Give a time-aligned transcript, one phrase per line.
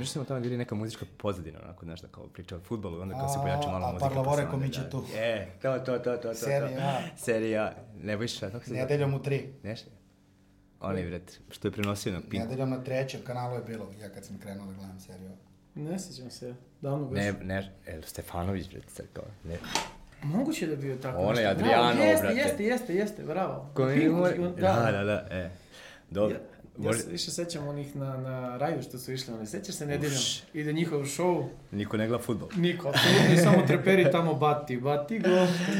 [0.00, 3.14] Mišljamo smo tamo bili neka muzička pozadina, onako, znaš, da kao priča o futbolu, onda
[3.14, 4.08] kao se pojača malo a muzika.
[4.08, 5.04] Parlavore pa se onda Komiće da- tu.
[5.16, 6.34] E, to, to, to, to, to.
[6.34, 7.16] Serija A.
[7.16, 8.50] Serija A.
[8.50, 8.80] Kako se zove?
[8.80, 9.52] Nedeljom u tri.
[9.62, 9.80] Neš?
[10.80, 12.46] Onaj, vret, što je prenosio na Pinku.
[12.46, 15.30] Nedeljom na trećem kanalu je bilo, ja kad sam krenuo da gledam seriju.
[15.74, 17.18] Ne sjećam se, davno baš.
[17.18, 19.58] Ne, ne, el, Stefanović, vret, sad kao, ne.
[20.22, 21.50] Moguće da je bio tako Onaj nešto.
[21.50, 22.40] Adriano, jeste, brate.
[22.40, 23.70] Jeste, jeste, jeste, bravo.
[23.74, 24.10] Ko je
[24.60, 25.50] Da, da, da, e.
[26.10, 26.36] Dobro.
[26.82, 30.14] Ja, se više sećam onih na, na raju što su išli, oni sećaš se nedeljom,
[30.14, 30.42] Uš.
[30.54, 32.48] ide njihov show, Niko ne gleda futbol.
[32.56, 35.28] niko, apsolutno, i samo treperi tamo bati, bati go,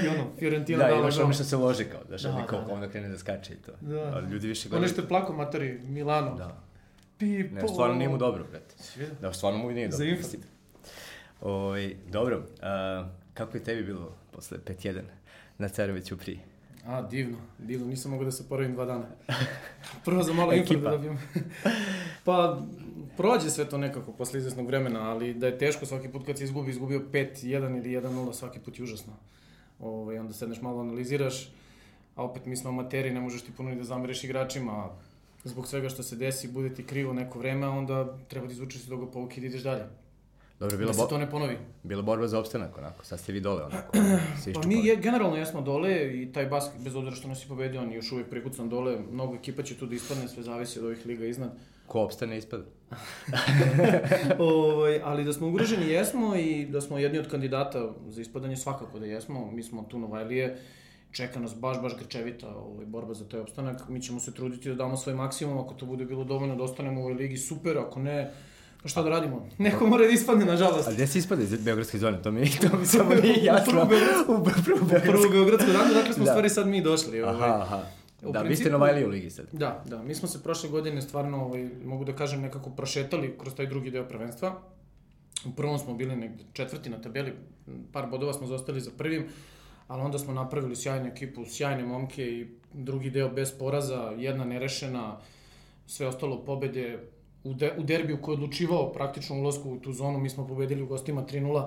[0.05, 1.25] i ono, Fiorentina Da, dala gol.
[1.25, 2.73] ono što se loži kao, Da, da, kao da, da.
[2.75, 3.73] onda krene da skače i to.
[3.81, 4.13] Da.
[4.15, 4.93] Ali ljudi više Ono gledaju.
[4.93, 6.35] što je plako matori, Milano.
[6.35, 6.61] Da.
[7.19, 7.55] Pipo.
[7.55, 8.75] Ne, stvarno nije mu dobro, brate.
[9.21, 10.07] Da, stvarno mu nije Za dobro.
[10.07, 10.27] infarkt.
[10.27, 10.43] mislim.
[11.43, 15.01] Ovaj, dobro, a, kako je tebi bilo posle 5-1
[15.59, 16.39] na Caroviću pri?
[16.87, 19.07] A, divno, divno, nisam mogao da se poravim dva dana.
[20.05, 21.19] Prvo za malo info da dobijem.
[22.25, 22.63] pa,
[23.17, 26.45] prođe sve to nekako posle izvesnog vremena, ali da je teško svaki put kad se
[26.45, 27.45] izgubi, izgubio 5-1
[27.79, 29.13] ili 1-0, svaki put je užasno.
[29.81, 31.53] Ovaj, onda sedneš malo analiziraš,
[32.17, 34.89] a opet mi smo amateri, ne možeš ti puno ni da zameriš igračima,
[35.45, 38.83] zbog svega što se desi, bude ti krivo neko vreme, a onda treba da izvučeš
[38.83, 39.85] iz toga pouke i da ideš dalje.
[40.61, 41.07] Dobro, Da bila, se bo...
[41.07, 41.59] to ne ponovi.
[41.83, 43.97] bila borba za opstanak, onako, sad ste vi dole, onako,
[44.43, 47.49] se Pa mi je, generalno jesmo dole i taj basket, bez obzira što nas je
[47.49, 50.79] pobedio, on je još uvijek prikucan dole, mnogo ekipa će tu da ispadne, sve zavisi
[50.79, 51.51] od ovih liga iznad.
[51.87, 52.65] Ko opstane ispada?
[54.39, 58.99] Ovaj, ali da smo ugroženi jesmo i da smo jedni od kandidata za ispadanje svakako
[58.99, 59.51] da jesmo.
[59.51, 60.59] Mi smo tu Novajlije,
[61.13, 63.89] čeka nas baš, baš grčevita ovaj, borba za taj opstanak.
[63.89, 67.01] Mi ćemo se truditi da damo svoj maksimum, ako to bude bilo dovoljno da ostanemo
[67.01, 68.31] u ovoj ligi, super, ako ne,
[68.83, 69.49] pa šta da radimo?
[69.59, 70.89] Neko mora da ispadne, nažalost.
[70.89, 72.23] A gde se ispada iz Beogradske zone?
[72.23, 73.73] To mi, to mi samo nije jasno.
[73.73, 74.33] Prvu Beogradsku.
[74.35, 74.45] U
[75.05, 76.31] prvu Beogradsku ranu, dakle smo Da.
[76.31, 77.23] u stvari sad mi došli.
[77.23, 77.35] Ovaj.
[77.37, 77.83] Aha, aha.
[78.23, 79.47] U Da, vi ste principu- Novajlije u ligi sad.
[79.53, 83.55] Da, da, mi smo se prošle godine stvarno, ovaj, mogu da kažem, nekako prošetali kroz
[83.55, 84.61] taj drugi deo prvenstva.
[85.45, 87.33] U prvom smo bili negde četvrti na tabeli,
[87.93, 89.25] par bodova smo zostali za prvim,
[89.89, 95.19] ali onda smo napravili sjajnu ekipu, sjajne momke i drugi deo bez poraza, jedna nerešena,
[95.87, 96.99] sve ostalo pobede.
[97.45, 100.83] U, de, u derbiju koji je odlučivao praktično ulazku u tu zonu, mi smo pobedili
[100.83, 101.67] u gostima 3-0.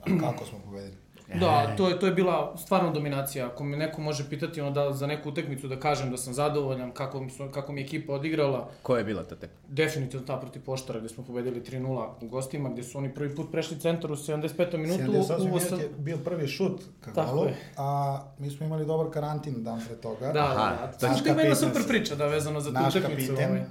[0.00, 0.94] A kako smo pobedili?
[1.30, 3.46] Da, to je, to je bila stvarno dominacija.
[3.46, 6.90] Ako me neko može pitati ono da za neku utakmicu da kažem da sam zadovoljan
[6.92, 9.50] kako, mi su- kako mi je ekipa odigrala, Ko je bila ta tek?
[9.68, 11.86] definitivno ta protiv Poštara gde smo pobedili 3-0
[12.20, 14.76] u gostima, gde su oni prvi put prešli centar u 75.
[14.76, 15.02] minutu.
[15.02, 17.54] 78 u minut je bio prvi šut ka Tako golu, je.
[17.76, 20.26] a mi smo imali dobar karantin dan pre toga.
[20.26, 21.08] Da, da, Aha, da.
[21.08, 23.32] naš To ima jedna kapitan super priča da vezano za tu Naš utakmicu.
[23.32, 23.64] kapiten ovaj.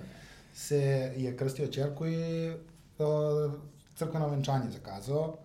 [0.54, 0.78] Se
[1.18, 2.54] je krstio čerku i
[3.00, 3.52] o,
[3.96, 5.38] crkveno venčanje zakazao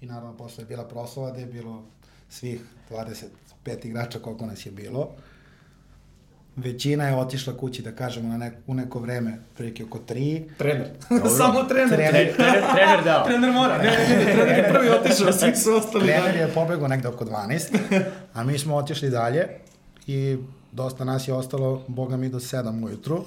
[0.00, 1.84] i naravno posle je bila proslava gde je bilo
[2.28, 2.60] svih
[2.90, 5.10] 25 igrača koliko nas je bilo.
[6.56, 10.50] Većina je otišla kući, da kažemo, na neko, u neko vreme, prilike oko tri.
[10.58, 10.90] Trener.
[11.38, 11.88] Samo trener.
[11.88, 12.12] Trener.
[12.12, 13.24] Tre, trener, trener dao.
[13.26, 13.78] trener mora.
[13.78, 16.04] Ne, ne, ne, trener je prvi otišao, svi su ostali.
[16.04, 16.38] Trener dalje.
[16.38, 18.02] je pobegao negde oko 12,
[18.34, 19.48] a mi smo otišli dalje
[20.06, 20.36] i
[20.72, 23.24] dosta nas je ostalo, boga mi, do 7 ujutru.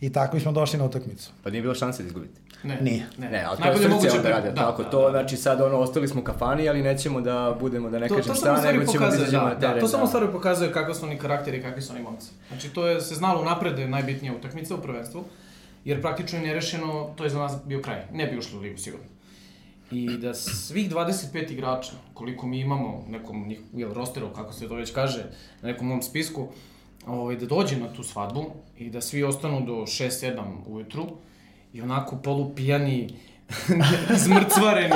[0.00, 1.30] I tako smo došli na utakmicu.
[1.42, 2.40] Pa nije bilo šanse da izgubite.
[2.62, 3.06] Ne, Nije.
[3.18, 5.10] Ne, Ne, ali to je srce moguće onda pre- rade, da, tako da, to, da.
[5.10, 8.40] znači sad ono, ostali smo kafani, ali nećemo da budemo, da ne To, kažem to
[8.40, 9.74] šta, nego ćemo da pokazuje, izađemo da, na teren.
[9.74, 12.26] da, to samo u stvari pokazuje kakvi su oni karakteri i kakvi su oni momci.
[12.48, 15.24] Znači to je se znalo napred da je najbitnija utakmica u prvenstvu,
[15.84, 18.02] jer praktično je nerešeno, to je za nas bio kraj.
[18.12, 19.06] Ne bi ušli u ligu sigurno.
[19.90, 24.92] I da svih 25 igrača, koliko mi imamo nekom jel, rosteru, kako se to već
[24.92, 25.22] kaže,
[25.62, 26.48] na nekom mom spisku,
[27.06, 28.44] ovaj, da dođe na tu svadbu
[28.78, 31.06] i da svi ostanu do 6-7 ujutru
[31.72, 33.08] i onako polupijani,
[34.16, 34.94] izmrcvareni,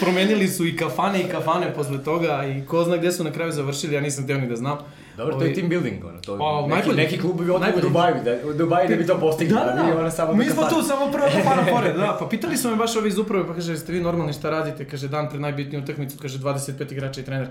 [0.00, 3.52] promenili su i kafane i kafane posle toga i ko zna gde su na kraju
[3.52, 4.78] završili, ja nisam teo ni da znam.
[5.16, 6.96] Dobro, to je Ovaj, team building, ono, to Pa, neki, najbolje.
[6.96, 7.80] neki klubovi odu u.
[7.80, 9.98] Dubaju, da, u Dubaju da bi to postigli, Da, da, da.
[9.98, 12.16] ono samo Mi smo tu samo prva kafana pored, da.
[12.20, 14.84] Pa pitali su me baš ovi iz uprave, pa kaže, jeste vi normalni šta radite?
[14.84, 17.48] Kaže, dan pred najbitniju utakmicu, kaže, 25 igrača i trener.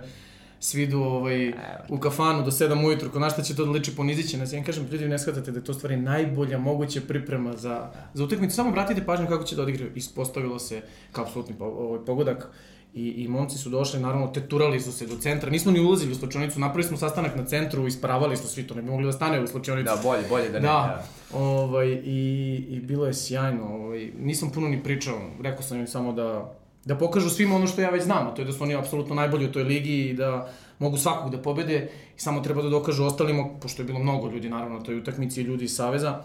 [0.64, 1.54] Svi idu ovaj,
[1.90, 4.54] u kafanu do 7 ujutru, ko na šta će to da liči, ponizit će nas.
[4.54, 8.24] Ja im kažem, ljudi, ne shvatate da je to stvari najbolja moguća priprema za, za
[8.24, 8.56] utakmicu.
[8.56, 9.92] Samo obratite pažnju kako će da odigraju.
[9.96, 10.82] Ispostavilo se
[11.12, 12.52] kao apsolutni po, ovaj, pogodak.
[12.94, 15.50] I, I momci su došli, naravno, teturali su se do centra.
[15.50, 18.82] Nismo ni ulazili u slučionicu, napravili smo sastanak na centru, ispravali smo svi to, ne
[18.82, 19.96] bi mogli da stane u slučionicu.
[19.96, 20.68] Da, bolje, bolje da ne.
[20.68, 23.64] Da, ovaj, i, i bilo je sjajno.
[23.64, 26.54] Ovaj, nisam puno ni pričao, rekao sam im samo da,
[26.86, 29.16] da pokažu svima ono što ja već znam, a to je da su oni apsolutno
[29.16, 30.50] najbolji u toj ligi i da
[30.80, 34.50] mogu svakog da pobede i samo treba da dokažu ostalima, pošto je bilo mnogo ljudi
[34.50, 36.24] naravno na toj utakmici i ljudi iz Saveza.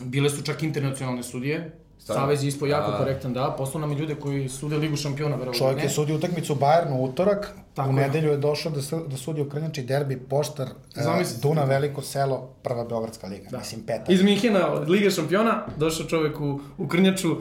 [0.00, 2.22] Bile su čak internacionalne sudije, Stvarno?
[2.22, 2.98] Savez je ispo jako A.
[2.98, 3.54] korektan, da.
[3.58, 5.58] Poslao nam i ljude koji sude Ligu šampiona, verovatno.
[5.58, 9.16] Čovjek je sudio utakmicu Bayernu u utorak, Tako u nedelju je došao da, su- da
[9.16, 10.66] sudi Krnjači derbi Poštar,
[10.96, 11.48] e, Zamislite.
[11.48, 13.58] Duna Veliko selo, prva Beogradska liga, Da.
[13.58, 14.04] mislim peta.
[14.08, 17.36] Iz Minhena, od Lige šampiona, došao čovek u, u Krnjaču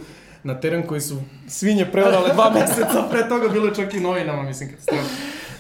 [0.45, 4.43] na teren koji su svinje preorale dva meseca, pre toga bilo je čak i novinama,
[4.43, 5.09] mislim, katastrofa.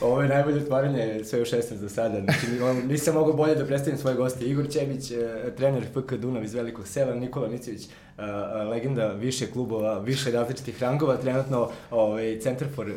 [0.01, 2.21] Ovo je najbolje otvaranje sve u 16 za sada.
[2.21, 4.45] Znači, on- nisam mogao bolje da predstavim svoje goste.
[4.45, 5.17] Igor Čebić, eh,
[5.57, 8.23] trener FK Dunav iz Velikog sela, Nikola Nicević, eh, eh,
[8.63, 12.87] legenda više klubova, više različitih rangova, trenutno ovaj, centar for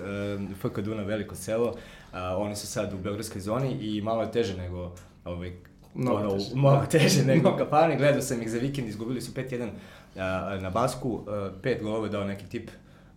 [0.58, 1.74] FK Dunav Veliko selo.
[2.36, 4.92] Oni su sad u Beogradskoj zoni i malo je teže nego
[5.24, 5.52] ovaj,
[5.94, 6.50] Mnogo ono, teže.
[6.54, 7.96] Mnogo teže nego Kapani.
[7.96, 9.68] Gledao sam ih za vikend, izgubili su 5-1 a,
[10.60, 11.24] na basku,
[11.62, 12.70] pet golova je dao neki tip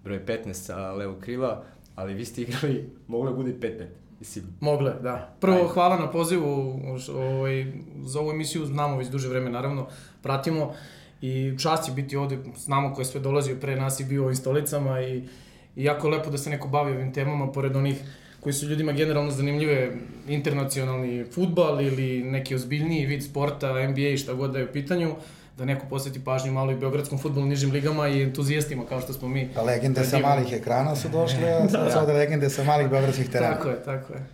[0.04, 1.64] broj 15 sa levog krila,
[1.96, 3.86] ali vi ste igrali, moglo je bude i 5-5.
[4.20, 5.36] Mislim, Mogle, da.
[5.40, 5.68] Prvo, Ajde.
[5.68, 6.80] hvala na pozivu
[7.16, 7.66] ovaj,
[8.04, 9.88] za ovu emisiju, znamo već duže vreme, naravno,
[10.22, 10.74] pratimo
[11.22, 14.26] i čast je biti ovde, znamo ko je sve dolazio pre nas i bio u
[14.26, 15.24] ovim stolicama i,
[15.76, 18.04] i jako lepo da se neko bavi ovim temama, pored onih
[18.40, 19.92] koji su ljudima generalno zanimljive,
[20.28, 25.16] internacionalni futbal ili neki ozbiljniji vid sporta, NBA i šta god da je u pitanju,
[25.62, 29.28] da neko posveti pažnju malo i beogradskom futbolu, nižim ligama i entuzijastima kao što smo
[29.28, 29.50] mi.
[29.56, 33.30] Pa legende sa malih ekrana su došle, a sad su ovde legende sa malih beogradskih
[33.30, 33.54] terena.
[33.54, 34.26] Tako je, tako je.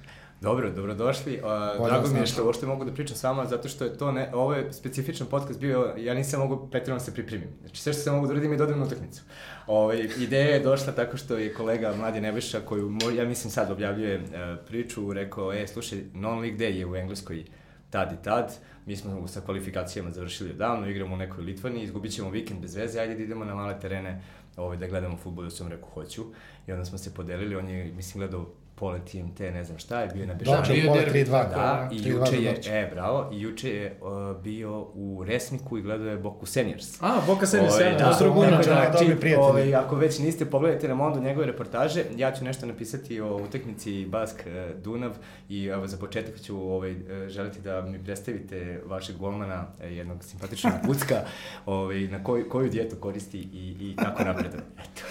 [0.41, 1.41] Dobro, dobrodošli.
[1.77, 4.11] Bolje drago mi je što uopšte mogu da pričam s vama, zato što je to
[4.11, 7.49] ne, ovo je specifičan podcast bio, ja nisam mogu pretjerano da se pripremim.
[7.61, 9.21] Znači sve što sam mogu da uradim je da odem na utakmicu.
[9.67, 13.71] Ove, ideja je došla tako što je kolega Mladen Nebojša, koju moj, ja mislim sad
[13.71, 14.21] objavljuje e,
[14.67, 17.45] priču, rekao, e, slušaj, non-league day je u Engleskoj
[17.89, 18.53] tad i tad,
[18.87, 22.99] mi smo sa kvalifikacijama završili odavno, igramo u nekoj Litvani, izgubit ćemo vikend bez veze,
[22.99, 24.21] ajde da idemo na male terene
[24.57, 26.25] ovaj, da gledamo futbol, da sam rekao hoću.
[26.67, 28.49] I onda smo se podelili, on je, mislim, gledao
[28.79, 30.57] pole TNT, ne znam šta je, bio je na Bežanu.
[30.57, 31.19] Dočer, bio je pola derbi.
[31.19, 31.49] 3-2.
[31.49, 35.81] Da, i 3:2 juče je, e, bravo, i juče je uh, bio u Resniku i
[35.81, 37.01] gledao je Boku Seniors.
[37.01, 38.83] A, Boka Seniors, Ovaj, sjajno, da, da, su Ostroguna, Gurna, tako čak.
[38.83, 39.49] da, dobri čim, prijatelji.
[39.49, 44.05] ovaj, ako već niste, pogledajte na Mondu njegove reportaže, ja ću nešto napisati o utakmici
[44.05, 45.11] Bask eh, Dunav
[45.49, 50.23] i evo, za početak ću ovaj, eh, želiti da mi predstavite vašeg golmana, eh, jednog
[50.23, 51.21] simpatičnog Bucka,
[51.65, 54.61] ovaj, na koju, koju dijetu koristi i, i kako napreduje.
[54.79, 55.01] Eto.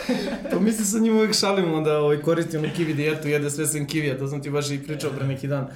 [0.50, 3.66] Pa mi se sa njim uvek šalimo da ovaj, koristi onu kiwi dijetu, jede sve
[3.66, 5.66] sem kivija, to sam ti baš i pričao pre neki dan.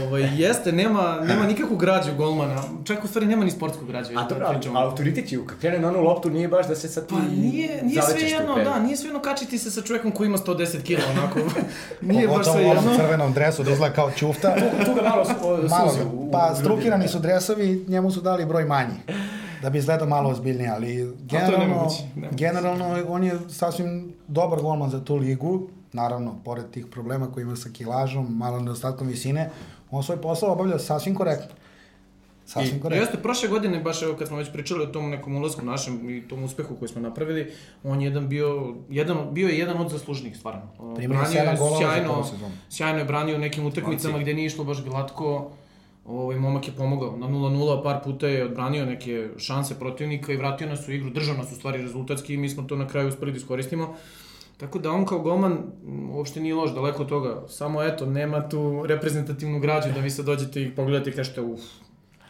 [0.00, 4.10] Ovaj, jeste, nema, nema nikakvu građu golmana, čak u stvari nema ni sportsku građu.
[4.10, 4.78] A da dobro, pričamo.
[4.78, 7.80] autoritet je, kad krene na onu loptu, nije baš da se sad ti Pa nije,
[7.82, 10.56] nije sve tu jedno, da, nije sve jedno kačiti se sa čovjekom koji ima 110
[10.78, 11.38] kg, onako.
[12.02, 12.98] nije baš Pogotovo sve u onom jedno.
[12.98, 14.54] crvenom dresu da izgleda kao ćufta.
[14.84, 18.46] Tu ga malo, o, Malo, suzi u- u pa strukirani su dresovi, njemu su dali
[18.46, 18.94] broj manji.
[19.62, 22.36] Da bi izgledao malo ozbiljnije, ali generalno, nemoguće, nemoguće.
[22.38, 25.68] generalno on je sasvim dobar golman za tu ligu.
[25.92, 29.50] Naravno, pored tih problema koji ima sa kilažom, malo nedostatkom visine,
[29.90, 31.56] on svoj posao obavlja sasvim korektno.
[32.46, 33.02] Sasvim I- korektno.
[33.02, 36.28] Jeste, prošle godine, baš evo kad smo već pričali o tom nekom ulasku našem i
[36.28, 37.52] tom uspehu koji smo napravili,
[37.84, 40.62] on je jedan bio, jedan, bio je jedan od zaslužnijih, stvarno.
[40.96, 42.24] Primio je branio sedam je golova za sjajno,
[42.70, 45.50] sjajno je branio u nekim utakmicama gde nije išlo baš glatko,
[46.06, 47.16] ovaj momak je pomogao.
[47.16, 51.36] Na 0-0 par puta je odbranio neke šanse protivnika i vratio nas u igru, držao
[51.36, 53.94] nas u stvari rezultatski i mi smo to na kraju uspeli da iskoristimo.
[54.62, 57.42] Tako da on kao golman m, uopšte nije loš, daleko od toga.
[57.48, 61.60] Samo eto, nema tu reprezentativnu građu da vi sad dođete i pogledate i kažete, uf,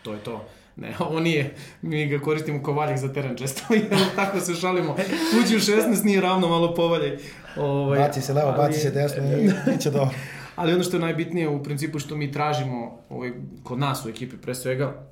[0.02, 0.44] to je to.
[0.76, 4.96] Ne, ovo nije, mi ga koristimo kao valjak za teren često, jer tako se šalimo.
[5.42, 7.18] Uđi u 16 nije ravno, malo povaljaj.
[7.56, 10.14] Ovaj, Baci se levo, baci se desno i biće dobro.
[10.56, 13.32] Ali ono što je najbitnije u principu što mi tražimo ovaj,
[13.62, 15.06] kod nas u ekipi pre svega,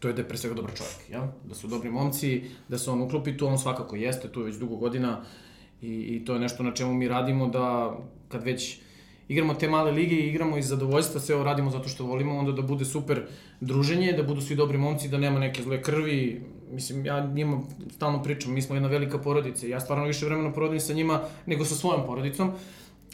[0.00, 1.32] to je da je pre svega dobar čovjek, ja?
[1.44, 4.56] da su dobri momci, da se on uklopi tu, on svakako jeste, tu je već
[4.56, 5.24] dugo godina
[5.82, 7.96] i, i to je nešto na čemu mi radimo da
[8.28, 8.78] kad već
[9.28, 12.52] igramo te male lige i igramo iz zadovoljstva, sve ovo radimo zato što volimo, onda
[12.52, 13.22] da bude super
[13.60, 16.42] druženje, da budu svi dobri momci, da nema neke zle krvi.
[16.72, 20.80] Mislim, ja njima stalno pričam, mi smo jedna velika porodica ja stvarno više vremena provodim
[20.80, 22.52] sa njima nego sa svojom porodicom.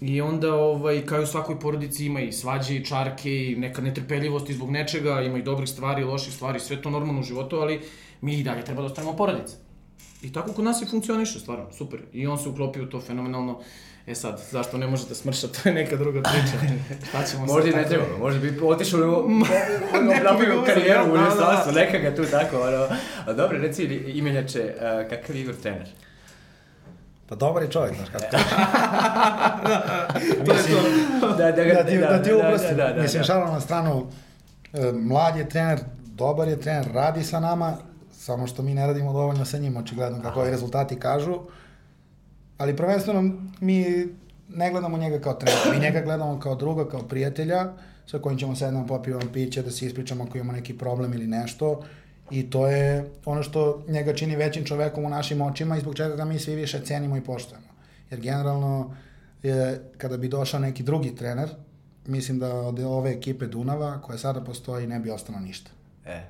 [0.01, 3.83] I onda, ovaj, kao i u svakoj porodici ima i svađe i čarke i neka
[3.83, 7.57] netrpeljivost zbog nečega, ima i dobrih stvari i loših stvari, sve to normalno u životu,
[7.57, 7.81] ali
[8.21, 9.64] mi i dalje treba da ostanemo porodica.
[10.25, 12.01] I tako kod nas i funkcioniše, stvarno, super.
[12.13, 13.61] I on se uklopio u to fenomenalno.
[14.07, 16.75] E sad, zašto ne može da smrša, to je neka druga priča.
[17.09, 19.31] Šta ćemo Možda i ne treba, možda bi otišao u
[20.05, 21.19] napravio karijeru u da, da.
[21.21, 22.87] inostranstvu, neka ga tu tako, ono.
[23.27, 25.89] A dobro, reci imenjače, a, kakav je Igor trener?
[27.29, 28.25] Pa dobar je čovjek, znaš kako.
[30.47, 30.59] To je
[31.21, 31.29] to.
[31.29, 32.77] Da, da, ga- da ti, da, ti uprostim.
[32.77, 33.27] da, da, Mislim, da.
[33.27, 34.07] šalom na stranu,
[34.73, 37.77] e, mlad je trener, dobar je trener, radi sa nama,
[38.25, 41.39] samo što mi ne radimo dovoljno sa njim, očigledno kako ovi rezultati kažu.
[42.59, 43.23] Ali prvenstveno
[43.61, 44.07] mi
[44.49, 47.73] ne gledamo njega kao trener, mi njega gledamo kao druga, kao prijatelja,
[48.07, 51.83] sa kojim ćemo sednemo popijemo piće, da se ispričamo ako imamo neki problem ili nešto.
[52.31, 56.17] I to je ono što njega čini većim čovekom u našim očima i zbog čega
[56.17, 57.69] ga mi svi više cenimo i poštujemo.
[58.11, 58.95] Jer generalno,
[59.43, 61.49] je, kada bi došao neki drugi trener,
[62.07, 65.71] mislim da od ove ekipe Dunava, koja sada postoji, ne bi ostalo ništa.
[66.07, 66.23] E,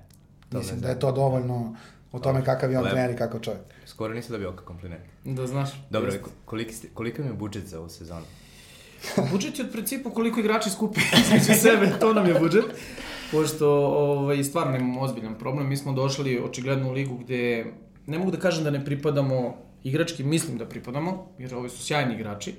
[0.58, 1.76] Mislim me da je to dovoljno
[2.12, 2.94] o tome kakav je on Lepo.
[2.94, 3.62] trener i kakav čovjek.
[3.86, 5.02] Skoro nisam dobio oko kompliment.
[5.24, 5.70] Da znaš.
[5.90, 6.12] Dobro,
[6.44, 8.26] koliki, ste, koliki mi je budžet za ovu sezonu?
[9.32, 12.64] Budžet je od principu koliko igrači skupi između sebe, to nam je budžet.
[13.30, 17.72] Pošto ovaj, stvarno imamo ozbiljan problem, mi smo došli očigledno u ligu gde,
[18.06, 22.14] ne mogu da kažem da ne pripadamo igrački, mislim da pripadamo, jer ovi su sjajni
[22.14, 22.54] igrači,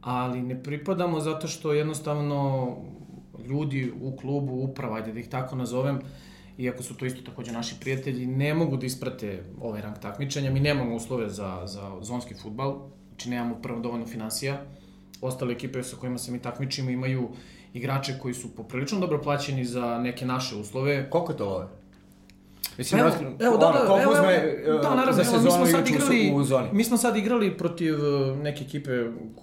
[0.00, 2.76] ali ne pripadamo zato što jednostavno
[3.46, 6.00] ljudi u klubu, uprava, ajde da ih tako nazovem,
[6.58, 10.60] iako su to isto takođe naši prijatelji, ne mogu da isprate ovaj rang takmičenja, mi
[10.60, 12.78] nemamo uslove za, za zonski futbal,
[13.08, 14.64] znači nemamo prvo dovoljno financija,
[15.20, 17.28] ostale ekipe sa kojima se mi takmičimo imaju
[17.74, 21.10] igrače koji su poprilično dobro plaćeni za neke naše uslove.
[21.10, 21.66] Koliko to love?
[22.78, 25.22] Mislim, Evo, ozbiljno, evo, da, ono, da, koliko evo, uzme evo, e, da, naravno, za
[25.22, 26.68] evo, mi sezonu smo sad igrač u, igrali, u zoni?
[26.72, 28.90] mi smo sad igrali protiv e, neke ekipe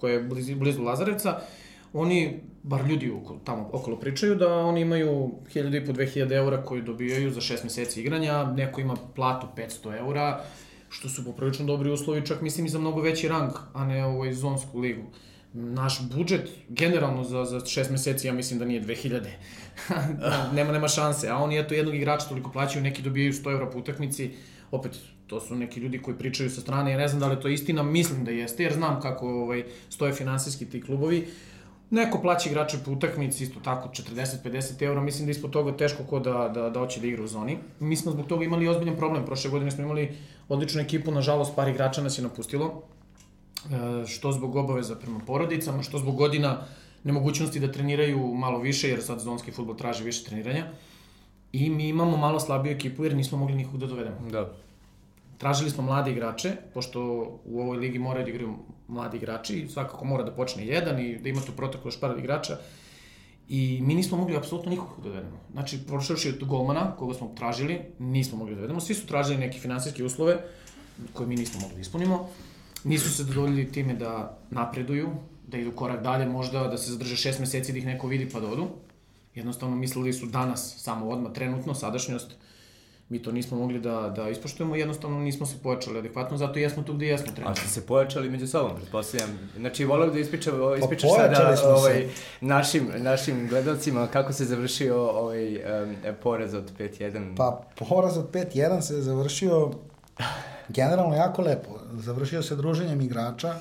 [0.00, 1.40] koja je blizu, blizu Lazarevca,
[1.92, 6.62] oni, bar ljudi oko, tamo okolo pričaju, da oni imaju 1000 i po 2000 eura
[6.62, 10.44] koju dobijaju za 6 meseci igranja, neko ima platu 500 eura,
[10.88, 14.32] što su poprilično dobri uslovi, čak mislim i za mnogo veći rang, a ne ovoj
[14.32, 15.02] zonsku ligu.
[15.52, 19.20] Naš budžet, generalno za, za šest meseci, ja mislim da nije 2000.
[20.56, 21.28] nema, nema šanse.
[21.28, 24.30] A oni, eto, jednog igrača toliko plaćaju, neki dobijaju 100 eura po utakmici.
[24.70, 27.40] Opet, to su neki ljudi koji pričaju sa strane, ja ne znam da li je
[27.40, 31.26] to istina, mislim da jeste, jer znam kako ovaj, stoje finansijski ti klubovi.
[31.90, 36.18] Neko plaća igrače po utakmici, isto tako 40-50 eura, mislim da ispod toga teško ko
[36.18, 37.58] da, da, da hoće da igra u zoni.
[37.80, 40.12] Mi smo zbog toga imali ozbiljan problem, prošle godine smo imali
[40.48, 42.82] odličnu ekipu, nažalost par igrača nas je napustilo,
[43.64, 46.58] E, što zbog obaveza prema porodicama, što zbog godina
[47.04, 50.66] nemogućnosti da treniraju malo više, jer sad zonski futbol traži više treniranja.
[51.52, 54.16] I mi imamo malo slabiju ekipu jer nismo mogli nikog da dovedemo.
[54.30, 54.52] Da.
[55.38, 57.00] Tražili smo mlade igrače, pošto
[57.44, 58.54] u ovoj ligi moraju da igraju
[58.90, 62.18] mladi igrači i svakako mora da počne jedan i da ima tu protokol još par
[62.18, 62.58] igrača.
[63.48, 65.38] I mi nismo mogli apsolutno nikog da dovedemo.
[65.52, 68.80] Znači, prošavši od golmana, koga smo tražili, nismo mogli da dovedemo.
[68.80, 70.38] Svi su tražili neke finansijske uslove
[71.12, 72.28] koje mi nismo mogli da ispunimo.
[72.84, 75.08] Nisu se zadovoljili time da napreduju,
[75.46, 78.40] da idu korak dalje, možda da se zadrže šest meseci da ih neko vidi pa
[78.40, 78.68] da odu.
[79.34, 82.36] Jednostavno mislili su danas, samo odmah, trenutno, sadašnjost,
[83.10, 86.82] mi to nismo mogli da, da ispoštujemo, jednostavno nismo se pojačali adekvatno, zato i jesmo
[86.82, 87.62] tu gde jesmo Ali trenutno.
[87.62, 89.38] ste se pojačali među sobom, pretpostavljam.
[89.56, 91.72] Znači, volio bih da ispričam, ispričaš Pa pojačali sada smo se.
[91.72, 92.08] ovaj,
[92.40, 97.36] našim, našim gledalcima kako se završio ovaj um, poraz od 5-1.
[97.36, 99.70] Pa poraz od 5-1 se završio
[100.68, 101.70] generalno jako lepo.
[101.92, 103.54] Završio se druženjem igrača,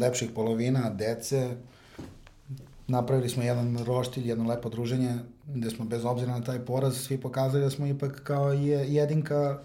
[0.00, 1.56] lepših polovina, dece.
[2.88, 5.14] Napravili smo jedan roštilj, jedno lepo druženje,
[5.46, 9.58] gde smo bez obzira na taj poraz svi pokazali da smo ipak kao je, jedinka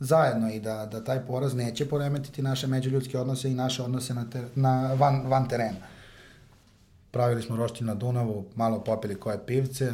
[0.00, 4.30] zajedno i da, da taj poraz neće poremetiti naše međuljudske odnose i naše odnose na,
[4.30, 5.78] te, na van, van terena.
[7.10, 9.92] Pravili smo roštilj na Dunavu, malo popili koje pivce,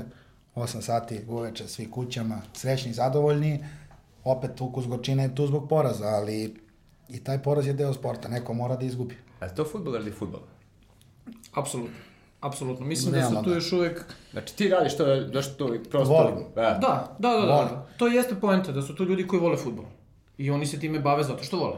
[0.54, 3.64] 8 sati uveče svi kućama, srećni, zadovoljni,
[4.24, 6.54] opet ukus gorčine je tu zbog poraza, ali
[7.08, 9.16] i taj poraz je deo sporta, neko mora da izgubi.
[9.40, 10.40] A je to futbol ili futbol?
[11.54, 12.15] Apsolutno.
[12.46, 12.86] Apsolutno.
[12.86, 13.56] Mislim da Realno, su tu da.
[13.56, 14.04] još uvek...
[14.32, 16.14] Znači, ti radiš to, da što to prosto...
[16.14, 16.34] Volim.
[16.38, 17.68] E, Da, da, da, da, Volim.
[17.68, 17.86] da.
[17.96, 19.84] To jeste poenta, da su to ljudi koji vole futbol.
[20.38, 21.76] I oni se time bave zato što vole.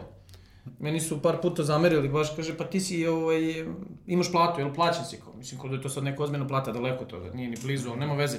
[0.79, 3.65] Meni su par puta zamerili, baš kaže, pa ti si, ovaj,
[4.07, 5.33] imaš platu, jel plaćen si kao?
[5.33, 8.01] Mislim, kao da je to sad neka ozbiljna plata, daleko toga, nije ni blizu, ali
[8.01, 8.39] nema veze.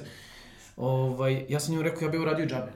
[0.77, 2.71] Ovaj, ja sam njemu rekao, ja bih uradio džabe.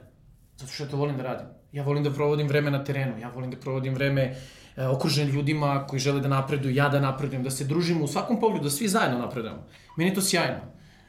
[0.57, 1.45] Zato što ja to volim da radim.
[1.71, 4.35] Ja volim da provodim vreme na terenu, ja volim da provodim vreme e,
[4.77, 8.63] okružen ljudima koji žele da napreduju, ja da napredujem, da se družimo u svakom pogledu,
[8.63, 9.67] da svi zajedno napredujemo.
[9.97, 10.59] Meni je to sjajno.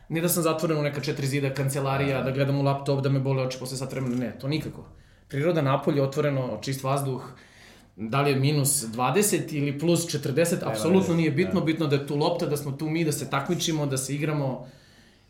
[0.08, 3.20] Ne da sam zatvoren u neka četiri zida, kancelarija, da gledam u laptop, da me
[3.20, 4.84] bole oči posle sat vremena, ne, to nikako.
[5.28, 7.24] Priroda napolje, otvoreno, čist vazduh,
[7.96, 12.06] da li je minus 20 ili plus 40, apsolutno veze, nije bitno, bitno da je
[12.06, 14.66] tu lopta, da smo tu mi, da se takmičimo, da se igramo,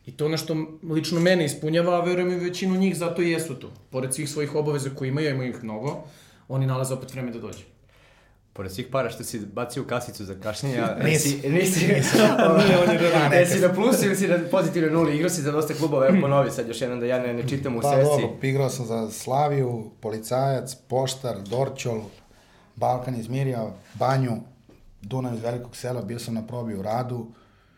[0.07, 3.55] I to ono što lično mene ispunjava, a verujem i većinu njih, zato i jesu
[3.55, 3.71] tu.
[3.91, 6.05] Pored svih svojih obaveza koje imaju, imaju ih mnogo,
[6.49, 7.65] oni nalaze opet vreme da dođu.
[8.55, 11.29] Pored svih para što si bacio u kasicu za kašnjenje, a Nisi.
[11.49, 11.87] nisi, nisi,
[12.59, 13.33] Nije, on je realan.
[13.33, 16.51] Jesi na plusu ili si na pozitivnoj nuli, igrao si za dosta klubova, evo ponovi
[16.51, 18.05] sad još jednom da ja ne, ne čitam u Pa sesi.
[18.05, 22.01] dobro, igrao sam za Slaviju, Policajac, Poštar, Dorćol,
[22.77, 24.33] Balkan iz Mirja, Banju,
[25.03, 27.27] Dunav iz Velikog sela, bio sam na probi u Radu,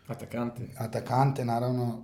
[0.07, 0.61] Atakante.
[0.77, 2.03] Atakante, naravno.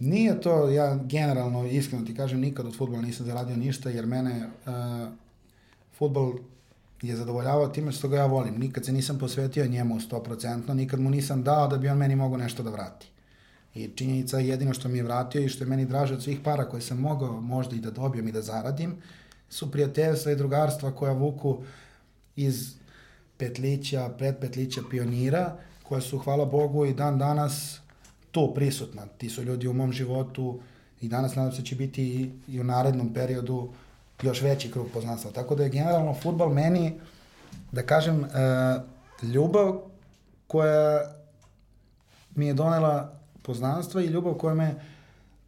[0.00, 4.46] Nije to, ja generalno, iskreno ti kažem, nikad od futbola nisam zaradio ništa, jer mene
[4.66, 4.72] uh,
[5.98, 6.32] futbol
[7.02, 8.58] je zadovoljavao time što ga ja volim.
[8.58, 12.38] Nikad se nisam posvetio njemu 100%, nikad mu nisam dao da bi on meni mogao
[12.38, 13.06] nešto da vrati.
[13.74, 16.38] I činjenica je jedino što mi je vratio i što je meni draže od svih
[16.44, 18.96] para koje sam mogao možda i da dobijem i da zaradim,
[19.50, 21.58] su prijateljstva i drugarstva koja vuku
[22.36, 22.74] iz
[23.36, 27.80] petlića, predpetlića pionira, koja su, hvala Bogu, i dan danas
[28.30, 29.06] tu prisutna.
[29.18, 30.60] Ti su ljudi u mom životu
[31.00, 33.68] i danas nadam se da će biti i, i u narednom periodu
[34.22, 35.30] još veći krug poznanstva.
[35.30, 37.00] Tako da je generalno futbal meni,
[37.72, 38.28] da kažem, e,
[39.22, 39.80] ljubav
[40.46, 41.00] koja
[42.34, 44.74] mi je donela poznanstva i ljubav koja me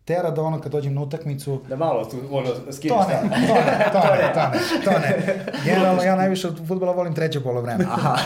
[0.09, 1.61] tera da ono kad dođem na utakmicu...
[1.69, 2.97] Da malo tu, ono, skineš.
[2.99, 5.45] To ne, to ne, to ne, to ne, to ne.
[5.65, 7.85] Generalno ja najviše od futbola volim treće polovreme.
[7.91, 8.17] Aha.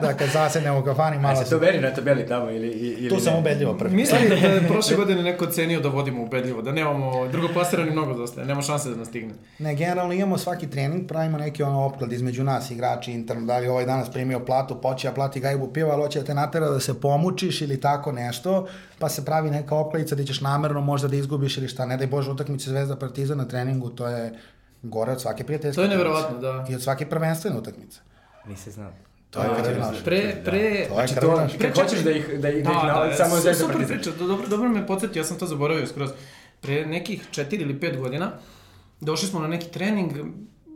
[0.00, 1.40] da kad zasednem u kafani malo...
[1.40, 3.20] A se to meri na tabeli tamo ili, ili Tu ne?
[3.20, 3.96] sam ubedljivo prvi.
[3.96, 8.44] Mislim da je prošle godine neko cenio da vodimo ubedljivo, da nemamo drugoplasirani mnogo dosta,
[8.44, 9.34] nema šanse da nas stigne.
[9.58, 13.68] Ne, generalno imamo svaki trening, pravimo neki ono opklad između nas, igrači interno, da li
[13.68, 16.80] ovaj danas primio platu, poće ja plati gajbu piva, ali hoće da te natera da
[16.80, 18.66] se pomučiš ili tako nešto,
[18.98, 22.06] pa se pravi neka opkladica da ćeš namerno možda da izgubiš ili šta, ne daj
[22.08, 24.32] Bože utakmice Zvezda Partizan na treningu, to je
[24.84, 25.74] gore od svake prijateljske.
[25.74, 25.98] To je utakmice.
[25.98, 26.66] neverovatno, da.
[26.68, 28.00] I od svake prvenstvene utakmice.
[28.46, 28.92] Nisi znao.
[29.30, 30.04] To je krv naš.
[30.04, 33.10] Pre, pre, To je Znači to, kad hoćeš da ih, da ih, da Da, nalazi,
[33.10, 33.96] da, samo Zvezda super Partizan.
[33.96, 36.10] priča, do- dobro, dobro me podsjeti, ja sam to zaboravio skroz.
[36.60, 38.30] Pre nekih 4 ili 5 godina
[39.00, 40.12] došli smo na neki trening,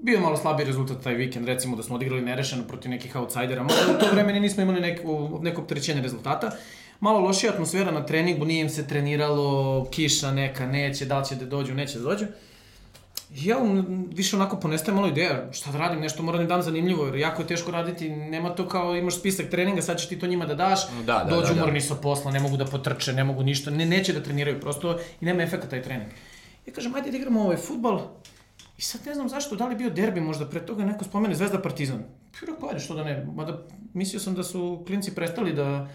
[0.03, 3.63] bio je malo slabiji rezultat taj vikend, recimo da smo odigrali nerešeno protiv nekih outsidera,
[3.63, 5.13] malo u to vreme ni nismo imali neko,
[5.43, 6.51] neko opterećenje rezultata,
[7.01, 11.35] malo lošija atmosfera na treningu, nije im se treniralo, kiša neka, neće, da li će
[11.35, 12.25] da dođu, neće da dođu.
[13.35, 13.57] I ja
[14.15, 17.43] više onako ponestaje malo ideja, šta da radim, nešto moram da dam zanimljivo, jer jako
[17.43, 20.55] je teško raditi, nema to kao imaš spisak treninga, sad ćeš ti to njima da
[20.55, 21.63] daš, Da, da, dođu da, da.
[21.63, 24.99] umorni sa posla, ne mogu da potrče, ne mogu ništa, ne, neće da treniraju prosto
[25.21, 26.09] i nema efekta taj trening.
[26.67, 28.01] Ja kažem, ajde da igramo ovaj futbal,
[28.79, 31.59] i sad ne znam zašto, da li bio derbi možda, pre toga neko spomene Zvezda
[31.63, 31.99] Partizan.
[31.99, 33.63] Ja rekao, ajde, što da ne, mada
[33.95, 35.89] mislio sam da su klinci prestali da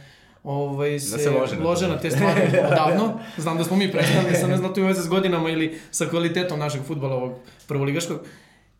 [0.44, 3.20] ovaj, se, se lože na lože na te stvari odavno.
[3.38, 6.06] Znam da smo mi prestali, sam ne znam to je veze s godinama ili sa
[6.06, 7.34] kvalitetom našeg futbala ovog
[7.68, 8.20] prvoligaškog.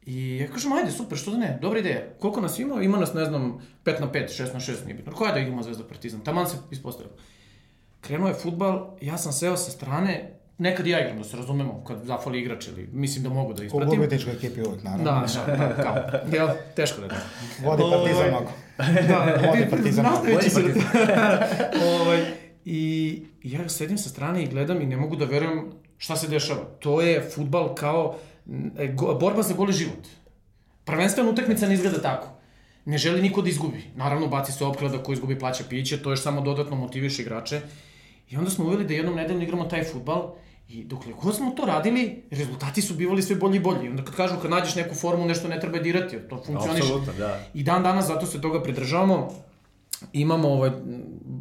[0.06, 2.02] I ja kažem, ajde, super, što da ne, dobra ideja.
[2.20, 2.82] Koliko nas ima?
[2.82, 5.14] Ima nas, ne znam, 5 na 5, 6 na 6, nije bitno.
[5.14, 6.22] Koja da igramo Zvezda Partizan?
[6.22, 7.16] Taman se ispostavilo.
[8.02, 12.04] Krenuo je futbal, ja sam seo sa strane, nekad ja igram, da se razumemo, kad
[12.04, 13.90] zafali igrač ili mislim da mogu da U ispratim.
[13.90, 15.04] gubitničkoj ekipi uvek, naravno.
[15.06, 15.96] Da, da, da, kao,
[16.34, 17.16] jel, teško da da.
[17.64, 18.52] Vodi partizan Ovaj, mnogo.
[19.08, 20.18] Da, Vodi partizan mnogo.
[20.18, 20.62] nastavići se
[21.86, 22.26] ovaj,
[22.66, 26.64] I ja sedim sa strane i gledam i ne mogu da verujem šta se dešava.
[26.80, 28.16] To je futbal kao
[28.78, 30.08] e, go, borba za goli život.
[30.86, 32.28] Prvenstvena utakmica ne izgleda tako.
[32.86, 33.84] Ne želi niko da izgubi.
[33.96, 37.62] Naravno, baci se opklada ko izgubi plaća piće, to još samo dodatno motiviše igrače.
[38.30, 40.34] I onda smo uveli da jednom nedeljno igramo taj futbal
[40.70, 43.86] i dokle god smo to radili, rezultati su bivali sve bolji i bolji.
[43.86, 46.84] I onda kad kažu kad nađeš neku formu, nešto ne treba dirati, to funkcioniše.
[46.84, 47.40] Apsolutno, da.
[47.54, 49.32] I dan danas zato se toga pridržavamo.
[50.14, 50.72] Imamo ovaj,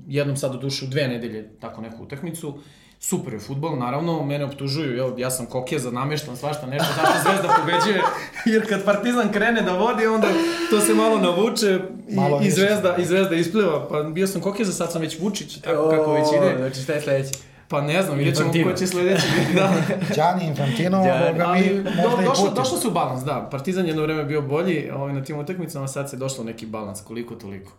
[0.09, 2.59] jednom sad do duše u dve nedelje tako neku utakmicu.
[3.05, 7.19] Super je futbol, naravno, mene optužuju, jel, ja sam kokija za nameštan, svašta nešto, zašto
[7.23, 8.03] Zvezda pobeđuje,
[8.55, 10.29] jer kad Partizan krene da vodi, onda
[10.71, 12.51] to se malo navuče i, Malo i.
[12.51, 13.89] Zvezda, i Zvezda ispliva.
[13.89, 16.55] Pa bio sam kokija za sad sam već Vučić, tako kako već ide.
[16.59, 17.39] Znači šta je sledeći?
[17.69, 19.73] Pa ne znam, vidjet ćemo ko će sledeći biti, da.
[20.15, 22.55] Gianni Infantino, boga mi, do, možda i došlo, Putin.
[22.55, 23.49] došlo se u balans, da.
[23.51, 27.01] Partizan je jedno vreme bio bolji ovaj, na tim utakmicama, sad se došlo neki balans,
[27.01, 27.73] koliko toliko.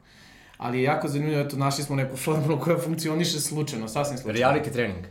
[0.64, 4.40] Ali je jako zanimljivo, eto, našli smo neku formulu koja funkcioniše slučajno, sasvim slučajno.
[4.42, 5.06] Reality trening.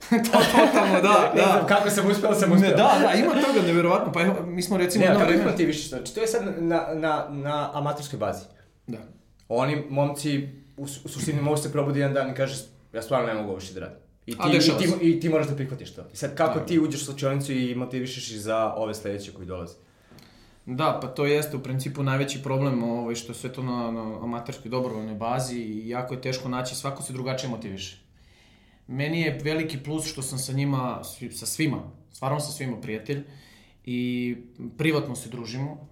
[0.22, 1.66] to, totalno, da, Ne znam da.
[1.68, 2.70] kako sam uspeo, sam Ne, uspeo.
[2.70, 4.12] da, da, ima toga, nevjerovatno.
[4.12, 5.44] Pa evo, mi smo recimo Ne, kako ih vreme...
[5.44, 5.88] motiviš?
[5.88, 8.44] Znači, to je sad na, na, na amaterskoj bazi.
[8.86, 8.98] Da.
[9.48, 12.58] Oni, momci, u, su- u suštini mogu se probudi jedan dan i kažeš,
[12.92, 13.96] ja stvarno ne mogu ovo više da radim.
[14.26, 15.08] I ti, i, ti.
[15.08, 16.02] I ti moraš da prihvatiš to.
[16.12, 16.66] I sad, kako Da.
[16.66, 19.74] ti uđeš u slučajnicu i motivišeš ih za ove sledeće koji dolaze?
[20.66, 24.70] Da, pa to jeste u principu najveći problem ovaj, što sve to na, na amaterskoj
[24.70, 28.02] dobrovoljnoj bazi i jako je teško naći, svako se drugačije motiviše.
[28.86, 33.24] Meni je veliki plus što sam sa njima, sa svima, stvarno sa svima prijatelj
[33.84, 34.36] i
[34.78, 35.88] privatno se družimo.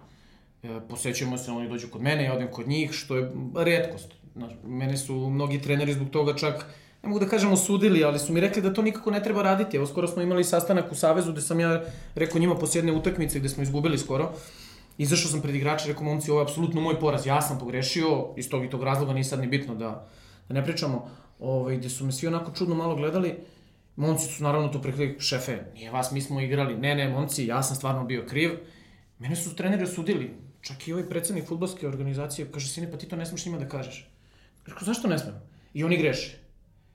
[0.63, 4.15] E, posećujemo se, oni dođu kod mene, ja odem kod njih, što je redkost.
[4.37, 6.67] Znaš, mene su mnogi treneri zbog toga čak,
[7.09, 9.77] ne mogu da kažem osudili, ali su mi rekli da to nikako ne treba raditi.
[9.77, 11.83] Evo, skoro smo imali sastanak u Savezu gde sam ja
[12.15, 14.33] rekao njima posle jedne utakmice gde smo izgubili skoro.
[14.99, 18.49] Izašao sam pred igrače, rekao momci, ovo je apsolutno moj poraz, ja sam pogrešio, iz
[18.49, 20.09] tog i tog razloga nije sad ni bitno da,
[20.49, 21.09] da ne pričamo,
[21.41, 23.35] ovaj, gde su me svi onako čudno malo gledali,
[23.97, 27.63] momci su naravno to prekli, šefe, nije vas, mi smo igrali, ne, ne, momci, ja
[27.63, 28.59] sam stvarno bio kriv,
[29.19, 33.17] mene su treneri osudili, čak i ovaj predsednik futbolske organizacije, kaže, sine, pa ti to
[33.17, 34.11] ne smeš njima da kažeš.
[34.67, 35.35] Rekao, zašto ne smem?
[35.75, 36.48] I oni greše.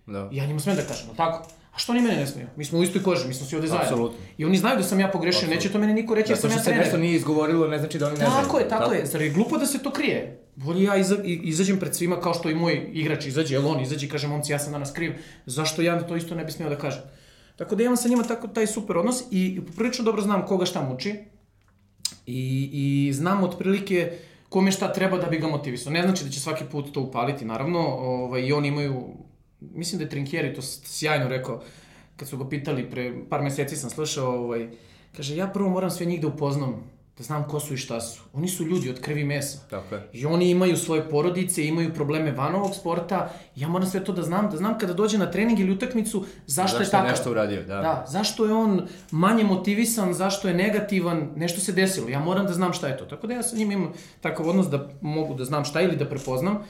[0.06, 0.30] Da.
[0.32, 1.48] I ja njima smem da kažem, ali tako?
[1.74, 2.48] A što oni mene ne smeju?
[2.56, 3.88] Mi smo u istoj koži, mi smo svi ovde zajedno.
[3.88, 4.18] Apsolutno.
[4.38, 6.50] I oni znaju da sam ja pogrešio, neće to meni niko reći, jer Zato sam
[6.50, 6.86] što ja se trener.
[6.86, 8.44] nešto nije izgovorilo, ne znači da oni ne znaju.
[8.44, 9.06] Tako je, tako je.
[9.06, 10.44] Zar je glupo da se to krije?
[10.56, 14.06] bolje ja iza, izađem pred svima kao što i moj igrač izađe, jel on izađe
[14.06, 15.14] i kaže, momci, ja sam danas kriv,
[15.46, 17.02] zašto ja to isto ne bi smio da kažem?
[17.56, 20.82] Tako da imam sa njima tako taj super odnos i prilično dobro znam koga šta
[20.82, 21.16] muči
[22.26, 24.12] i, i znam otprilike
[24.50, 25.94] kome šta treba da bi ga motivisao.
[25.94, 29.04] Ne znači da će svaki put to upaliti, naravno, ovaj, i oni imaju,
[29.74, 31.62] mislim da je Trinkieri to sjajno rekao,
[32.16, 34.70] kad su ga pitali, pre par meseci sam slušao, ovaj,
[35.16, 36.84] kaže, ja prvo moram sve njih da upoznam,
[37.18, 38.22] da znam ko su i šta su.
[38.34, 39.58] Oni su ljudi od krvi mesa.
[39.70, 40.10] Tako je.
[40.14, 43.34] I oni imaju svoje porodice, imaju probleme van ovog sporta.
[43.56, 46.78] Ja moram sve to da znam, da znam kada dođe na trening ili utakmicu zašto,
[46.78, 47.10] je Zašto je takav.
[47.10, 47.82] nešto uradio, da.
[47.82, 52.10] Da, zašto je on manje motivisan, zašto je negativan, nešto se desilo.
[52.10, 53.06] Ja moram da znam šta je to.
[53.06, 55.96] Tako da ja sa njim imam takav odnos da mogu da znam šta je ili
[55.96, 56.64] da prepoznam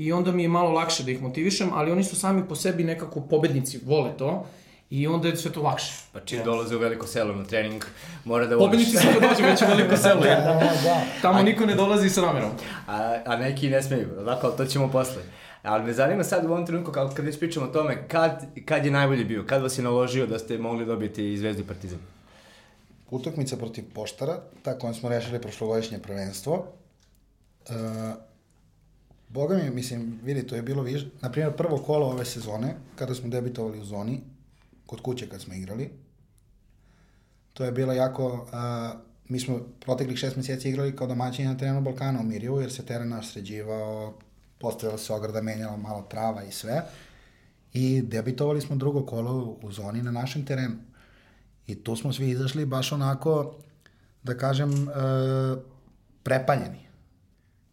[0.00, 2.84] i onda mi je malo lakše da ih motivišem, ali oni su sami po sebi
[2.84, 4.46] nekako pobednici, vole to
[4.90, 5.92] i onda je sve to lakše.
[6.12, 7.84] Pa čim dolaze u veliko selo na trening,
[8.24, 8.70] mora da voliš.
[8.70, 11.00] Pobednici su kad dođe već u veliko selo, jer Da, da.
[11.22, 12.50] tamo niko ne dolazi sa namerom.
[12.86, 15.22] A, a neki ne smeju, ovako, ali to ćemo posle.
[15.62, 18.84] Ali me zanima sad u ovom trenutku, kao kad već pričamo o tome, kad, kad
[18.84, 19.44] je najbolji bio?
[19.46, 21.98] Kad vas je naložio da ste mogli dobiti i Zvezdu i Partizan?
[23.10, 26.66] Utakmica protiv Poštara, ta kojom smo rešili prošlogodišnje prvenstvo.
[27.68, 28.29] E,
[29.30, 33.14] Boga mi, mislim, vidi, to je bilo više, na primjer, prvo kolo ove sezone, kada
[33.14, 34.20] smo debitovali u zoni,
[34.86, 35.90] kod kuće kad smo igrali,
[37.52, 38.92] to je bilo jako, a,
[39.28, 42.86] mi smo proteklih šest meseci igrali kao domaćini na terenu Balkana u Mirjevu, jer se
[42.86, 44.14] teren naš sređivao,
[44.58, 46.82] postavila se ograda, menjala malo trava i sve.
[47.72, 50.76] I debitovali smo drugo kolo u zoni na našem terenu.
[51.66, 53.54] I tu smo svi izašli baš onako,
[54.22, 54.92] da kažem, e,
[56.22, 56.89] prepaljeni.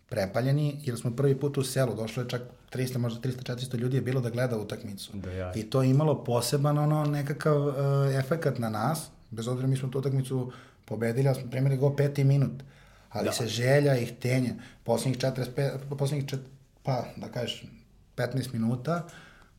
[0.09, 2.41] Prepaljeni, jer smo prvi put u selu, došlo je čak
[2.73, 5.11] 300, možda 300-400 ljudi je bilo da gleda utakmicu.
[5.17, 5.51] Da, ja.
[5.55, 7.73] I to je imalo poseban ono nekakav e,
[8.17, 10.51] efekat na nas, bez obzira mi smo tu utakmicu
[10.85, 12.63] pobedili, ali smo primili go peti minut.
[13.09, 13.31] Ali da.
[13.31, 16.39] se želja i htenje, poslednjih 45, poslednjih čet,
[16.83, 17.65] pa da kažeš
[18.15, 19.07] 15 minuta,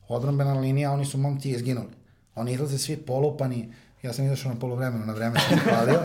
[0.07, 1.89] odrombena linija, oni su momci izginuli.
[2.35, 5.99] Oni izlaze svi polupani, ja sam izašao na polovremenu, na vreme sam se hvalio.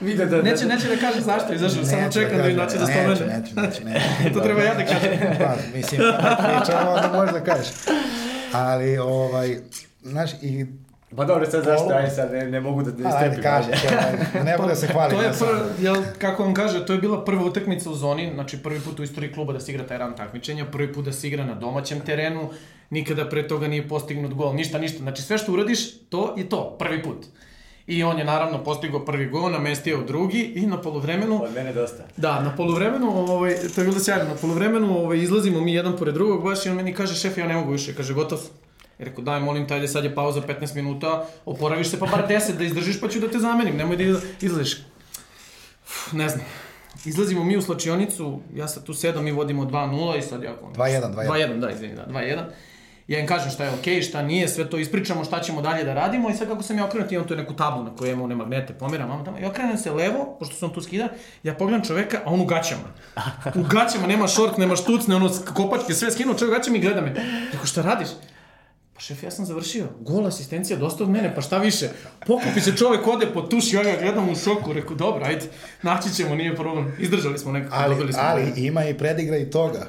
[0.00, 0.42] Vidio da...
[0.42, 3.38] Neće, neće da kaže zašto izašao, samo Neću čekam da inače da neću, spomene.
[3.38, 4.34] Neću, neću, neću.
[4.34, 5.18] to treba ja da kažem.
[5.38, 6.00] Pa, mislim,
[6.48, 7.68] pričamo, onda možeš da kažeš.
[8.52, 9.56] Ali, ovaj,
[10.02, 10.66] znaš, i
[11.16, 13.42] Pa dobro, sad zašto, aj sad ne, ne mogu da, da ajde, istrepim.
[13.50, 13.70] kaži,
[14.32, 15.16] to, ne bude se hvaliti.
[15.16, 17.94] To je ja sam- prva, jel, kako on kaže, to je bila prva utakmica u
[17.94, 21.04] zoni, znači prvi put u istoriji kluba da se igra taj ran takmičenja, prvi put
[21.04, 22.50] da se igra na domaćem terenu,
[22.90, 24.98] nikada pre toga nije postignut gol, ništa, ništa.
[24.98, 27.26] Znači sve što uradiš, to je to, prvi put.
[27.86, 32.02] I on je naravno postigao prvi gol, namestio drugi i na poluvremenu Od mene dosta.
[32.16, 36.14] Da, na poluvremenu, ovaj, to je bilo sjajno, na poluvremenu ovaj, izlazimo mi jedan pored
[36.14, 38.38] drugog baš i on meni kaže, šef, ja ne mogu više, kaže, gotov.
[38.38, 38.71] Ja
[39.04, 42.56] rekao, daj, molim te, ajde, sad je pauza 15 minuta, oporaviš se pa bar 10
[42.56, 44.04] da izdržiš pa ću da te zamenim, nemoj da
[44.40, 44.78] izlaziš.
[46.12, 46.44] Ne znam.
[47.04, 50.54] Izlazimo mi u slačionicu, ja sad tu sedam, mi vodimo 2-0 i sad ja...
[50.76, 51.28] 2:1, 2:1.
[51.28, 52.42] 2-1, da, izvini, da, 2-1.
[53.08, 55.84] Ja im kažem šta je okej, okay, šta nije, sve to ispričamo, šta ćemo dalje
[55.84, 58.24] da radimo i sad kako sam ja okrenut, imam tu neku tablu na kojoj imam
[58.24, 61.08] one magnete, pomeram, mamo tamo, i okrenem se levo, pošto sam tu skida,
[61.42, 62.88] ja pogledam čoveka, a on u gaćama.
[63.54, 67.00] U gaćama, nema šort, nema štucne, ono, kopačke, sve skinuo, čovjek u gaćama i gleda
[67.00, 67.14] me.
[67.52, 68.08] Rekao, šta radiš?
[69.02, 69.86] Šef, ja sam završio.
[70.00, 71.88] Gol asistencija, dosta od mene, pa šta više?
[72.26, 75.44] Pokupi se čovek, ode po tuš, ja ga gledam u šoku, rekao, dobro, ajde,
[75.82, 76.92] naći ćemo, nije problem.
[76.98, 78.22] Izdržali smo nekako, Ali, dobili smo.
[78.24, 79.86] ali ima i predigra i toga.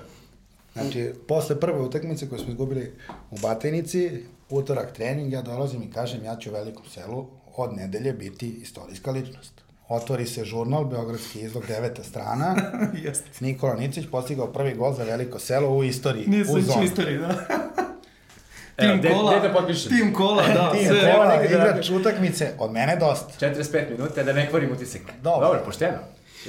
[0.73, 2.91] Znači, posle prve utakmice koju smo izgubili
[3.31, 8.13] u Batajnici, utorak trening, ja dolazim i kažem ja ću u velikom selu od nedelje
[8.13, 9.53] biti istorijska ličnost.
[9.89, 12.55] Otvori se žurnal, Beogradski izlog, deveta strana.
[13.05, 13.29] Jeste.
[13.39, 16.27] Nikola Nicić postigao prvi gol za veliko selo u istoriji.
[16.27, 16.45] Nije
[16.79, 17.35] u istoriji, da.
[18.77, 19.91] Evo, Tim gde- kola, gde da potpišem?
[19.91, 21.13] Tim kola, da, Tim sve.
[21.13, 23.45] kola, da igrač utakmice, od mene dosta.
[23.47, 25.01] 45 minuta da ne kvarim utisak.
[25.21, 25.47] Dobro.
[25.47, 25.97] Dobro, pošteno.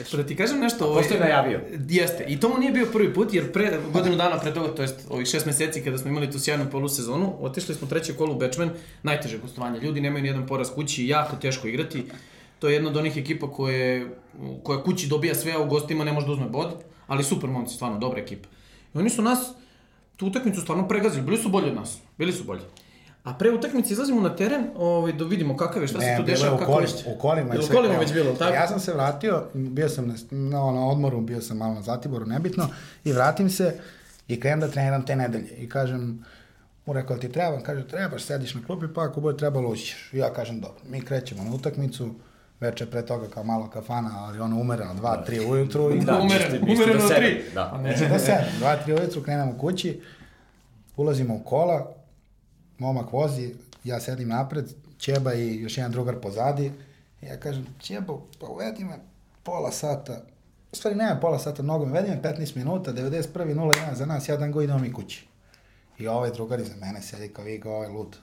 [0.07, 0.87] Što da ti kažem nešto...
[0.87, 1.61] Ovaj, Pošto je najavio.
[1.89, 4.83] Jeste, i to mu nije bio prvi put, jer pre, godinu dana pre toga, to
[4.83, 8.39] jest ovih šest meseci kada smo imali tu sjajnu polusezonu, otišli smo treće kolo u
[8.39, 8.71] Bečmen,
[9.03, 9.81] najteže gostovanje.
[9.81, 12.05] Ljudi nemaju ni jedan poraz kući, jako teško igrati.
[12.59, 14.07] To je jedna od onih ekipa koje,
[14.63, 16.75] koja kući dobija sve, a u gostima ne može da uzme bod,
[17.07, 18.49] ali super momci, stvarno, dobra ekipa.
[18.95, 19.39] I oni su nas,
[20.17, 22.63] tu utakmicu stvarno pregazili, bili su bolji od nas, bili su bolji.
[23.25, 26.27] A pre utakmice izlazimo na teren, ovaj, da vidimo kakav je, šta se tu je
[26.27, 26.87] dešava, kako je.
[27.07, 27.55] u kolima.
[27.59, 27.77] u sve.
[27.77, 28.55] kolima Evo, već bilo, tako?
[28.55, 32.27] Ja sam se vratio, bio sam na, na, na odmoru, bio sam malo na Zatiboru,
[32.27, 32.69] nebitno,
[33.05, 33.81] i vratim se
[34.29, 35.51] i krenem da treniram te nedelje.
[35.57, 36.25] I kažem,
[36.87, 37.61] mu rekao, ti treba?
[37.61, 40.13] Kaže, trebaš, sediš na klupi, pa ako bude trebalo ućiš.
[40.13, 42.15] I ja kažem, dobro, mi krećemo na utakmicu,
[42.61, 47.09] veče pre toga kao malo kafana, ali ono umereno, dva, tri ujutru i Da, umereno
[47.09, 47.45] sedam, tri.
[47.55, 47.71] da.
[47.75, 50.01] A ne, da se, dva, tri ujutru krenemo kući,
[50.97, 51.95] ulazimo u kola,
[52.79, 56.73] momak vozi, ja sedim napred, Ćeba i još jedan drugar pozadi.
[57.23, 58.99] I ja kažem, Ćebo, pa uvedi me
[59.43, 60.23] pola sata
[60.75, 63.55] u stvari nema pola sata mnogo, vedi me 15 minuta, 91.
[63.55, 65.27] 0-1 za nas, ja dan go idemo mi kući.
[65.99, 68.17] I ovaj drugar iza mene sedi kao vi, ovaj lud.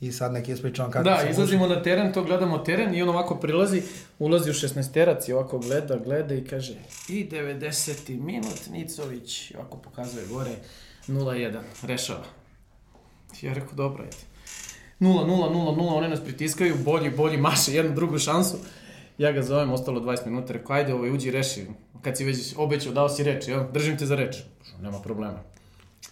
[0.00, 3.08] I sad neki ispričavam kako Da, sam izlazimo na teren, to gledamo teren i on
[3.08, 3.82] ovako prilazi,
[4.18, 6.74] ulazi u 16-terac i ovako gleda, gleda i kaže
[7.08, 8.20] i 90.
[8.20, 10.56] minut, Nicović, i ovako pokazuje gore,
[11.08, 12.24] 0-1, rešava.
[13.42, 14.16] Ja rekao, dobro, ajde.
[15.00, 18.56] 0, 0, 0, 0, one nas pritiskaju, bolji, bolji, maše jednu drugu šansu.
[19.18, 21.66] Ja ga zovem, ostalo 20 minuta, rekao, ajde, ovaj, uđi, reši.
[22.02, 23.64] Kad si već obećao, dao si reč, jel?
[23.72, 24.36] Držim te za reč.
[24.82, 25.42] Nema problema.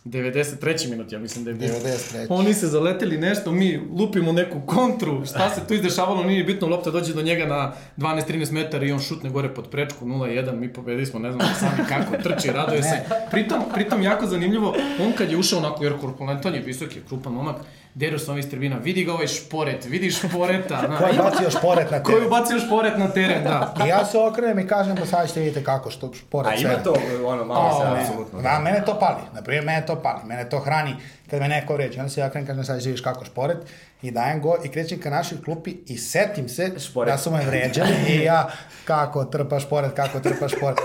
[0.05, 0.91] 93.
[0.91, 1.73] minut, ja mislim da je bilo.
[1.75, 2.27] 93..
[2.29, 6.91] Oni se zaleteli nešto, mi lupimo neku kontru, šta se tu izdešavalo, nije bitno, lopta
[6.91, 11.07] dođe do njega na 12-13 metara i on šutne gore pod prečku 0-1, mi pobedili
[11.07, 13.01] smo, ne znam sami kako, trči, raduje se.
[13.31, 17.33] Pritom, pritom jako zanimljivo, on kad je ušao onako, jer korpulentan je visok, je krupan
[17.33, 17.57] momak,
[17.95, 21.91] deru s ovih tribina, vidi ga ovaj šporet, vidi šporeta, na, Ko je bacio šporet
[21.91, 22.27] na Ko je teren?
[22.27, 23.75] ubacio šporet na teren, da.
[23.79, 26.71] I ja se okrenem i kažem da sad ćete vidite kako što šporet A ima
[26.71, 26.83] sve.
[26.83, 28.43] to, ono, malo se, apsolutno.
[28.43, 29.23] Da, mene to pali.
[29.33, 30.21] Naprimjer, mene to pali.
[30.25, 30.95] Mene to hrani
[31.31, 32.01] kad me neko vređa.
[32.01, 33.59] Onda se ja krenem kažem sad ćeš vidiš kako šporet
[34.03, 37.13] i dajem go i krećem ka našoj klupi i setim se Šporet.
[37.13, 38.51] da su me vređali i ja
[38.85, 40.79] kako trpa šporet, kako trpa šporet.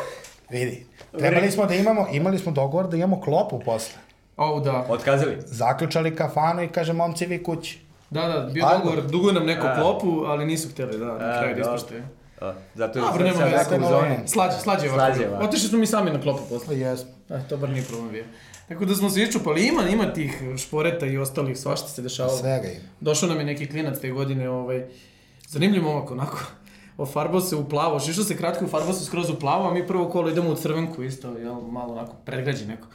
[0.49, 0.85] Vidi,
[1.19, 3.95] trebali smo da imamo, imali smo dogovor da imamo klopu posle.
[4.39, 4.85] O, da.
[4.89, 5.37] Otkazali?
[5.45, 7.79] Zaključali kafanu i kaže momci vi kući.
[8.09, 8.77] Da, da, bio Ajde.
[8.83, 9.75] dogovor, duguju nam neku A.
[9.75, 12.03] klopu, ali nisu hteli da, na kraju da ispoštuje.
[12.41, 13.41] A, Zato je sad veze.
[13.43, 14.15] jako u zoni.
[14.27, 15.45] Slađe, slađe ovako.
[15.45, 16.79] Otišli smo mi sami na klopu posle.
[16.79, 17.09] Jesmo.
[17.29, 18.23] E, to bar nije problem bio.
[18.67, 22.37] Tako da smo se iščupali, ima, ima tih šporeta i ostalih, svašta se dešavalo.
[22.37, 22.83] Svega ima.
[22.99, 24.85] Došao nam je neki klinac te godine, ovaj,
[25.47, 26.39] zanimljiv momak onako.
[26.97, 30.09] Ofarbao se u plavo, šišao se kratko, ofarbao se skroz u plavo, a mi prvo
[30.09, 32.87] kolo idemo u crvenku isto, jel, malo onako predgrađe neko.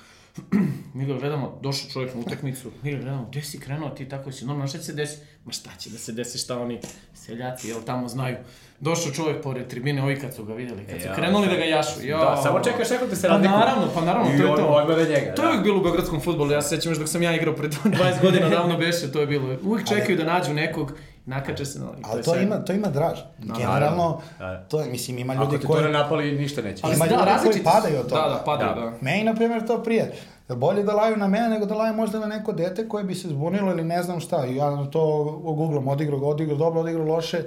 [0.95, 4.33] mi ga gledamo, došao čovjek na utakmicu, mi ga gledamo, gde si krenuo ti, tako
[4.33, 5.17] si, normalno, šta će se desi?
[5.45, 6.81] Ma šta će da se desi, šta oni
[7.15, 8.37] seljaci, jel, tamo znaju.
[8.81, 11.65] Došao čovjek pored tribine, ovi kad su ga videli, kad su Ja, krenuli da ga
[11.65, 12.01] jašu.
[12.03, 12.19] Jo.
[12.19, 13.59] Da, samo čekaš nekog da se Pa razlikuje.
[13.59, 14.67] naravno, pa naravno, to je to.
[14.67, 15.49] odmah na njega, To je da.
[15.49, 18.23] uvijek bilo u beogradskom futbolu, ja se sećam još dok sam ja igrao pred 20
[18.23, 19.57] godina davno beše, to je bilo.
[19.63, 20.93] Uvijek čekaju da nađu nekog,
[21.27, 21.85] nakače se na...
[21.87, 22.43] i Ali to sve.
[22.43, 23.19] ima, to ima draž.
[23.39, 24.65] Generalno, Da.
[24.65, 25.83] to je, mislim, ima Ako ljudi te koji...
[25.83, 26.81] to ne napali, ništa neće.
[26.85, 28.23] Ali Ima da, ljudi koji padaju od toga.
[28.23, 28.81] Da, da, padaju, Da.
[28.81, 28.97] da.
[29.01, 30.13] Meni, na primjer, to prije.
[30.49, 33.15] Jer bolje da laju na mene nego da laju možda na neko dete koje bi
[33.15, 34.47] se zbunilo ili ne znam šta.
[34.47, 37.43] I ja to googlam, odigrao ga, odigrao dobro, odigrao loše.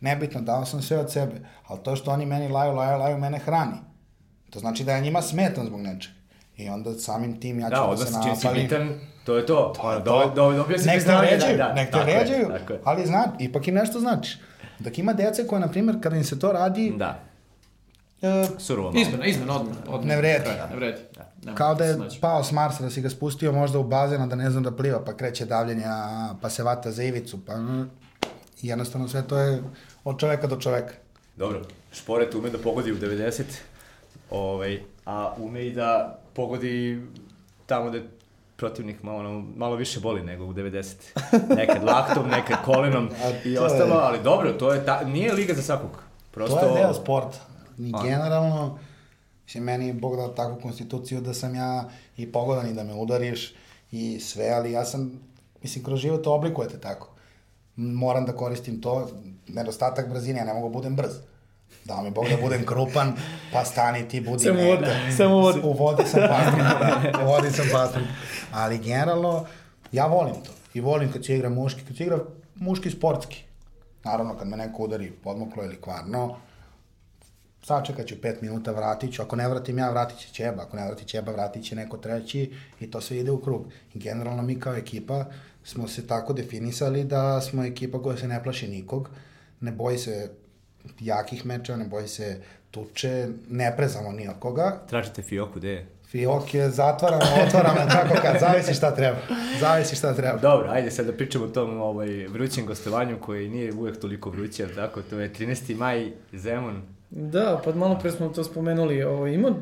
[0.00, 1.34] Nebitno, dao sam sve od sebe.
[1.66, 3.76] Ali to što oni meni laju, laju, laju, mene hrani.
[4.50, 6.14] To znači da ja njima smetam zbog nečega.
[6.56, 8.62] I onda samim tim ja ću Da, da, se se čini si napalim.
[8.62, 9.72] bitan, to je to.
[9.80, 12.18] Ono, To- do, do, dobio si Nek te ređaju, da, da, nek te tako je,
[12.18, 12.80] ređaju, tako je.
[12.84, 14.38] ali zna, ipak im nešto znači.
[14.78, 17.20] Dok ima dece koje, na primjer, kada im se to radi, Da,
[18.22, 19.02] e, surovo malo.
[19.02, 19.76] Izmena, izmena, odmah.
[19.86, 20.06] odmah.
[20.06, 20.44] Ne vredi.
[20.46, 20.98] Da, ne vredi.
[21.42, 22.20] Nema Kao da je znači.
[22.20, 24.70] pao s Marsa, da si ga spustio možda u bazen, a da ne znam da
[24.70, 27.56] pliva, pa kreće davljenje, a, pa se vata za ivicu, pa...
[27.56, 27.90] mm,
[28.62, 29.62] i jednostavno sve to je
[30.04, 30.94] od čoveka do čoveka.
[31.36, 33.42] Dobro, Šporet ume da pogodi u 90,
[34.30, 37.02] ovaj, a ume i da pogodi
[37.66, 37.98] tamo da
[38.62, 40.94] protivnik malo, ono, malo više boli nego u 90.
[41.56, 43.08] Nekad laktom, nekad kolenom
[43.44, 46.02] i ostalo, je- ali dobro, to je ta, nije liga za svakog.
[46.30, 46.56] Prosto...
[46.56, 47.38] To je deo sporta.
[47.78, 48.02] Ni A.
[48.02, 48.78] generalno,
[49.44, 51.84] mislim, meni je Bog dao takvu konstituciju da sam ja
[52.16, 53.54] i pogodan i da me udariš
[53.92, 55.20] i sve, ali ja sam,
[55.62, 57.08] mislim, kroz život oblikujete tako.
[57.76, 59.08] Moram da koristim to,
[59.48, 61.12] nedostatak brzine, ja ne mogu da budem brz.
[61.84, 63.12] Dao mi Bog da budem krupan,
[63.52, 65.16] pa stani ti, budi vodi, negde.
[65.16, 65.60] samo u vodi.
[65.64, 68.04] U vodi sam pastrik, da, u vodi sam pastrik.
[68.52, 69.46] Ali generalno,
[69.92, 70.50] ja volim to.
[70.74, 72.18] I volim kad se igra muški, kad se igra
[72.54, 73.44] muški sportski.
[74.04, 76.36] Naravno, kad me neko udari podmoklo ili kvarno,
[77.62, 79.22] sačekat ću pet minuta, vratit ću.
[79.22, 80.62] Ako ne vratim ja, vratit će Ćeba.
[80.62, 83.66] Ako ne vrati Ćeba, vratit će neko treći i to sve ide u krug.
[83.94, 85.24] I generalno mi kao ekipa
[85.64, 89.10] smo se tako definisali da smo ekipa koja se ne plaši nikog,
[89.60, 90.30] ne boji se
[91.00, 94.82] jakih meča, ne boji se tuče, ne prezamo ni od koga.
[94.88, 95.86] Tražite fioku, gde je?
[96.12, 99.16] Fiok je zatvaramo, otvaramo, kako kad, zavisi šta treba.
[99.60, 100.38] Zavisi šta treba.
[100.38, 104.64] Dobro, ajde sad da pričamo o tom ovaj, vrućem gostovanju koji nije uvek toliko vruće,
[104.64, 105.76] ali tako, to je 13.
[105.76, 106.82] maj, Zemun.
[107.10, 109.54] Da, pa malo pre smo to spomenuli, ovo, ima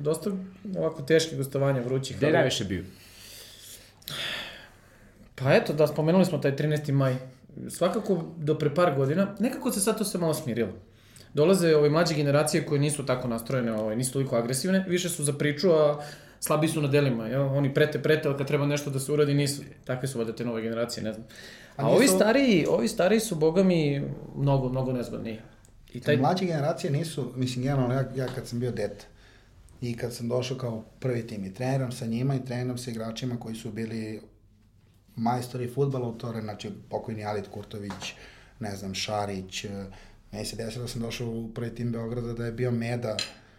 [0.00, 0.30] dosta
[0.78, 2.16] ovako teških gostovanja vrućih.
[2.16, 2.84] Gde je najviše bio?
[5.34, 6.92] Pa eto, da, spomenuli smo taj 13.
[6.92, 7.16] maj.
[7.68, 10.72] Svakako, do pre par godina, nekako se sad to sve malo smirilo.
[11.34, 15.32] Dolaze ove mlađe generacije koje nisu tako nastrojene, ovaj, nisu toliko agresivne, više su za
[15.32, 16.02] priču, a
[16.40, 17.26] slabi su na delima.
[17.26, 17.42] Jel?
[17.56, 19.62] Oni prete, prete, ali kad treba nešto da se uradi, nisu.
[19.84, 21.26] Takve su valjda te nove generacije, ne znam.
[21.76, 24.02] A, A ovi nisu- stariji, ovi stariji su, boga mi,
[24.36, 25.38] mnogo, mnogo nezgodniji.
[25.92, 26.16] I taj...
[26.16, 29.04] Mlađe generacije nisu, mislim, generalno, ja, ja kad sam bio dete
[29.80, 33.36] i kad sam došao kao prvi tim i treniram sa njima i treniram sa igračima
[33.36, 34.20] koji su bili
[35.16, 38.14] majstori futbala u tore, znači pokojni Alit Kurtović,
[38.60, 39.86] ne znam, Šarić, eh,
[40.32, 43.16] Meni se desilo da sam došao u prvi tim Beograda da je bio Meda,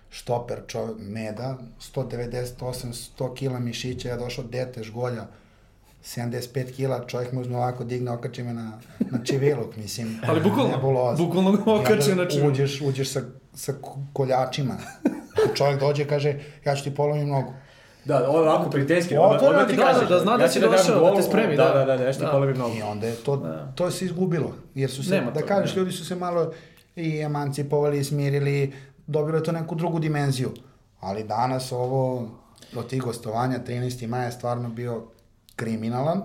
[0.09, 5.27] štoper čovjek, Meda, 198, 100 kila mišića, ja došao dete, žgolja,
[6.03, 10.19] 75 kila, čovjek mu uzme ovako, digne, okači me na, na čiviluk, mislim.
[10.27, 11.23] Ali bukvalno, nebuloza.
[11.23, 12.53] bukvalno ga onda na čiviluk.
[12.53, 13.21] Uđeš, uđeš sa,
[13.53, 13.73] sa
[14.13, 14.77] koljačima.
[15.57, 17.53] čovjek dođe i kaže, ja ću ti polomim nogu.
[18.05, 20.71] Da, ovako prijateljski, Otvoreno odmah ti ti kaže, kaže, da zna da si ću dam
[20.71, 21.63] došao, da te spremi, da.
[21.63, 21.73] da.
[21.73, 22.31] Da, da, da, Da.
[22.31, 22.75] polovim nogu.
[22.75, 23.71] I onda je to, Da.
[23.75, 24.53] to se izgubilo.
[24.75, 26.51] Jer su se, Nema da kažeš, ljudi su se malo
[26.95, 28.73] i emancipovali, smirili,
[29.07, 30.51] dobilo je to neku drugu dimenziju.
[30.99, 32.27] Ali danas ovo,
[32.73, 34.07] do tih gostovanja, 13.
[34.07, 35.03] maja je stvarno bio
[35.55, 36.21] kriminalan,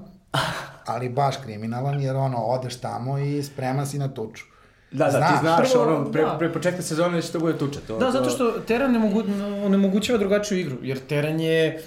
[0.86, 4.44] ali baš kriminalan, jer ono, odeš tamo i spreman si na tuču.
[4.96, 5.40] Da, da, ti Znaš.
[5.40, 6.36] znaš, Prvo, ono, pre, da.
[6.38, 7.80] pre početka sezone da će to bude tuča.
[7.86, 8.12] To, Da, to...
[8.12, 9.22] zato što teren ne mogu,
[9.64, 11.82] onemogućava drugačiju igru, jer teren je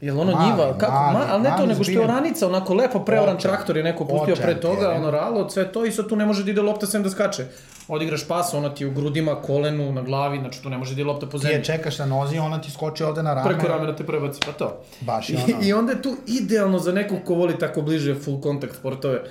[0.00, 2.46] Jel ono Mali, njiva, kako, mali, ma, ali ne to, mali nego što je oranica,
[2.46, 3.50] onako lepo preoran Očaj.
[3.50, 4.96] traktor je neko pustio Očaj pre toga, teren.
[4.96, 7.44] ono ralo, sve to i sad tu ne može da ide lopta sem da skače.
[7.88, 11.04] Odigraš pas, ona ti u grudima, kolenu, na glavi, znači tu ne može da ide
[11.04, 11.64] lopta po Ti je zemlji.
[11.64, 13.48] čekaš na nozi, ona ti skoči ovde na rame.
[13.48, 14.80] Preko ramena te prebaci, pa to.
[15.00, 15.62] Baš I, je ono.
[15.62, 19.22] I onda je tu idealno za nekog ko voli tako bliže full contact sportove.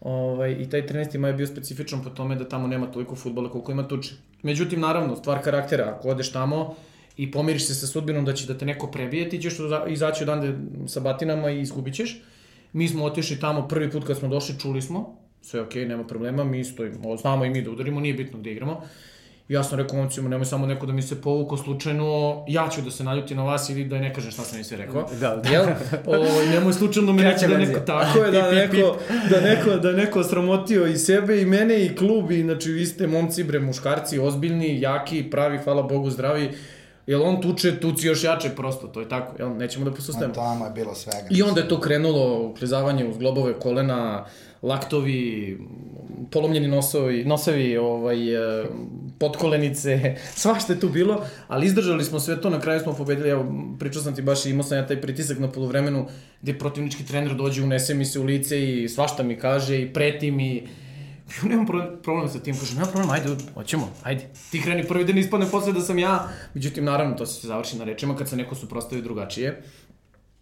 [0.00, 1.18] Ovaj, I taj 13.
[1.18, 4.14] maj je bio specifičan po tome da tamo nema toliko futbola koliko ima tuče.
[4.42, 6.74] Međutim, naravno, stvar karaktera, ako odeš tamo
[7.16, 9.54] i pomiriš se sa sudbinom da će da te neko prebije, ti ćeš
[9.88, 10.54] izaći odande
[10.86, 12.22] sa batinama i izgubit ćeš.
[12.72, 16.44] Mi smo otišli tamo prvi put kad smo došli, čuli smo, sve okay, nema problema,
[16.44, 18.82] mi stojimo, znamo i mi da udarimo, nije bitno gde igramo.
[19.48, 22.90] Ja sam rekao momcima, nemoj samo neko da mi se povuko slučajno, ja ću da
[22.90, 25.08] se naljuti na vas ili da ne kažem šta sam mi sve rekao.
[25.20, 25.50] Da, da.
[25.50, 25.64] Jel?
[26.06, 26.16] O,
[26.50, 28.96] nemoj slučajno me neko, da neko, tako je, da Pip, pip, neko,
[29.30, 33.06] da neko, da neko sramotio i sebe i mene i klub i znači vi ste
[33.06, 36.50] momci bre muškarci, ozbiljni, jaki, pravi, hvala Bogu, zdravi.
[37.06, 39.56] Jel on tuče, tuci još jače prosto, to je tako, jel?
[39.56, 40.34] Nećemo da posustajemo.
[40.34, 41.26] tamo je bilo svega.
[41.30, 44.24] I onda je to krenulo, uklizavanje uz globove kolena,
[44.62, 45.58] laktovi,
[46.30, 48.64] polomljeni nosovi, nosevi, ovaj, e,
[49.18, 53.46] potkolenice, svašta je tu bilo, ali izdržali smo sve to, na kraju smo pobedili, evo,
[53.78, 56.06] pričao sam ti baš i imao sam ja taj pritisak na polovremenu,
[56.42, 60.30] gde protivnički trener dođe, unese mi se u lice i svašta mi kaže i preti
[60.30, 60.66] mi,
[61.42, 64.28] Ja nemam pro- problem sa tim, kažem, nema problem, ajde, hoćemo, ajde.
[64.50, 66.28] Ti kreni prvi dan ispadne posle da sam ja.
[66.54, 69.62] Međutim, naravno, to se završi na rečima kad se neko suprostavi drugačije.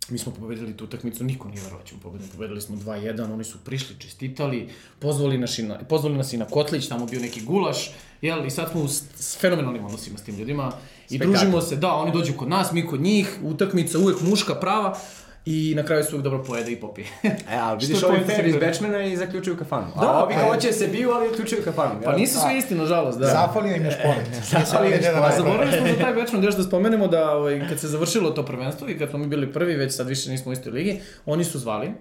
[0.08, 2.30] Mi smo pobedili tu utakmicu, niko nije verovao da ćemo pobediti.
[2.32, 4.68] Pobedili smo 2-1, oni su prišli, čestitali,
[4.98, 7.90] pozvali nas, i na, pozvali nas i na Kotlić, tamo bio neki gulaš,
[8.22, 10.72] jel, i sad smo u s fenomenalnim odnosima s tim ljudima
[11.04, 11.32] i Spektakl.
[11.32, 14.98] družimo se, da, oni dođu kod nas, mi kod njih, utakmica uvek muška, prava,
[15.44, 17.06] i na kraju uvek dobro pojede i popije.
[17.52, 18.56] E, ali vidiš ovi fair iz.
[18.56, 19.86] Bečmena i zaključuju kafanu.
[20.00, 22.00] Da, A ovi pa hoće da se biju, ali uključuju kafanu.
[22.04, 23.26] Pa nisu sve isti, nažalost, da.
[23.26, 24.26] Zafalio im je šporet.
[24.50, 25.32] Zafalio im je šporet.
[25.32, 28.44] A zaboravili smo za taj Bečman još da spomenemo da ovaj, kad se završilo to
[28.44, 31.44] prvenstvo i kad smo mi bili prvi, već sad više nismo u istoj ligi, oni
[31.44, 31.92] su zvali.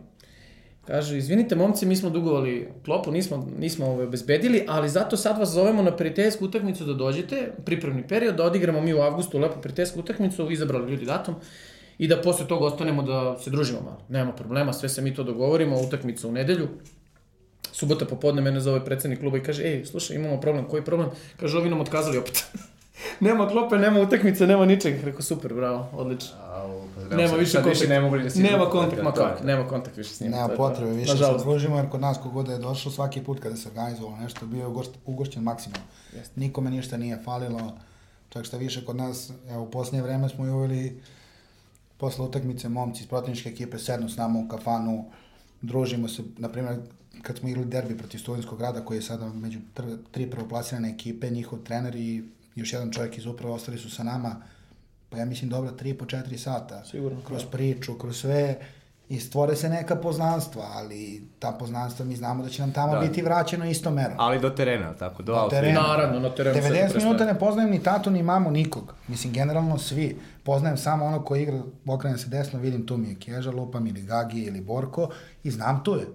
[0.88, 5.50] Kaže, izvinite momci, mi smo dugovali klopu, nismo, nismo ovaj, obezbedili, ali zato sad vas
[5.50, 10.00] zovemo na prijateljsku utakmicu da dođete, pripremni period, da odigramo mi u avgustu lepo prijateljsku
[10.00, 11.36] utakmicu, izabrali ljudi datum
[11.98, 14.02] i da posle toga ostanemo da se družimo malo.
[14.10, 16.68] Nema problema, sve se mi to dogovorimo, utakmica u nedelju.
[17.72, 21.10] Subota popodne mene zove predsednik kluba i kaže, ej, slušaj, imamo problem, koji problem?
[21.40, 22.46] Kaže, ovi nam otkazali opet.
[23.20, 25.04] nema klope, nema utakmice, nema ničeg.
[25.04, 26.36] Rekao, super, bravo, odlično.
[26.54, 27.76] Au, pa Nema više kontakt.
[27.76, 30.36] više ne mogu da se Nema kontakt, ma kako, nema kontakt više s njima.
[30.36, 31.46] Nema potrebe više se Nažalost.
[31.46, 34.68] družimo, jer kod nas kogod je došao svaki put kada se organizovalo nešto, bio je
[34.68, 35.78] ugošt, ugošćen maksimum.
[36.36, 37.78] Nikome ništa nije falilo,
[38.30, 41.02] čak šta više kod nas, evo u posljednje vreme smo i uveli
[42.02, 45.06] posle utakmice momci iz protivničke ekipe sednu s nama u kafanu,
[45.62, 46.80] družimo se, na primjer,
[47.22, 51.30] kad smo igrali derbi protiv studentskog grada, koji je sada među tr- tri prvoplasirane ekipe,
[51.30, 52.24] njihov trener i
[52.56, 54.36] još jedan čovjek iz uprave ostali su sa nama,
[55.10, 56.84] pa ja mislim dobro, tri po četiri sata.
[56.86, 58.60] Sigurno, Kroz priču, kroz sve,
[59.12, 61.00] i stvore se neka poznanstva, ali
[61.40, 63.00] ta poznanstva mi znamo da će nam tamo Da.
[63.00, 64.14] biti vraćeno istom merom.
[64.18, 65.82] Ali do terena, tako, do, Do terena.
[65.82, 67.06] Naravno, na terenu sve 90 prestaje.
[67.06, 68.94] minuta ne poznajem ni tatu, ni mamu, nikog.
[69.08, 70.08] Mislim, generalno svi.
[70.44, 74.02] Poznajem samo ono ko igra, okrenem se desno, vidim tu mi je Keža, lupam ili
[74.02, 75.10] Gagi ili Borko
[75.44, 76.08] i znam tu je.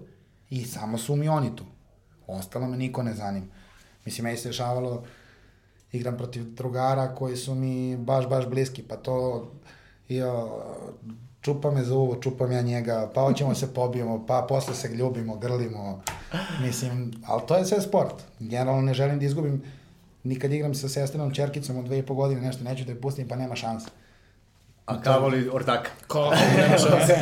[0.49, 1.63] I samo su mi oni tu.
[2.27, 3.45] Ostalo me niko ne zanima.
[4.05, 5.03] Mislim, meni se dešavalo,
[5.91, 9.47] igram protiv drugara koji su mi baš, baš bliski, pa to,
[10.09, 10.61] jo,
[11.47, 15.37] čupa me za uvo, čupam ja njega, pa hoćemo se pobijemo, pa posle se ljubimo,
[15.37, 16.01] grlimo,
[16.61, 18.15] mislim, ali to je sve sport.
[18.39, 19.61] Generalno ne želim da izgubim,
[20.23, 23.27] nikad igram sa sestrinom čerkicom od dve i po godine, nešto neću da je pustim,
[23.27, 23.87] pa nema šanse.
[24.85, 25.89] A kavoli ortaka.
[26.01, 27.15] Kako, nema šanse.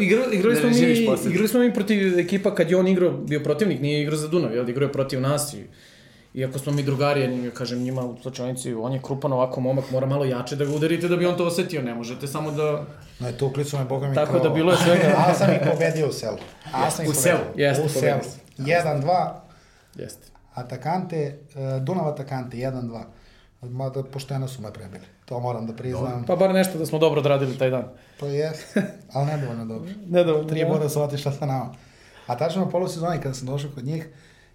[0.00, 3.80] Igrali, Da smo mi, igrali smo mi protiv ekipa kad je on igrao, bio protivnik,
[3.80, 5.64] nije igrao za Dunav, jel, igrao je protiv nas i
[6.34, 10.06] Iako smo mi drugari, ja kažem njima u slučajnici, on je krupan ovako momak, mora
[10.06, 12.84] malo jače da ga udarite da bi on to osetio, ne možete samo da...
[13.18, 15.14] No je tukli su me, boga mi Tako kao- da bilo je svega.
[15.20, 16.36] A sam ih pobedio u selu.
[16.72, 18.00] A sam ih U selu, jeste, U selu.
[18.02, 18.40] pobedili ste.
[18.58, 19.42] Jedan, dva,
[19.94, 20.26] Jeste.
[20.54, 23.02] Atakante, uh, Dunav Atakante, 1-2.
[23.62, 25.04] Mada pošteno su me prebili.
[25.24, 26.24] To moram da priznam.
[26.26, 27.84] Pa bar nešto da smo dobro odradili taj dan.
[28.20, 28.76] To jest,
[29.12, 29.90] ali nedovoljno dobro.
[30.08, 30.68] Nedovoljno, Tri da.
[30.68, 31.74] boda su otišla sa nama.
[32.26, 34.08] A tačno u polusezoni kada sam došao kod njih,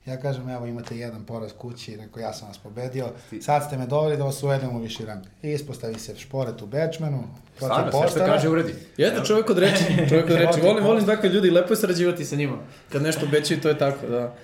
[0.10, 3.08] ja kažem, evo imate jedan poraz kući, rekao ja sam vas pobedio,
[3.42, 5.24] sad ste me doveli da vas uvedem u viši rang.
[5.42, 7.24] I ispostavi se šporet u Bečmenu,
[7.58, 8.76] protiv Stvarno, sve što kaže uradi.
[8.98, 10.62] Jeste čovjek od reči, čovjek od reči.
[10.62, 12.58] Volim, volim takve ljudi, lepo je sarađivati sa njima.
[12.92, 14.36] Kad nešto obećaju, to je tako, da.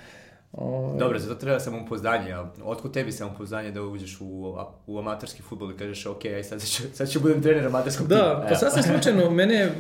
[0.58, 4.56] O, Dobro, zato treba samopouzdanje, a otkud tebi samopouzdanje da uđeš u,
[4.88, 8.20] u amaterski futbol i kažeš, ok, aj sad ću, sad ću budem trener amaterskog tima.
[8.20, 9.72] Da, pa sasvim slučajno, mene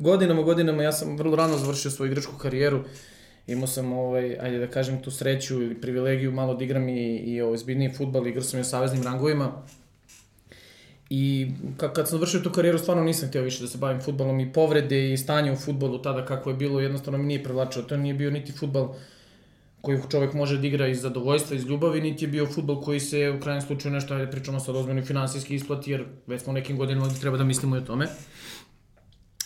[0.00, 2.84] godinama, godinama, ja sam vrlo rano završio svoju igračku karijeru.
[3.46, 7.40] Imao sam, ovaj, ajde da kažem, tu sreću ili privilegiju malo da igram i, i
[7.40, 9.52] ovaj, zbiljniji futbal, igrao sam i u saveznim rangovima.
[11.10, 14.40] I ka, kad sam završio tu karijeru, stvarno nisam htio više da se bavim futbalom
[14.40, 17.84] i povrede i stanje u futbolu tada kako je bilo, jednostavno mi nije privlačilo.
[17.84, 18.94] To nije bio niti futbal
[19.80, 23.30] koji čovek može da igra iz zadovoljstva, iz ljubavi, niti je bio futbol koji se
[23.30, 27.08] u krajnjem slučaju nešto, ajde pričamo sad ozbiljno finansijski isplati, jer već smo nekim godinama
[27.08, 28.06] gde treba da mislimo i o tome.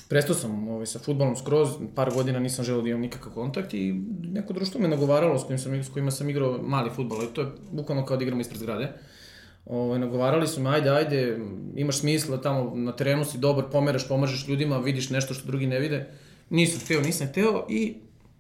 [0.08, 3.92] Prestao sam ovaj, sa futbolom skroz, par godina nisam želeo da imam nikakav kontakt i
[4.22, 7.40] neko društvo me nagovaralo s, kojim sam, s kojima sam igrao mali futbol, ali to
[7.40, 8.92] je bukvalno kao da igram ispred zgrade.
[9.66, 11.38] Ovaj, nagovarali su me, ajde, ajde,
[11.76, 15.80] imaš smisla tamo na terenu si dobar, pomeraš, pomažeš ljudima, vidiš nešto što drugi ne
[15.80, 16.06] vide.
[16.50, 17.94] Nisam hteo, nisam hteo i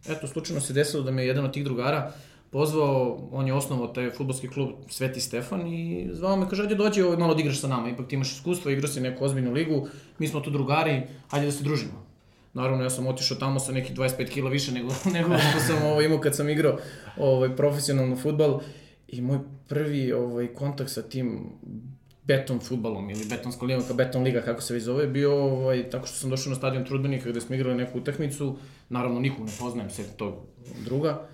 [0.08, 2.12] eto, slučajno se desilo da me jedan od tih drugara
[2.54, 7.02] pozvao, on je osnovao taj futbolski klub Sveti Stefan i zvao me, kaže, ajde dođi
[7.02, 9.88] ovaj, malo da igraš sa nama, ipak ti imaš iskustvo, igrao si neku ozbiljnu ligu,
[10.18, 12.04] mi smo tu drugari, ajde da se družimo.
[12.52, 16.04] Naravno, ja sam otišao tamo sa nekih 25 kila više nego, nego što sam ovaj,
[16.04, 16.78] imao kad sam igrao
[17.16, 18.60] ovaj, profesionalno futbal.
[19.08, 19.38] I moj
[19.68, 21.50] prvi ovaj, kontakt sa tim
[22.22, 26.16] beton futbalom ili betonska liga, beton liga kako se već zove, bio ovaj, tako što
[26.16, 28.56] sam došao na stadion Trudbenika gde smo igrali neku utakmicu,
[28.88, 30.34] naravno nikog ne poznajem, sve tog
[30.84, 31.26] druga,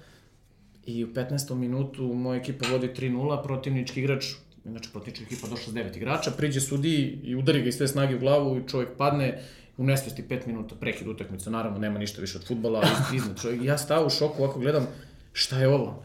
[0.99, 1.55] i u 15.
[1.55, 4.25] minutu moja ekipa vodi 3-0, protivnički igrač,
[4.65, 8.17] znači protivnička ekipa došla s 9 igrača, priđe sudiji i udari ga iz sve snage
[8.17, 9.43] u glavu i čovjek padne,
[9.77, 13.65] u nesvesti 5 minuta prekid utakmice, naravno nema ništa više od futbala, ali iznad čovjek.
[13.65, 14.87] Ja stao u šoku, ovako gledam,
[15.33, 16.03] šta je ovo?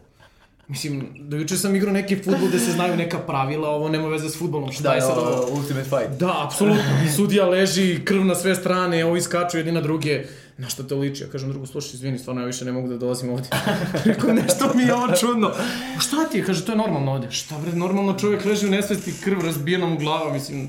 [0.68, 4.28] Mislim, do juče sam igrao neki futbol gde se znaju neka pravila, ovo nema veze
[4.28, 5.28] s futbolom, šta Da, je sad ovo?
[5.28, 6.20] ovo, Ultimate Fight.
[6.20, 6.82] Da, apsolutno.
[7.16, 10.24] Sudija leži, krv na sve strane, ovi skaču jedni na druge.
[10.58, 11.22] Na što te liči?
[11.22, 13.50] Ja kažem drugu, slušaj, izvini, stvarno ja više ne mogu da dolazim ovdje.
[14.04, 15.48] Rekao, nešto mi je ovo čudno.
[15.96, 16.44] "A Šta ti je?
[16.44, 17.30] Kaže, to je normalno ovdje.
[17.30, 20.68] Šta bre, normalno čovjek leži u nesvesti, krv razbijena mu glava, mislim.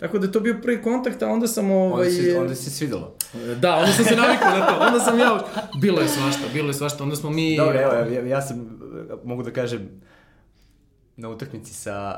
[0.00, 2.06] Tako da je to bio prvi kontakt, a onda sam ovaj...
[2.08, 3.14] Onda si, onda si svidelo.
[3.60, 4.76] Da, onda sam se navikao na to.
[4.80, 5.44] Onda sam ja...
[5.80, 7.02] Bilo je svašta, bilo je svašta.
[7.02, 7.56] Onda smo mi...
[7.56, 8.78] Dobro, evo, ja, ja sam,
[9.24, 9.88] mogu da kažem,
[11.16, 12.14] na utakmici sa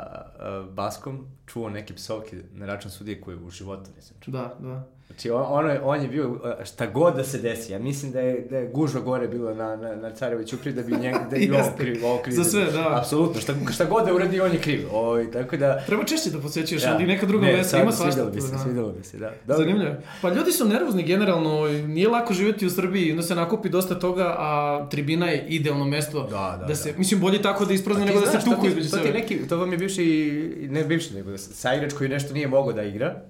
[0.62, 4.32] uh, Baskom čuo neke psovke na račun sudije koje u životu nisam čuo.
[4.32, 4.88] Da, da.
[5.12, 8.12] Znači, on, ono je, on je bio, uh, šta god da se desi, ja mislim
[8.12, 11.14] da je, da je gužva gore bilo na, na, na Careviću kriv, da bi njeg,
[11.30, 11.72] da je Jeste.
[11.76, 12.34] kriv, ovo kriv.
[12.34, 12.98] Za sve, da.
[12.98, 14.86] Apsolutno, šta, šta god da uradi, on je kriv.
[14.92, 15.82] Ovaj, tako da...
[15.86, 18.12] Treba češće da posjećuješ, ali i neka druga Ne, mesta, ima svašta.
[18.12, 18.58] Svidelo bi se, da.
[18.58, 19.32] svidelo bi se, da.
[19.46, 19.64] Dobro.
[19.64, 19.94] Zanimljivo.
[20.22, 24.34] Pa ljudi su nervozni generalno, nije lako živjeti u Srbiji, onda se nakupi dosta toga,
[24.38, 26.98] a tribina je idealno mesto Da, da, da se, da.
[26.98, 29.02] mislim bolje tako da isprazne A nego da znaš, se to tuku između to ti
[29.02, 29.18] sebe.
[29.18, 33.22] neki, to vam je bivši, ne bivši, nego saigrač koji nešto nije mogao da igra.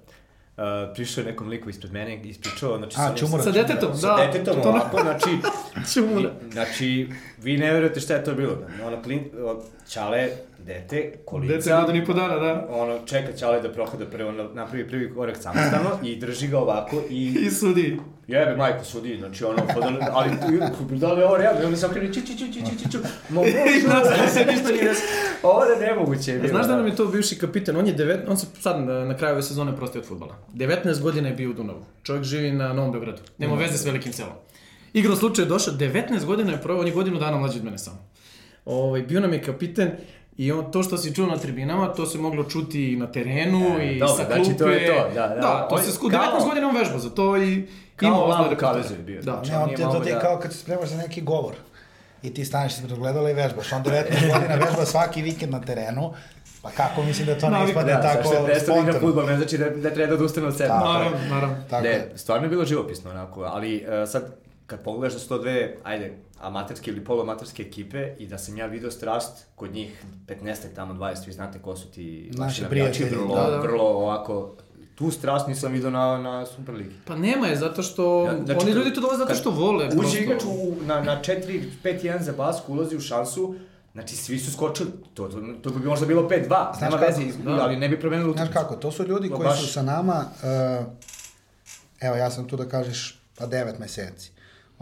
[0.53, 2.95] Uh, prišao je nekom liku ispred mene i ispričao, znači...
[2.95, 3.43] A, sa- Čumura.
[3.43, 4.25] Sa detetom, Sa da.
[4.25, 5.29] detetom, To- ovako, znači...
[5.93, 6.29] Čumura.
[6.41, 8.57] i- Znači, vi ne verujete šta je to bilo.
[8.83, 10.29] Ono, klin, o, čale,
[10.65, 11.53] dete, kolica...
[11.53, 12.67] Dete godin i po dana, da.
[12.69, 17.37] Ono, čeka čale da prohoda prvo, napravi prvi korak samostalno i drži ga ovako i...
[17.47, 17.99] I sudi.
[18.27, 20.29] Jebe, majko sudi, znači ono, pa da, ali
[20.89, 21.61] da li je ovo realno?
[21.61, 22.97] I onda se okrene, ču, ču, ču, ču, ču, ču, ču,
[23.29, 23.41] ma
[23.93, 24.97] možda, se ništa nije des...
[25.43, 26.49] Ovo je nemoguće je bilo.
[26.49, 29.17] Znaš da nam je to bivši kapitan, on je devet, on se sad na, na
[29.17, 30.35] kraju ove sezone prostio od futbala.
[30.53, 31.85] 19 godina je bio u Dunavu.
[32.03, 33.21] Čovjek živi na Novom Beogradu.
[33.37, 34.33] Nema veze s velikim selom.
[34.93, 37.77] Igrom slučaju je došao, 19 godina je proveo, on je godinu dana mlađi od mene
[37.77, 37.97] samo.
[38.65, 39.91] Ovaj, bio nam je kapitan
[40.37, 43.65] i on, to što si čuo na tribinama, to se moglo čuti i na terenu
[43.79, 44.57] E, i dobro, sa znači klupe.
[44.57, 45.35] to je to, da, da.
[45.35, 47.65] Da, to On se sku, kao- 19 godina on vežba za to i
[47.95, 49.15] Kao ima osnovne Kavezu je bio.
[49.17, 49.21] Da.
[49.23, 51.53] Znači, Ne, on te, to ti je da- kao kad se spremaš za neki govor.
[52.23, 53.71] I ti staneš ispred ogledala i vežbaš.
[53.73, 54.03] On 19
[54.33, 56.13] godina vežba svaki vikend na terenu.
[56.61, 58.99] Pa kako mislim da to ne ispade Da, tako da igra spontano?
[58.99, 60.69] fudbal, ne znači da, da treba da odustane od sebe.
[60.69, 61.55] Naravno, naravno.
[61.69, 64.35] Tako ne, stvarno je bilo živopisno onako, ali uh, sad
[64.65, 68.65] kad pogledaš da su to dve, ajde, amaterske ili poluamaterske ekipe i da sam ja
[68.65, 70.43] video strast kod njih 15
[70.75, 73.59] tamo 20, vi znate ko su ti Naši navijači, prijatelji, vrlo, da, da.
[73.59, 74.55] vrlo ovako,
[74.95, 76.95] tu strast nisam video na, na Superligi.
[77.05, 79.85] Pa nema je, zato što Ja, znači, oni ljudi to dolaze zato što vole.
[79.85, 80.17] Uđe prosto.
[80.17, 83.55] igrač u, na, na 4-5-1 za basku, ulazi u šansu,
[83.93, 84.91] Znači, svi su skočili.
[85.13, 86.29] To, to, to bi možda bilo 5-2,
[86.81, 87.05] nema kako?
[87.05, 87.51] veze, Da.
[87.53, 88.59] ali ne bi promenilo Znaš utakmicu.
[88.61, 89.61] kako, to su ljudi koji baš.
[89.61, 90.25] su sa nama,
[90.79, 90.85] uh,
[92.01, 94.31] evo ja sam tu da kažeš, pa devet meseci.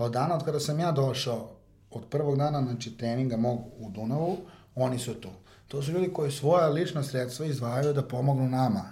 [0.02, 1.50] Od dana od kada sam ja došao,
[1.92, 4.38] od prvog dana znači, treninga mog u Dunavu,
[4.76, 5.30] oni su tu.
[5.68, 8.84] To su ljudi koji svoja lična sredstva izdvajaju da pomognu nama,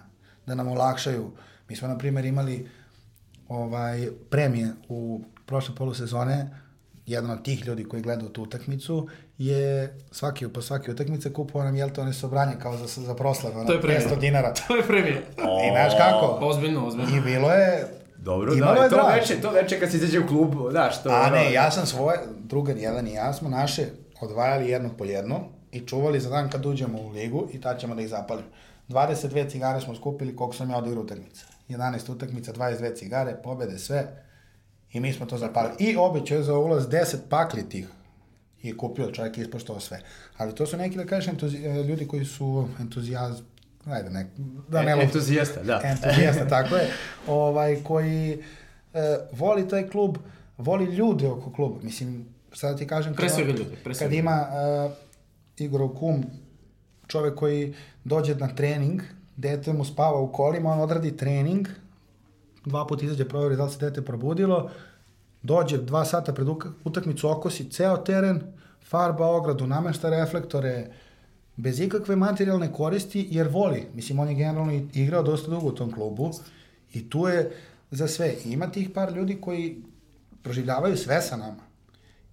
[0.45, 1.31] da nam olakšaju.
[1.69, 2.69] Mi smo, na primjer, imali
[3.47, 6.49] ovaj, premije u prošle polusezone,
[7.05, 9.07] jedan od tih ljudi koji gleda tu utakmicu
[9.37, 13.65] je svaki, po svake utakmice kupovao nam jel to one sobranje kao za, za proslavu,
[13.81, 13.99] premija.
[13.99, 14.53] 500 dinara.
[14.53, 15.21] To je premija.
[15.65, 16.37] I znaš kako?
[16.41, 17.17] Ozbiljno, ozbiljno.
[17.17, 20.27] I bilo je Dobro, Imalo da, je to veče, to veče kad se izađe u
[20.27, 21.09] klub, znaš, to...
[21.09, 23.85] A ne, ja sam svoje, drugar jedan i ja smo naše
[24.21, 25.39] odvajali jedno po jedno
[25.71, 28.47] i čuvali za dan kad uđemo u ligu i tad ćemo da ih zapalimo.
[28.89, 31.45] 22 cigare smo skupili koliko sam ja odigrao utakmica.
[31.69, 34.23] 11 utakmica, 22 cigare, pobede, sve.
[34.91, 35.75] I mi smo to zapalili.
[35.79, 37.87] I obećao za ulaz 10 pakli tih.
[38.61, 39.99] I kupio čovjek i ispoštovao sve.
[40.37, 43.41] Ali to su neki, da e, ljudi koji su entuzijaz...
[43.89, 44.27] Ajde, nek,
[44.69, 45.81] da ne E, lup- entuzijasta, da.
[45.85, 46.87] entuzijasta, tako je,
[47.27, 48.43] ovaj, koji
[48.93, 48.99] e,
[49.31, 50.17] voli taj klub,
[50.57, 51.75] voli ljude oko kluba.
[51.83, 53.13] Mislim, sad ti kažem...
[53.13, 54.47] Pre kad- svega ljude, pre Kad ima
[54.85, 54.91] uh,
[55.57, 56.23] Igorov kum,
[57.07, 57.73] čovek koji
[58.03, 59.01] dođe na trening,
[59.37, 61.67] dete mu spava u kolima, on odradi trening,
[62.65, 64.69] dva puta izađe proveri da li se dete probudilo,
[65.41, 66.47] dođe dva sata pred
[66.83, 68.41] utakmicu, okosi ceo teren,
[68.81, 70.87] farba ogradu, namešta reflektore,
[71.59, 73.87] bez ikakve materijalne koristi, jer voli.
[73.93, 76.31] Mislim, on je generalno igrao dosta dugo u tom klubu
[76.93, 77.51] i tu je
[77.91, 78.33] za sve.
[78.45, 79.83] I ima tih par ljudi koji
[80.43, 81.63] proživljavaju sve sa nama.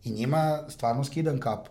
[0.05, 1.71] I njima stvarno skidam kapu.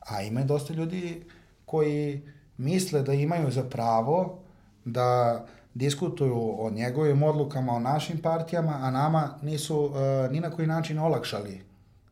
[0.00, 1.22] A ima i dosta ljudi
[1.64, 2.22] koji
[2.56, 4.38] misle da imaju za pravo
[4.84, 9.92] da diskutuju o njegovim odlukama, o našim partijama, a nama nisu uh,
[10.30, 11.60] ni na koji način olakšali.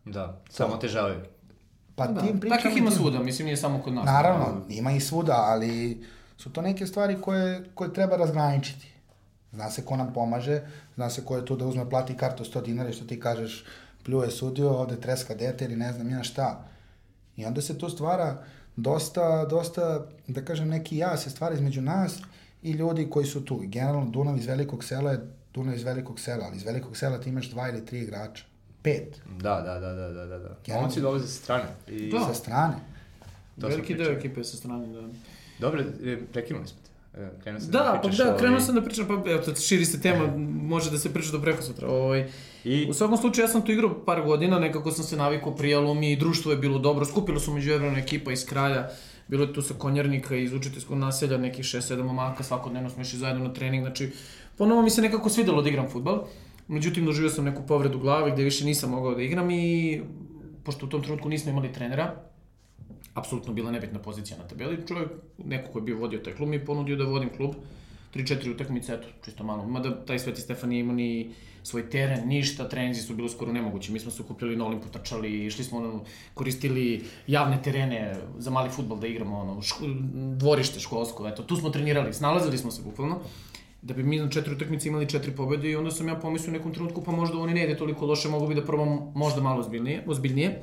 [0.04, 1.20] Da, samo težavaju.
[1.96, 2.56] Pa Da, tim pričama...
[2.62, 4.04] takvih ima tim- svuda, mislim, nije samo kod nas.
[4.04, 6.02] Naravno, ima i svuda, ali
[6.36, 8.92] su to neke stvari koje, koje treba razgraničiti.
[9.52, 10.60] Zna se ko nam pomaže,
[10.94, 13.64] zna se ko je tu da uzme plati kartu 100 dinara i što ti kažeš
[14.04, 16.64] pljuje sudio, ovde treska dete ili ne znam ja šta.
[17.36, 18.44] I onda se tu stvara
[18.76, 22.18] dosta, dosta, da kažem, neki ja se stvara između nas
[22.62, 23.60] i ljudi koji su tu.
[23.62, 25.20] Generalno Dunav iz velikog sela je
[25.54, 28.44] Dunav iz velikog sela, ali iz velikog sela ti imaš dva ili tri igrača.
[28.82, 29.20] Pet.
[29.40, 30.38] Da, da, da, da, da, da.
[30.38, 30.56] da.
[30.64, 30.86] Generalno.
[30.86, 31.64] Momci dolaze sa strane.
[31.88, 32.10] I...
[32.10, 32.20] Da.
[32.20, 32.74] Sa strane.
[33.60, 35.08] To Veliki deo ekipe sa strane, da.
[35.58, 37.20] Dobro, e, prekinuli smo te.
[37.20, 39.84] E, Krenuo sam Da, pa pričaš da, krenuo sam da pričam, pa evo, tad širi
[39.84, 41.88] se tema, može da se priča do preko sutra.
[41.88, 42.30] Ovaj,
[42.64, 45.94] I U svakom slučaju, ja sam tu igrao par godina, nekako sam se navikao, prijalo
[45.94, 48.88] mi, društvo je bilo dobro, skupilo su među evrana ekipa iz kralja,
[49.28, 53.44] bilo je tu sa konjarnika iz učiteljskog naselja, nekih 6-7 momaka, svakodnevno smo išli zajedno
[53.44, 54.10] na trening, znači,
[54.58, 56.24] ponovo mi se nekako svidelo da igram futbal,
[56.68, 60.00] međutim, doživio sam neku povredu glave gde više nisam mogao da igram i,
[60.64, 62.14] pošto u tom trenutku nismo imali trenera,
[63.14, 64.86] apsolutno bila nebitna pozicija na tabeli.
[64.88, 65.08] Čovjek,
[65.44, 67.54] neko ko je bio vodio taj klub, mi je ponudio da vodim klub.
[68.14, 69.66] 3-4 utakmice, eto, čisto malo.
[69.66, 71.30] Mada taj Sveti Stefan nije imao ni
[71.62, 73.92] svoj teren, ništa, treninzi su bili skoro nemogući.
[73.92, 76.04] Mi smo se okupljali na Olimpu, trčali, išli smo, ono,
[76.34, 79.84] koristili javne terene za mali futbol da igramo, ono, ško,
[80.36, 83.20] dvorište školsko, eto, tu smo trenirali, snalazili smo se bukvalno
[83.82, 86.52] da bi mi na četiri utakmice imali četiri pobede i onda sam ja pomislio u
[86.52, 89.60] nekom trenutku pa možda oni ne ide toliko loše, mogu bi da probam možda malo
[89.60, 90.62] ozbiljnije, ozbiljnije.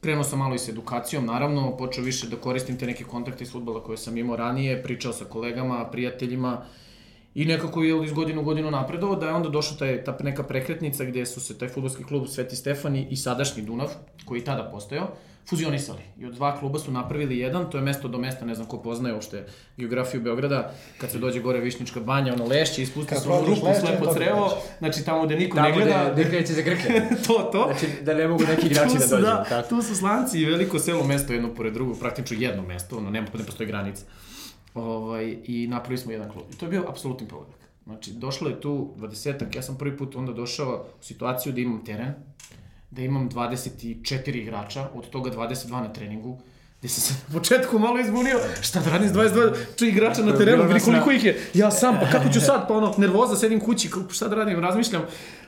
[0.00, 3.52] Krenuo sam malo i s edukacijom, naravno, počeo više da koristim te neke kontakte iz
[3.52, 6.64] futbola koje sam imao ranije, pričao sa kolegama, prijateljima
[7.34, 10.42] i nekako je iz godine u godinu napredovao, da je onda došla taj, ta neka
[10.42, 13.88] prekretnica gde su se taj futbolski klub Sveti Stefani i sadašnji Dunav,
[14.24, 15.08] koji je tada postojao,
[15.48, 16.00] fuzionisali.
[16.18, 18.78] I od dva kluba su napravili jedan, to je mesto do mesta, ne znam ko
[18.82, 23.44] poznaje uopšte geografiju Beograda, kad se dođe gore Višnička banja, ono lešće, ispusti se ono
[23.44, 26.62] prođeš rupu, slepo crevo, znači tamo gde niko tamo ne gleda, gde, gde kreće za
[26.62, 27.02] grke.
[27.26, 27.70] to, to.
[27.70, 29.22] Znači, da ne mogu neki igrači da su, dođu.
[29.22, 29.68] Da, tako.
[29.68, 33.26] tu su slanci i veliko selo mesto jedno pored drugog, praktično jedno mesto, ono, nema,
[33.38, 34.04] ne postoji granica.
[34.74, 36.44] Ovaj, I napravili smo jedan klub.
[36.52, 37.62] I to je bio apsolutni pogodak.
[37.84, 41.84] Znači, došlo je tu 20-ak, ja sam prvi put onda došao u situaciju da imam
[41.84, 42.14] teren,
[42.92, 46.38] da imam 24 igrača, od toga 22 na treningu,
[46.78, 50.36] gde sam se na početku malo izbunio, šta da radim s 22 či igrača na
[50.36, 53.60] terenu, vidi koliko ih je, ja sam, pa kako ću sad, pa ono, nervoza, sedim
[53.60, 55.02] kući, šta da radim, razmišljam,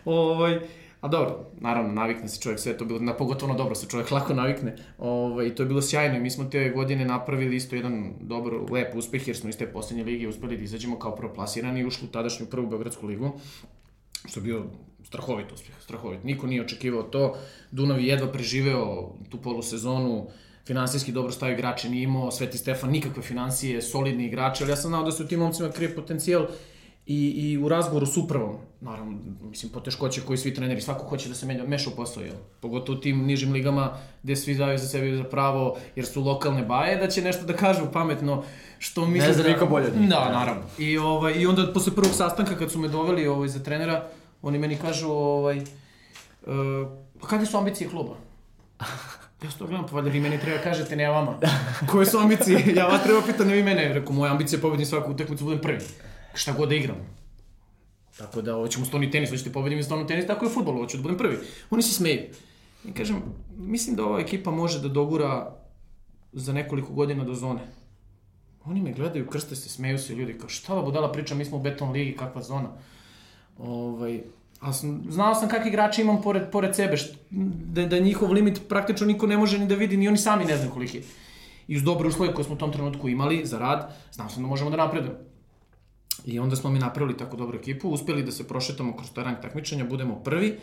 [0.04, 0.60] ovaj,
[1.04, 4.10] A dobro, naravno, navikne se čovjek, sve je to bilo, na, pogotovo dobro se čovjek
[4.10, 4.76] lako navikne.
[4.98, 8.52] Ovaj, I to je bilo sjajno i mi smo te godine napravili isto jedan dobar,
[8.70, 12.08] lep uspeh jer smo iz te poslednje lige uspeli da izađemo kao proplasirani i ušli
[12.08, 13.32] u tadašnju prvu Beogradsku ligu
[14.24, 14.64] što je bio
[15.14, 16.24] strahovit uspjeh, strahovit.
[16.24, 17.36] Niko nije očekivao to.
[17.70, 20.26] Dunav je jedva preživeo tu polusezonu,
[20.66, 24.90] finansijski dobro stavio igrače nije imao, Sveti Stefan nikakve financije, solidni igrači, ali ja sam
[24.90, 26.46] znao da se u tim momcima krije potencijal
[27.06, 31.34] i, i u razgovoru s upravom, naravno, mislim, poteškoće koji svi treneri, svako hoće da
[31.34, 32.34] se menja, meša u posao, jel?
[32.60, 36.62] Pogotovo u tim nižim ligama gde svi daju za sebi za pravo, jer su lokalne
[36.62, 38.42] baje, da će nešto da kažu pametno,
[38.78, 39.48] što mislim zna da...
[39.48, 40.08] niko bolje od njih.
[40.08, 40.62] Da, naravno.
[40.78, 44.08] I, ovaj, I onda posle prvog sastanka kad su me doveli ovaj, za trenera,
[44.44, 45.64] oni meni kažu, ovaj, uh,
[47.28, 48.16] kakve su ambicije kluba?
[49.44, 51.38] Ja to gledam, pa valjda vi meni treba kažete, ne vama.
[51.90, 52.74] Koje su ambicije?
[52.76, 53.88] Ja vas treba pitati, ne vi mene.
[53.92, 55.78] Rekao, moja ambicija je pobedim svaku utakmicu, budem prvi.
[56.34, 56.96] Šta god da igram.
[58.18, 60.96] Tako da, hoćemo stoni tenis, hoćete pobedim i stoni tenis, tako je u futbolu, hoću
[60.96, 61.38] da budem prvi.
[61.70, 62.22] Oni se smeju.
[62.84, 63.22] I kažem,
[63.56, 65.56] mislim da ova ekipa može da dogura
[66.32, 67.60] za nekoliko godina do zone.
[68.64, 71.56] Oni me gledaju, krste se, smeju se ljudi, kao šta ova budala priča, mi smo
[71.56, 72.68] u beton ligi, kakva zona.
[73.58, 74.20] Ovaj,
[74.60, 78.60] a sam, znao sam kakvi igrači imam pored, pored sebe, št, da, da njihov limit
[78.68, 81.02] praktično niko ne može ni da vidi, ni oni sami ne znaju koliki je.
[81.68, 84.48] I uz dobre uslove koje smo u tom trenutku imali za rad, znao sam da
[84.48, 85.18] možemo da napredujemo.
[86.24, 89.36] I onda smo mi napravili tako dobru ekipu, uspeli da se prošetamo kroz taj rang
[89.42, 90.58] takmičenja, budemo prvi.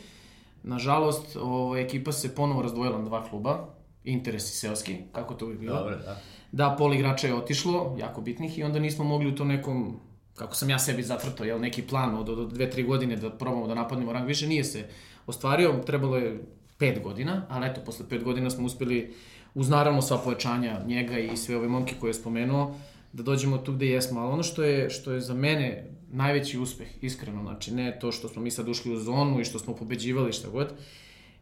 [0.63, 3.67] Nažalost, ova ekipa se ponovo razdvojila na dva kluba,
[4.03, 5.75] Interes i Seoski, kako to bi bilo.
[5.75, 6.21] Dobro, da.
[6.51, 9.99] Da, pol igrača je otišlo, jako bitnih, i onda nismo mogli u to nekom,
[10.41, 13.67] kako sam ja sebi zacrtao, jel, neki plan od, od dve, tri godine da probamo
[13.67, 14.85] da napadnemo rang više, nije se
[15.27, 16.43] ostvario, trebalo je
[16.77, 19.13] pet godina, ali eto, posle pet godina smo uspeli,
[19.53, 22.75] uz naravno sva pojačanja njega i sve ove momke koje je spomenuo,
[23.13, 26.87] da dođemo tu gde jesmo, ali ono što je, što je za mene najveći uspeh,
[27.01, 30.33] iskreno, znači ne to što smo mi sad ušli u zonu i što smo pobeđivali
[30.33, 30.73] šta god,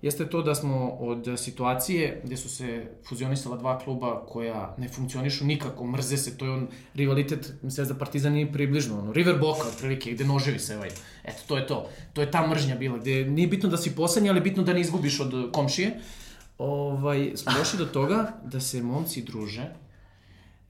[0.01, 5.45] jeste to da smo od situacije gde su se fuzionisala dva kluba koja ne funkcionišu
[5.45, 10.11] nikako, mrze se, to je on rivalitet Zvezda Partizan nije približno, ono, River Boca otprilike,
[10.11, 10.89] gde noževi se ovaj.
[11.23, 11.89] Eto, to je to.
[12.13, 14.81] To je ta mržnja bila, gde nije bitno da si poslednji, ali bitno da ne
[14.81, 15.99] izgubiš od komšije.
[16.57, 19.71] Ovaj, smo došli do toga da se momci druže,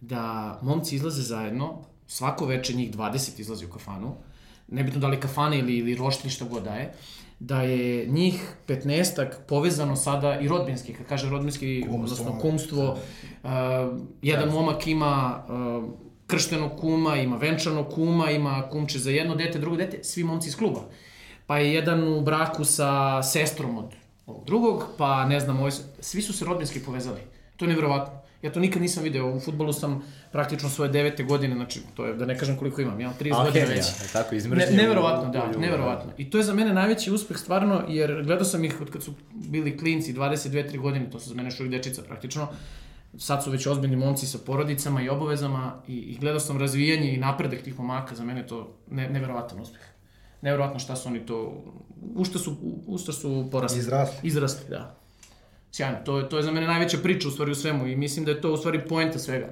[0.01, 4.15] da momci izlaze zajedno, svako veče njih 20 izlazi u kafanu,
[4.67, 6.93] nebitno da li kafane ili, ili roštilj šta god daje,
[7.40, 11.96] da je njih 15 povezano sada i rodbinski, kad kaže rodbinski, Kumstvo.
[11.96, 12.98] odnosno kumstvo,
[13.44, 13.50] uh,
[14.22, 15.90] jedan momak ima uh,
[16.28, 20.58] krštenog kuma, ima venčanog kuma, ima kumče za jedno dete, drugo dete, svi momci iz
[20.58, 20.82] kluba.
[21.48, 26.22] Pa je jedan u braku sa sestrom od ovog drugog, pa ne znam, ovaj, svi
[26.22, 27.20] su se rodbinski povezali.
[27.58, 28.28] To je nevjerovatno.
[28.42, 29.36] Ja to nikad nisam video.
[29.36, 33.00] U futbolu sam praktično svoje devete godine, znači, to je, da ne kažem koliko imam,
[33.00, 33.86] ja 30 godina već.
[34.14, 36.12] tako, iz Ne, neverovatno, da, ljubav, neverovatno.
[36.18, 39.14] I to je za mene najveći uspeh stvarno, jer gledao sam ih od kad su
[39.32, 42.48] bili klinci, 22-3 godine, to su za mene još uvijek dečica praktično,
[43.18, 47.18] sad su već ozbiljni momci sa porodicama i obavezama i, i gledao sam razvijanje i
[47.18, 49.82] napredak tih momaka, za mene to ne, neverovatan uspeh.
[50.42, 51.64] Neverovatno šta su oni to,
[52.16, 52.56] u šta su,
[52.88, 53.80] u šta su porasli.
[53.80, 54.28] Izrasli.
[54.28, 54.99] Izrasli, da.
[55.72, 58.26] Sjajno, to je, to je za mene najveća priča u stvari u svemu i mislim
[58.26, 59.47] da je to u stvari poenta svega.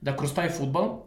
[0.00, 0.98] Da kroz taj futbal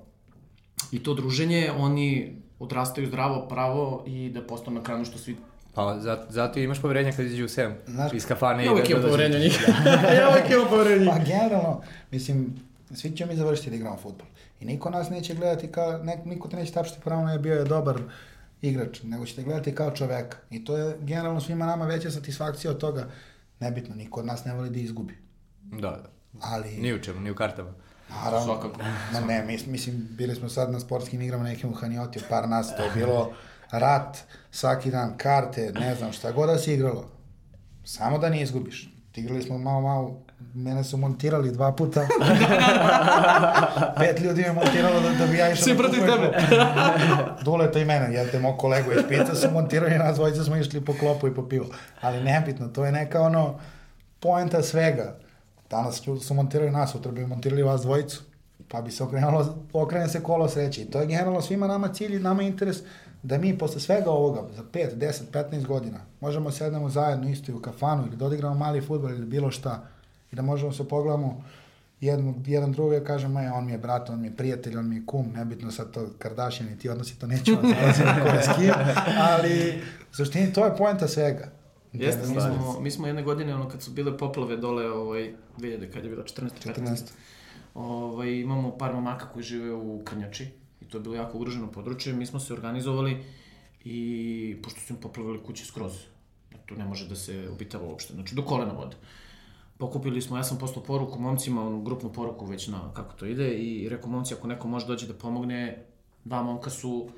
[0.91, 5.37] i to druženje oni odrastaju zdravo, pravo i da postanu na kraju što svi...
[5.73, 7.75] Pa zato, zato imaš poverenja kad iđu u sem.
[7.87, 9.67] Znaš- iz kafane Ja uvijek i da imam dođe- poverenja njih.
[10.15, 11.81] ja uvijek imam poverenja Pa generalno,
[12.11, 12.55] mislim,
[12.93, 14.27] svi ćemo mi završiti da igramo futbol.
[14.59, 17.63] I niko nas neće gledati kao, ne, niko te neće tapšiti pravo je bio je
[17.65, 17.97] dobar
[18.61, 20.37] igrač, nego ćete gledati kao čoveka.
[20.49, 23.05] I to je generalno svima nama veća satisfakcija od toga.
[23.61, 25.17] Nebitno, niko od nas ne voli da izgubi.
[25.61, 26.09] Da, da.
[26.41, 27.73] Ali, Ni u čemu, ni u kartama.
[28.09, 28.79] naravno, Svakako.
[29.13, 32.75] Ma ne, mis, mislim, bili smo sad na sportskim igrama nekim u Hanioti, par nas,
[32.77, 33.33] to je bilo
[33.71, 34.17] rat,
[34.51, 37.09] svaki dan, karte, ne znam, šta god da si igralo.
[37.83, 38.93] Samo da ne izgubiš.
[39.15, 42.01] Igrali smo malo, malo, mene su montirali dva puta.
[43.99, 46.63] Pet ljudi me montiralo da, da bi ja išao Svi da protiv kupujem tebe.
[47.43, 50.85] Duleta i mene, jel te mog kolegu iz Pica su montirali, nas dvojica smo išli
[50.85, 51.65] po klopu i po pivo.
[52.01, 53.59] Ali nebitno, to je neka ono,
[54.19, 55.15] poenta svega.
[55.69, 58.21] Danas ljudi su montirali nas, sutra bi montirali vas dvojicu.
[58.67, 60.81] Pa bi se okrenulo, okrene se kolo sreće.
[60.81, 62.77] I to je generalno svima nama cilj i nama interes
[63.23, 67.55] da mi posle svega ovoga, za 5, 10, 15 godina, možemo sednemo zajedno isto i
[67.55, 69.87] u kafanu ili da odigramo mali futbol ili bilo šta
[70.31, 71.43] i da možemo se pogledamo
[72.01, 74.89] jedan, jedan drugo i kažemo, e, on mi je brat, on mi je prijatelj, on
[74.89, 78.43] mi je kum, nebitno sad to Kardashian i ti odnosi, to nećemo zalaziti ko je
[78.43, 78.73] s kim,
[79.31, 81.51] ali u suštini to je poenta svega.
[81.93, 85.91] Jeste, mi smo, mi smo jedne godine, ono, kad su bile poplave dole, ovaj, 2000,
[85.93, 86.49] kad je bila 14.
[86.65, 86.81] 15.
[86.81, 87.01] 14.
[87.73, 90.47] Ovaj, imamo par momaka koji žive u Krnjači
[90.81, 92.13] i to je bilo jako ugroženo područje.
[92.13, 93.23] Mi smo se organizovali
[93.83, 95.93] i pošto su im poplavili kuće skroz,
[96.51, 98.95] da tu ne može da se obitava uopšte, znači do kolena vode.
[99.81, 103.49] Pokupili smo, ja sam poslao poruku momcima, onu grupnu poruku već na kako to ide
[103.49, 105.85] i rekao momci ako neko može dođe da pomogne,
[106.23, 107.09] dva momka su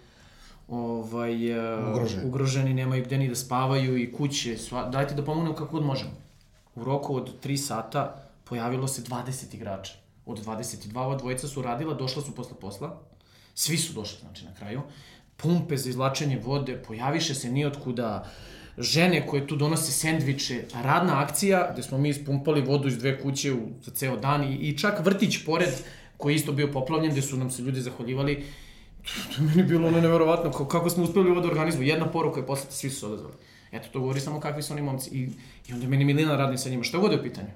[0.67, 2.27] ovaj, e, Ugroženi.
[2.27, 6.11] ugroženi, nemaju gde ni da spavaju i kuće, sva, dajte da pomognemo kako god možemo.
[6.75, 9.93] U roku od 3 sata pojavilo se 20 igrača.
[10.25, 12.99] Od 22 ova dvojica su radila, došla su posle posla.
[13.55, 14.81] Svi su došli, znači, na kraju.
[15.37, 18.25] Pumpe za izlačenje vode, pojaviše se nijotkuda,
[18.77, 23.53] žene koje tu donose sendviče, radna akcija gde smo mi ispumpali vodu iz dve kuće
[23.53, 25.69] u, za ceo dan i, i čak vrtić pored
[26.17, 28.43] koji je isto bio poplavljen gde su nam se ljudi zahvaljivali.
[29.03, 31.89] To je meni bilo ono neverovatno, kako, kako smo uspeli ovo da organizujemo.
[31.89, 33.33] Jedna poruka je poslata, svi su se odazvali.
[33.71, 35.09] Eto, to govori samo kakvi su oni momci.
[35.09, 35.29] I,
[35.67, 37.47] i onda meni Milina radi sa njima, šta god je u pitanju.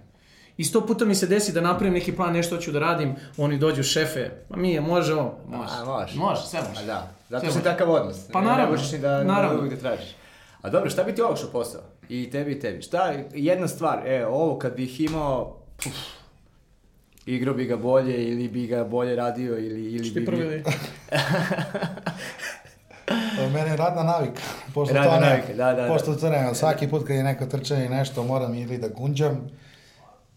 [0.58, 3.58] I sto puta mi se desi da napravim neki plan, nešto hoću da radim, oni
[3.58, 5.74] dođu šefe, ma mi je, može ovo, može.
[5.74, 6.18] A, može.
[6.18, 6.82] Može, sve može.
[6.82, 7.64] A da, zato Sve može.
[7.64, 8.18] takav odnos.
[8.34, 9.70] Pa Ne- naravno, Ne možeš ni da, naravno.
[9.70, 10.10] da tražiš.
[10.68, 11.82] A dobro, šta bi ti olakšao posao?
[12.10, 12.82] I tebi i tebi.
[12.82, 15.94] Šta, jedna stvar, e, ovo kad bih imao, puf,
[17.26, 20.26] igrao bi ga bolje ili bi ga bolje radio ili, ili Ti bi...
[20.26, 20.64] prvi li?
[23.54, 24.42] Mene je radna navika.
[24.74, 26.18] Pošto Radna to ne, navika, da, da, Pošto da.
[26.18, 29.50] crnem, svaki put kad je neko trčanje i nešto, moram ili da gunđam,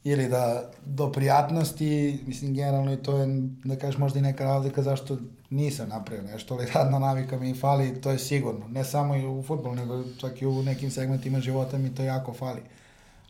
[0.04, 3.26] ili da do prijatnosti, mislim, generalno i to je,
[3.64, 5.18] da kažeš, možda i neka razlika zašto
[5.50, 8.68] nisam napravio nešto, ali radna navika mi fali, to je sigurno.
[8.68, 12.32] Ne samo i u futbolu, nego čak i u nekim segmentima života mi to jako
[12.32, 12.60] fali.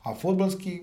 [0.02, 0.82] A futbolski,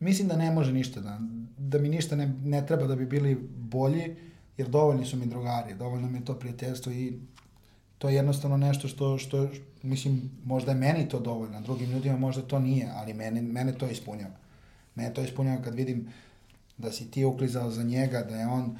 [0.00, 1.18] mislim da ne može ništa, da,
[1.58, 4.16] da mi ništa ne, ne treba da bi bili bolji,
[4.56, 7.18] jer dovoljni su mi drugari, dovoljno mi je to prijateljstvo i
[7.98, 9.48] to je jednostavno nešto što, što,
[9.82, 13.86] mislim, možda je meni to dovoljno, drugim ljudima možda to nije, ali mene, mene to
[13.86, 14.45] ispunjava.
[14.96, 16.08] Mene to ispunjava kad vidim
[16.78, 18.76] da si ti uklizao za njega, da je on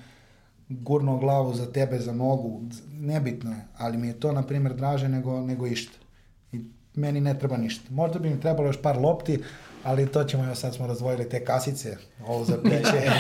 [0.68, 2.62] gurnuo glavu za tebe, za nogu,
[2.92, 5.98] nebitno je, ali mi je to, na primjer, draže nego, nego išta.
[6.52, 6.60] I
[6.94, 7.84] meni ne treba ništa.
[7.90, 9.42] Možda bi mi trebalo još par lopti,
[9.84, 11.96] ali to ćemo, evo sad smo razdvojili te kasice,
[12.26, 13.10] ovo za piće,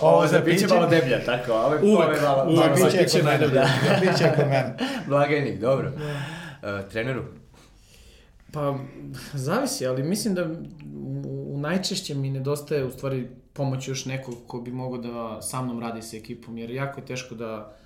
[0.00, 3.22] Ovo za piće malo deblja, tako, a ove Uvek, ove malo, uvek malo za piće
[3.22, 3.60] najdeblje.
[3.60, 4.76] za piće kod mene.
[5.08, 5.88] Blagajnik, dobro.
[5.88, 7.22] Uh, treneru?
[8.52, 8.78] Pa,
[9.32, 10.46] zavisi, ali mislim da
[11.60, 16.02] najčešće mi nedostaje u stvari pomoć još nekog ko bi mogao da sa mnom radi
[16.02, 17.76] sa ekipom, jer jako je teško da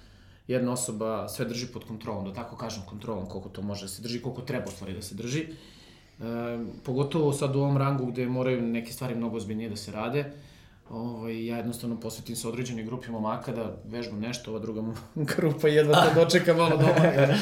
[0.49, 4.03] jedna osoba sve drži pod kontrolom, da tako kažem kontrolom, koliko to može da se
[4.03, 5.41] drži, koliko treba u stvari da se drži.
[5.43, 5.53] E,
[6.85, 10.33] pogotovo sad u ovom rangu gde moraju neke stvari mnogo ozbiljnije da se rade.
[10.93, 14.83] Ovaj, ja jednostavno posvetim se određenoj grupi momaka da vežbam nešto, ova druga
[15.37, 17.35] grupa jedva to dočeka malo doma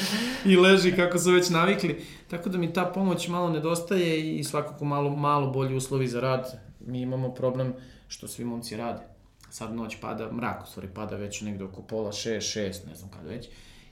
[0.45, 2.05] i leži kako su već navikli.
[2.29, 6.61] Tako da mi ta pomoć malo nedostaje i svakako malo, malo bolji uslovi za rad.
[6.81, 7.75] Mi imamo problem
[8.09, 9.03] što svi momci rade.
[9.51, 13.11] Sad noć pada, mrak u stvari pada već negde oko pola, šest, šest, ne znam
[13.11, 13.49] kad već.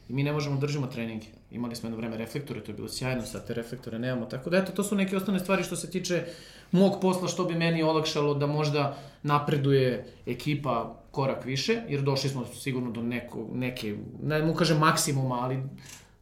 [0.08, 1.26] I mi ne možemo držimo treninge.
[1.50, 4.26] Imali smo jedno vreme reflektore, to je bilo sjajno, sad te reflektore nemamo.
[4.26, 6.26] Tako da eto, to su neke osnovne stvari što se tiče
[6.72, 12.44] mog posla, što bi meni olakšalo da možda napreduje ekipa korak više, jer došli smo
[12.46, 15.62] sigurno do neko, neke, ne mu kažem maksimuma, ali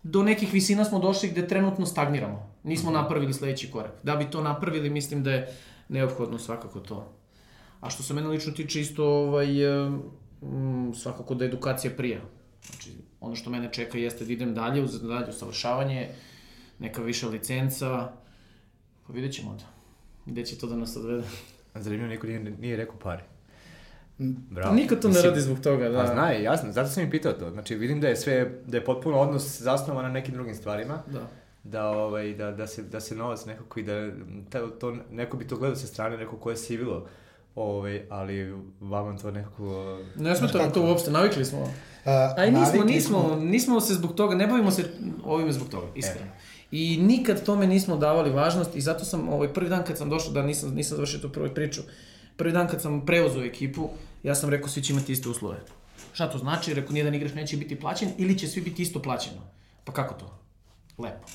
[0.03, 2.51] do nekih visina smo došli gde trenutno stagniramo.
[2.64, 3.92] Nismo napravili sledeći korak.
[4.03, 5.55] Da bi to napravili, mislim da je
[5.88, 7.12] neophodno svakako to.
[7.80, 9.47] A što se mene lično tiče isto, ovaj,
[10.42, 12.20] mm, svakako da edukacija prija.
[12.66, 12.90] Znači,
[13.20, 16.09] ono što mene čeka jeste da idem dalje, uz dalje usavršavanje,
[16.78, 18.12] neka viša licenca,
[19.07, 19.76] pa vidjet ćemo onda.
[20.27, 21.22] Gde će to da nas odvede?
[21.74, 23.22] Zanimljivo, niko nije, nije rekao pari.
[24.18, 24.31] Mm.
[24.51, 24.74] Bravo.
[24.74, 25.99] Niko to ne radi zbog toga, da.
[25.99, 27.51] Pa zna je, jasno, zato sam i pitao to.
[27.51, 31.20] Znači, vidim da je sve, da je potpuno odnos zasnovan na nekim drugim stvarima, Da.
[31.64, 34.11] da, ovaj, da, da, se, da se novac nekako i da,
[34.51, 37.07] ta, to, neko bi to gledao sa strane, neko ko je sivilo,
[37.55, 38.51] ovaj, ali
[38.81, 39.99] vama to nekako...
[40.16, 41.72] Ne smeta nam to uopšte, navikli smo.
[42.05, 44.85] A, A i nismo, nismo, smo- nismo se zbog toga, ne bavimo se
[45.24, 46.31] ovime zbog toga, iskreno.
[46.70, 50.32] I nikad tome nismo davali važnost i zato sam ovaj prvi dan kad sam došao,
[50.32, 51.82] da nisam, nisam završio tu prvu priču,
[52.36, 53.90] prvi dan kad sam preuzeo ekipu,
[54.22, 55.60] ja sam rekao svi će imati iste uslove.
[56.12, 56.74] Šta to znači?
[56.74, 59.40] Rekao nijedan igrač neće biti plaćen ili će svi biti isto plaćeno.
[59.84, 60.38] Pa kako to?
[60.98, 61.28] Lepo.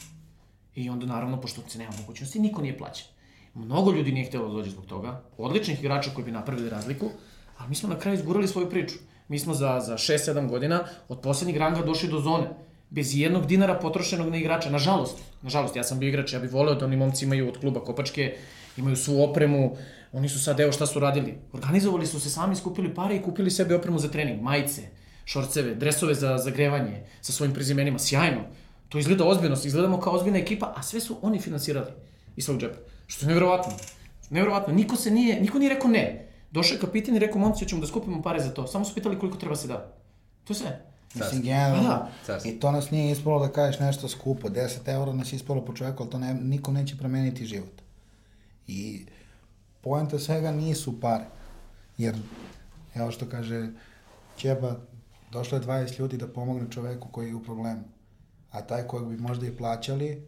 [0.75, 3.05] I onda naravno, pošto se nema mogućnosti, niko nije plaćen.
[3.53, 7.09] Mnogo ljudi nije htjelo da dođe zbog toga, odličnih igrača koji bi napravili razliku,
[7.57, 8.95] ali mi smo na kraju izgurali svoju priču.
[9.27, 12.49] Mi smo za, za 6-7 godina od poslednjeg ranga došli do zone.
[12.91, 14.69] Bez jednog dinara potrošenog na igrača.
[14.69, 17.79] Nažalost, nažalost, ja sam bio igrač, ja bih voleo da oni momci imaju od kluba
[17.83, 18.35] Kopačke,
[18.77, 19.77] imaju svu opremu,
[20.11, 21.37] oni su sad, evo šta su radili.
[21.53, 24.81] Organizovali su se sami, skupili pare i kupili sebi opremu za trening, majice,
[25.25, 28.41] šorceve, dresove za zagrevanje sa svojim prezimenima, sjajno.
[28.89, 31.91] To izgleda ozbiljno, izgledamo kao ozbiljna ekipa, a sve su oni finansirali
[32.35, 32.77] iz svog džepa.
[33.07, 33.73] Što je nevjerovatno.
[34.29, 36.27] Nevjerovatno, niko se nije, niko nije rekao ne.
[36.51, 38.67] Došao je kapitan i rekao, momci, ćemo da skupimo pare za to.
[38.67, 39.95] Samo su pitali koliko treba se da.
[40.43, 40.90] To je sve.
[41.15, 42.39] Mislim, generalno, da.
[42.45, 46.03] I to nas nije ispalo da kažeš nešto skupo, 10 eura nas ispalo po čoveku,
[46.03, 47.81] ali to ne, niko neće promeniti život.
[48.67, 49.05] I
[49.81, 51.25] poenta svega nisu pare,
[51.97, 52.15] jer,
[52.95, 53.67] evo što kaže
[54.37, 54.75] Ćeba,
[55.31, 57.83] došlo je 20 ljudi da pomogne čoveku koji je u problemu,
[58.51, 60.23] a taj kojeg bi možda i plaćali,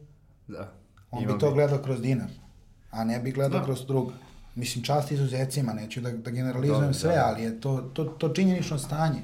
[0.47, 0.71] Da.
[1.11, 2.29] on Imam bi to gledao kroz dinar,
[2.91, 3.65] a ne bi gledao Da.
[3.65, 4.13] kroz druga.
[4.55, 7.25] Mislim, čast izuzecima, neću da, da generalizujem Dobro, sve, da.
[7.25, 9.21] ali je to, to, to činjenično stanje.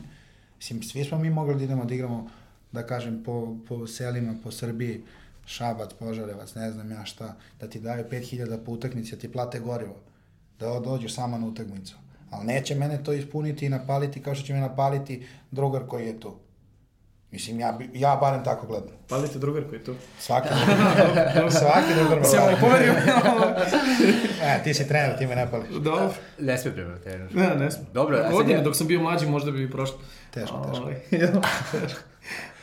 [0.59, 2.27] Mislim, svi smo mi mogli da idemo da igramo,
[2.71, 5.03] da kažem, po, po selima, po Srbiji,
[5.45, 9.59] Šabac, Požarevac, ne znam ja šta, da ti daju 5000 po utakmici, da ti plate
[9.59, 9.95] gorivo,
[10.59, 11.95] da dođeš sama na utakmicu.
[12.29, 16.19] Ali neće mene to ispuniti i napaliti kao što će me napaliti drugar koji je
[16.19, 16.35] tu.
[17.31, 18.89] Mislim, ja, ja barem tako gledam.
[19.09, 19.95] Palite drugar koji je tu.
[20.19, 20.47] Svaki,
[21.59, 22.61] svaki drugar Se malo pali.
[22.61, 22.93] povedio.
[24.43, 25.69] E, ti si trener, ti me ne pališ.
[25.69, 26.09] Dobro.
[26.39, 27.35] Ne sme prema trener.
[27.35, 27.85] Ne, ne smo.
[27.93, 29.97] Dobro, a sad Godine, ja- dok sam bio mlađi, možda bi prošlo.
[30.31, 30.71] Teško,
[31.11, 31.99] teško.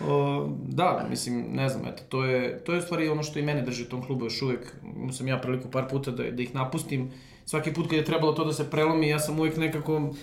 [0.01, 3.43] O, da, mislim, ne znam, eto, to je, to je u stvari ono što i
[3.43, 4.73] mene drži u tom klubu još uvek.
[4.97, 7.11] Imao sam ja priliku par puta da, da ih napustim.
[7.45, 10.15] Svaki put kad je trebalo to da se prelomi, ja sam uvek nekako...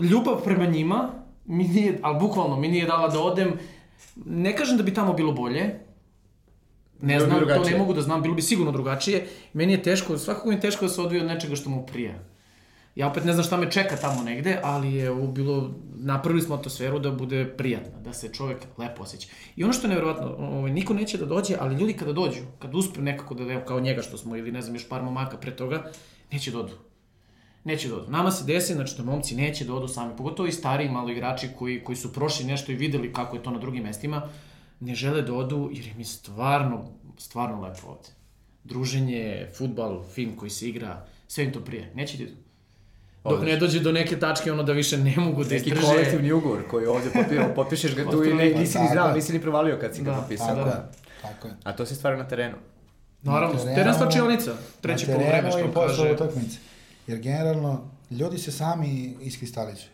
[0.00, 1.08] Ljubav prema njima
[1.44, 3.52] mi nije, ali bukvalno, mi nije dala da odem.
[4.26, 5.62] Ne kažem da bi tamo bilo bolje,
[7.00, 7.72] ne Bilo bi znam, to drugačije.
[7.72, 9.26] ne mogu da znam, bilo bi sigurno drugačije.
[9.52, 12.14] Meni je teško, svakako mi je teško da se odvije od nečega što mu prija.
[12.94, 16.54] Ja opet ne znam šta me čeka tamo negde, ali je ovo bilo, napravili smo
[16.54, 19.28] atmosferu da bude prijatna, da se čovjek lepo osjeća.
[19.56, 22.74] I ono što je nevjerojatno, ovaj, niko neće da dođe, ali ljudi kada dođu, kad
[22.74, 25.56] uspe nekako da, evo, kao njega što smo, ili ne znam, još par momaka pre
[25.56, 25.90] toga,
[26.32, 26.72] neće da odu.
[27.64, 28.10] Neće da odu.
[28.10, 31.48] Nama se desi, znači da momci neće da odu sami, pogotovo i stariji malo igrači
[31.58, 34.22] koji, koji su prošli nešto i videli kako je to na drugim mestima,
[34.80, 36.84] ne žele da odu jer im je stvarno,
[37.18, 38.08] stvarno lepo ovde.
[38.64, 39.22] Druženje,
[39.54, 41.90] futbal, film koji se igra, sve im to prije.
[41.94, 42.32] Neće da idu.
[43.24, 45.86] Dok ne dođe do neke tačke ono da više ne mogu da Neki izdrže.
[45.86, 49.40] kolektivni ugovor koji ovdje potpišeš, potpišeš ga tu i ne, nisi ni znao, nisi ni
[49.40, 50.46] provalio kad si ga Da, potpisao.
[50.46, 50.90] Tako da.
[51.22, 51.54] tako je.
[51.64, 52.56] A to se stvara na terenu.
[53.22, 54.50] Naravno, Na terenu- teren slačionica,
[54.80, 56.14] treći na polovreme terenu što i posle kaže.
[56.14, 56.58] utakmice.
[57.06, 59.92] Jer generalno, ljudi se sami iskristalizuju.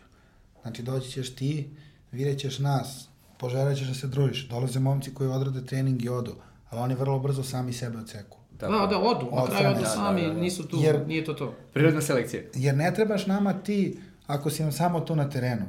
[0.61, 1.69] Znači, doći ćeš ti,
[2.11, 3.07] vidjet ćeš nas,
[3.37, 4.47] poželit ćeš da se družiš.
[4.47, 6.35] Dolaze momci koji odrade trening i odu,
[6.69, 8.37] a oni vrlo brzo sami sebe odseku.
[8.57, 8.73] Tako.
[8.73, 10.39] Da, da, odu, na kraju odu strane, sami, da, da, da.
[10.39, 11.53] nisu tu, Jer- nije to to.
[11.73, 12.43] Prirodna selekcija.
[12.53, 15.65] Jer ne trebaš nama ti, ako si nam samo tu na terenu.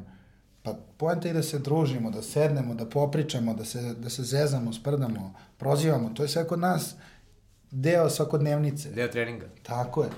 [0.62, 4.72] Pa poenta je da se družimo, da sednemo, da popričamo, da se, da se zezamo,
[4.72, 6.10] sprdamo, prozivamo.
[6.14, 6.94] To je sve kod nas
[7.70, 8.90] deo svakodnevnice.
[8.90, 9.46] Deo treninga.
[9.62, 10.10] Tako je.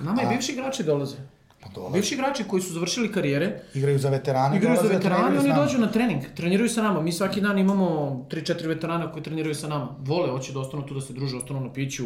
[0.00, 1.16] Nama i A- bivši igrači dolaze.
[1.60, 1.92] Pa dolaze.
[1.92, 4.56] Bivši igrači koji su završili karijere, Igraju za veterane.
[4.56, 7.00] igraju za veterane, oni dođu na trening, treniraju sa nama.
[7.02, 7.86] Mi svaki dan imamo
[8.30, 9.88] 3-4 veterana koji treniraju sa nama.
[10.00, 12.04] Vole, hoće da ostanu tu da se druže, ostanu na piću.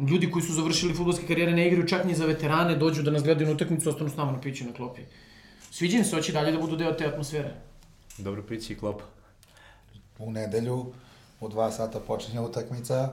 [0.00, 3.22] Ljudi koji su završili fudbalske karijere ne igraju čak ni za veterane, dođu da nas
[3.22, 5.02] gledaju na utakmicu, ostanu s nama na piću i na klopi.
[5.70, 7.54] Sviđa im se, hoće dalje da budu deo te atmosfere.
[8.18, 9.04] Dobro prići i klopa.
[10.18, 10.92] U nedelju,
[11.40, 13.10] u dva sata počinje utakmica.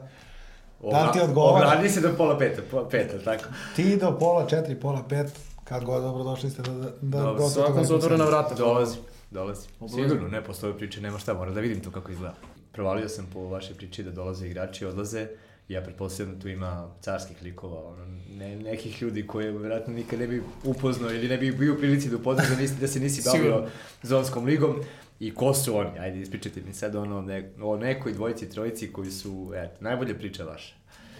[0.92, 1.68] Da li ti odgovara?
[1.68, 3.44] Obradi se do pola peta, pola peta, tako.
[3.76, 5.28] Ti do pola četiri, pola pet,
[5.64, 8.56] kad god dobro došli ste da, da, da Dobro, do Svakom se otvorena vrata.
[8.56, 8.98] Dolazi,
[9.32, 9.68] dolazi.
[9.80, 10.04] Obavezno.
[10.04, 12.36] Sigurno, ne, posle ove priče nema šta, mora da vidim to kako izgleda.
[12.72, 15.28] Provalio sam po vašoj priči da dolaze igrači, odlaze.
[15.68, 18.06] Ja pretpostavljam da tu ima carskih likova, ono,
[18.38, 22.10] ne, nekih ljudi koje vjerojatno nikad ne bi upoznao ili ne bi bio u prilici
[22.10, 23.66] da upoznaš da, nisi, da se nisi bavio
[24.04, 24.82] zonskom ligom.
[25.20, 26.00] I ko su oni?
[26.00, 30.44] Ajde, ispričajte mi sad ono, ne, o nekoj dvojici, trojici koji su, eto, najbolje priča
[30.44, 30.74] vaša.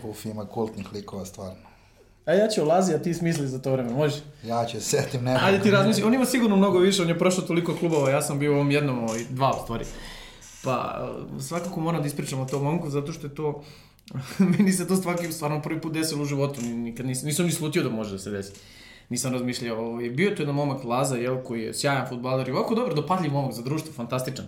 [0.04, 1.62] Uf, ima kultnih likova, stvarno.
[2.26, 4.22] A ja ću Lazi, a ti smisli za to vreme, može?
[4.44, 5.44] Ja ću se setim nekog.
[5.44, 8.40] Ajde ti razmisli, on ima sigurno mnogo više, on je prošao toliko klubova, ja sam
[8.40, 9.86] bio u ovom jednom, ovaj, dva u stvari.
[10.64, 13.64] Pa, eh, svakako moram da ispričam o tom momku, zato što je to,
[14.58, 17.52] meni se to svaki, stvarno prvi put desilo u životu, ni- nikad nisam, nisam ni
[17.52, 18.52] slutio da može da se desi.
[19.10, 22.76] Nisam razmišljao, ovaj, bio to jedan momak Laza, jel, koji je sjajan futbaler i ovako
[22.76, 24.46] dobro, dopadljiv momak za društvo, fantastičan.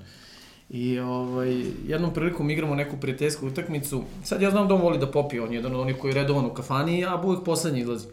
[0.69, 4.03] I ovaj, jednom prilikom igramo neku prijateljsku utakmicu.
[4.23, 6.15] Sad ja znam da on voli da popije, on je jedan od onih koji je
[6.15, 8.07] redovan u kafani, a uvijek poslednji izlazi.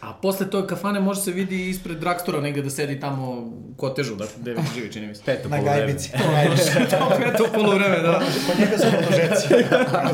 [0.00, 4.14] A posle tog kafane može se vidi ispred dragstora negde da sedi tamo u kotežu,
[4.14, 5.22] dakle, gde već živi, čini mi se.
[5.24, 6.10] Peto Na gajbici.
[6.18, 6.72] Na gajbici.
[6.90, 8.20] to je to polovreme, da.
[8.46, 9.48] Kod njega su produžeci.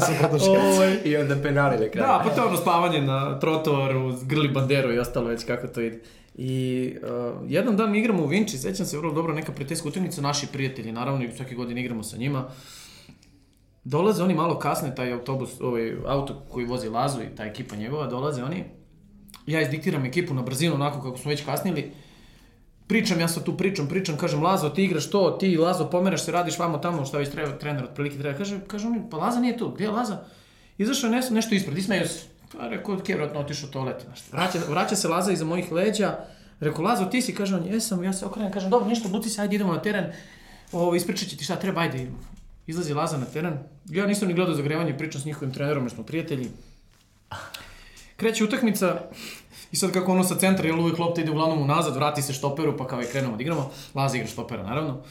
[0.06, 0.50] Su produžeci.
[0.50, 2.06] Ovaj, I onda penali na kraju.
[2.06, 5.80] Da, pa to je ono spavanje na trotoaru, grli banderu i ostalo već kako to
[5.80, 6.00] ide.
[6.34, 10.20] I uh, jedan dan mi igramo u Vinči, sećam se vrlo dobro, neka prijateljska utakmica,
[10.20, 12.48] naši prijatelji, naravno, i svake godine igramo sa njima.
[13.84, 18.06] Dolaze oni malo kasne, taj autobus, ovaj auto koji vozi Lazu i ta ekipa njegova,
[18.06, 18.64] dolaze oni.
[19.46, 21.92] Ja izdiktiram ekipu na brzinu, onako kako smo već kasnili.
[22.86, 26.32] Pričam, ja sad tu pričam, pričam, kažem, Lazo, ti igraš to, ti, Lazo, pomeraš se,
[26.32, 28.38] radiš vamo tamo, šta već treba, trener otprilike treba.
[28.38, 30.24] Kaže, kaže oni, pa Laza nije tu, gdje je Laza?
[30.78, 32.20] Izašao je nešto, ispred, ismeju se.
[32.52, 34.06] Pa rekao, kje vjerojatno otišao u toalet.
[34.32, 36.18] Vraća, vraća se Laza iza mojih leđa.
[36.60, 39.42] Rekao, Lazo, ti si, kaže on, jesam, ja se okrenem, kažem, dobro, ništa, buci se,
[39.42, 40.12] ajde idemo na teren.
[40.72, 42.06] Ovo, ispričat ti šta treba, ajde.
[42.66, 43.58] Izlazi Laza na teren.
[43.90, 46.50] Ja nisam ni gledao zagrevanje, pričam s njihovim trenerom, jer smo prijatelji.
[48.16, 49.00] Kreće utakmica
[49.72, 52.76] i sad kako ono sa centra, jel uvijek lopta ide uglavnom unazad, vrati se štoperu,
[52.76, 53.70] pa kao i krenemo da igramo.
[53.94, 55.02] Laza igra štopera, naravno.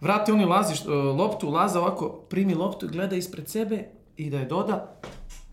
[0.00, 3.84] Vrati oni Lazi št- loptu, Laza ovako primi loptu i gleda ispred sebe
[4.16, 4.92] i da je doda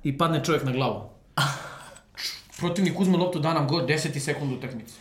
[0.04, 1.02] i padne čovjek na glavu.
[2.60, 4.94] Protivnik uzme loptu, da nam god 10 sekund utakmice.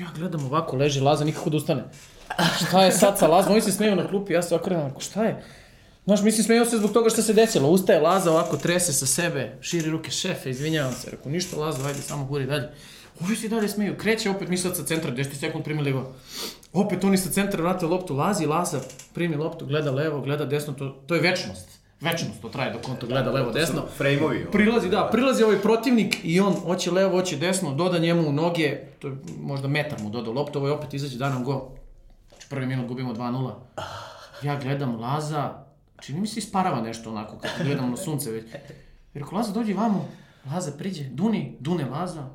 [0.00, 1.84] Ja gledam ovako, leži Laza, nikako da ustane.
[2.66, 3.52] Šta je sad sa Lazom?
[3.52, 5.44] Oni se smeju na klupi, ja se okrenem, šta je?
[6.04, 7.68] Znaš, mislim, smejao se zbog toga što se desilo.
[7.68, 11.10] Ustaje Laza ovako, trese sa sebe, širi ruke, šefe, izvinjavam se.
[11.10, 12.68] Rekao, ništa Laza, ajde, samo guri dalje.
[13.20, 16.14] Ovi se dalje smeju, kreće opet mi sad sa centra, 10 sekund primi levo.
[16.72, 18.80] Opet oni sa centra vrate loptu, lazi, Laza,
[19.14, 21.68] primi loptu, gleda levo, gleda desno, to, to je večnost.
[22.00, 23.82] Večnost to traje dok on to gleda levo, desno.
[23.96, 24.46] Frejmovi.
[24.52, 28.78] Prilazi, da, prilazi ovaj protivnik i on hoće levo, hoće desno, doda njemu u noge,
[28.98, 31.70] to je možda metar mu doda loptu, ovaj opet izađe da nam go.
[32.50, 33.52] Prvi minut gubimo 2-0.
[34.42, 35.64] Ja gledam Laza,
[36.02, 38.44] čini mi se isparava nešto onako, kad gledam na sunce već.
[39.14, 40.08] I rekao, Laza, dođi vamo.
[40.52, 42.28] Laza priđe, Duni, Dune Laza.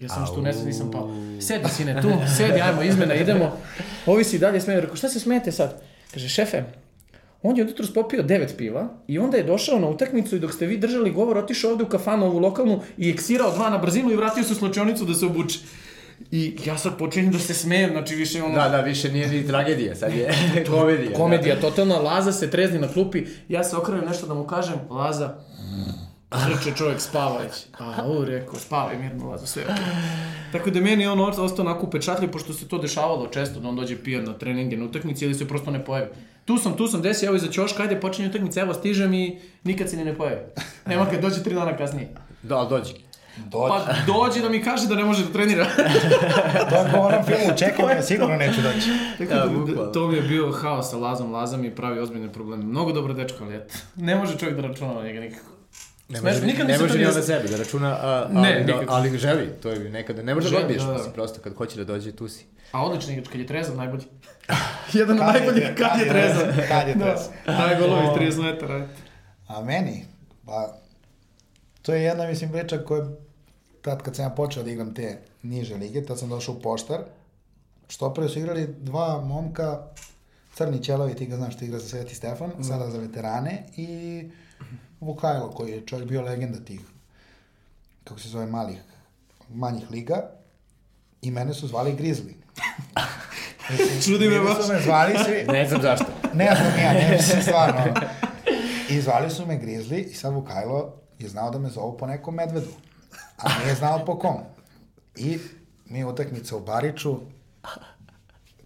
[0.00, 1.10] Ja sam što nesad nisam pao.
[1.40, 3.56] Sedi, sine, tu, sedi, ajmo, izmena, idemo.
[4.06, 4.80] Ovi si dalje smeju.
[4.80, 5.82] Rekao, šta se smete sad?
[6.14, 6.64] Kaže, šefe,
[7.42, 10.52] on je od jutros popio devet piva i onda je došao na utakmicu i dok
[10.52, 14.12] ste vi držali govor, otišao ovde u kafanu ovu lokalnu i eksirao dva na brzinu
[14.12, 15.58] i vratio se u slučionicu da se obuče.
[16.30, 18.54] I ja sad počinjem da se smejem, znači više ono...
[18.54, 20.34] Da, da, više nije ni tragedija, sad je
[20.70, 21.12] komedija.
[21.16, 25.34] Komedija, totalna, Laza se trezni na klupi, ja se okrenem nešto da mu kažem, Laza,
[26.34, 27.66] Zrče čovjek spava već.
[27.78, 29.76] A, u, rekao, spavaj mirno, Laza, sve okej.
[30.52, 33.96] Tako da meni on ostao onako upečatljiv, pošto se to dešavalo često, da on dođe
[34.02, 36.08] pijan na treninge, na utakmici ili se prosto ne pojavi.
[36.44, 39.90] Tu sam, tu sam, desi, evo iza ćoška, ajde, počinje utakmica, evo stižem i nikad
[39.90, 40.40] se ni ne pojavi.
[40.86, 42.08] Nema kad dođe tri dana kasnije.
[42.42, 42.68] Da, ali
[43.38, 43.68] dođi.
[43.68, 45.66] Pa dođe da mi kaže da ne može da trenira.
[46.70, 48.90] To je po onom filmu, čekaj me, sigurno neću doći.
[49.18, 51.32] Tako Da, da, to mi je bio haos sa Lazom.
[51.32, 52.64] Laza mi pravi ozbiljne probleme.
[52.64, 53.74] Mnogo dobro dečko, ali eto.
[53.96, 55.50] Ne može čovjek da računa na njega nikako.
[56.08, 58.64] Ne može, nikad mi ne može ni on na sebe da računa, a, Ne, ali,
[58.64, 58.86] da, nikad.
[58.88, 60.92] ali želi, to je nekada, ne možeš da odbiješ, da, da.
[60.92, 62.44] mislim, prosto kad hoće da dođe, tu si.
[62.72, 64.02] A odličan igrač, kad je trezan, najbolji.
[64.92, 66.52] Jedan od Kad je- najboljih kad je trezan.
[66.68, 67.32] Kad je trezan.
[67.46, 68.86] Da, daje golovi iz 30 metara.
[69.48, 70.04] A meni,
[70.46, 70.76] pa,
[71.82, 73.04] to je jedna, mislim, priča koja,
[73.86, 77.00] tad kad sam ja počeo da igram te niže lige, tad sam došao u Poštar,
[77.88, 79.82] što pre su igrali dva momka,
[80.54, 84.22] Crni Ćelovi, ti ga znaš, ti igra za Sveti Stefan, sada za veterane, i
[85.00, 86.80] Vukajlo, koji je čovjek bio legenda tih,
[88.04, 88.82] kako se zove, malih,
[89.48, 90.30] manjih liga,
[91.22, 92.34] i mene su zvali Grizzly.
[94.04, 94.68] Čudi me baš.
[94.68, 96.06] me zvali svi, Ne znam zašto.
[96.34, 97.94] Ne znam ja, ne mislim stvarno.
[98.90, 102.34] I zvali su me Grizzly i sad Vukajlo je znao da me zovu po nekom
[102.34, 102.85] medvedu.
[103.36, 104.36] A nije znao po kom.
[105.16, 105.38] I
[105.84, 107.20] mi utakmica u Bariču,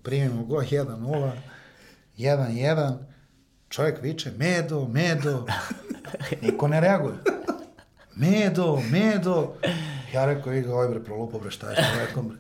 [0.02, 1.30] primimo go 1-0,
[2.18, 2.96] 1-1,
[3.68, 5.46] čovjek viče Medo, Medo,
[6.42, 7.14] niko ne reaguje.
[8.14, 9.54] Medo, Medo.
[10.12, 12.36] Ja rekao, Iga, oj bre, prolupo bre, šta je što rekao bre.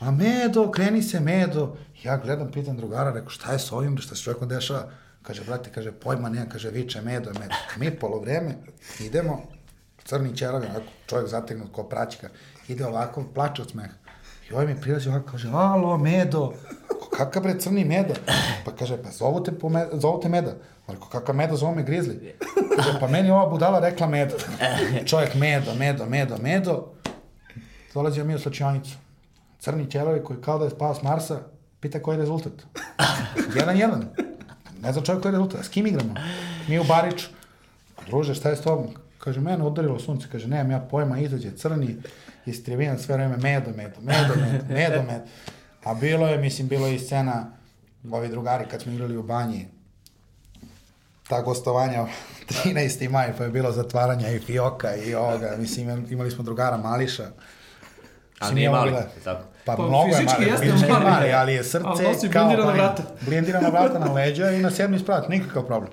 [0.00, 1.76] A Medo, kreni se Medo.
[2.02, 4.90] Ja gledam, pitam drugara, rekao, šta je s ovim, šta se čovjekom dešava?
[5.22, 7.54] Kaže, brate, kaže, pojma nema, kaže, viče Medo, Medo.
[7.76, 8.54] Mi polovreme
[9.00, 9.42] idemo,
[10.04, 12.28] crni ćelavi, onako, čovjek zategnut ko praćka,
[12.68, 13.94] ide ovako, plače od smeha.
[14.50, 16.52] I ovaj mi prilazi ovako, kaže, alo, Medo,
[17.16, 18.14] kakav bre crni Meda?
[18.64, 20.54] Pa kaže, pa zovu te, po me, zovu te Meda.
[20.88, 22.32] Rekao, kakav Meda, zovu me Grizzly.
[22.76, 24.34] Kaže, pa meni ova budala rekla Meda.
[25.06, 26.92] Čovjek Medo, Medo, Medo, Medo.
[27.94, 28.96] Dolazimo mi u slačionicu.
[29.60, 31.40] Crni ćelovi koji kao da je spao s Marsa,
[31.80, 32.52] pita koji je rezultat.
[33.54, 34.08] jedan, jedan.
[34.82, 35.64] Ne zna čovjek koji je rezultat.
[35.64, 36.14] S kim igramo?
[36.68, 37.28] Mi u Bariču.
[37.96, 39.03] Pa druže, šta je s tobom?
[39.24, 40.28] Kaže, mene udarilo sunce.
[40.32, 41.96] Kaže, nemam ja pojma, izađe crni,
[42.46, 45.24] iz tribina sve vreme medo, medo, medo, medo, medo, medo.
[45.84, 47.46] A bilo je, mislim, bilo je i scena,
[48.10, 49.66] ovi drugari kad smo igrali u banji,
[51.28, 52.06] ta gostovanja
[52.64, 53.08] 13.
[53.12, 57.26] maj, pa je bilo zatvaranja i fioka i ovoga, mislim, imali smo drugara Mališa.
[58.38, 58.92] A nije mali,
[59.24, 59.44] tako.
[59.64, 62.02] Pa, Pa mnogo je fizički mali, jeste fizički je mali, mali, ali je srce ali
[62.02, 63.02] nosi kao blindirana vrata.
[63.20, 65.92] Blindirana vrata na leđa i na sedmi sprat, nikakav problem.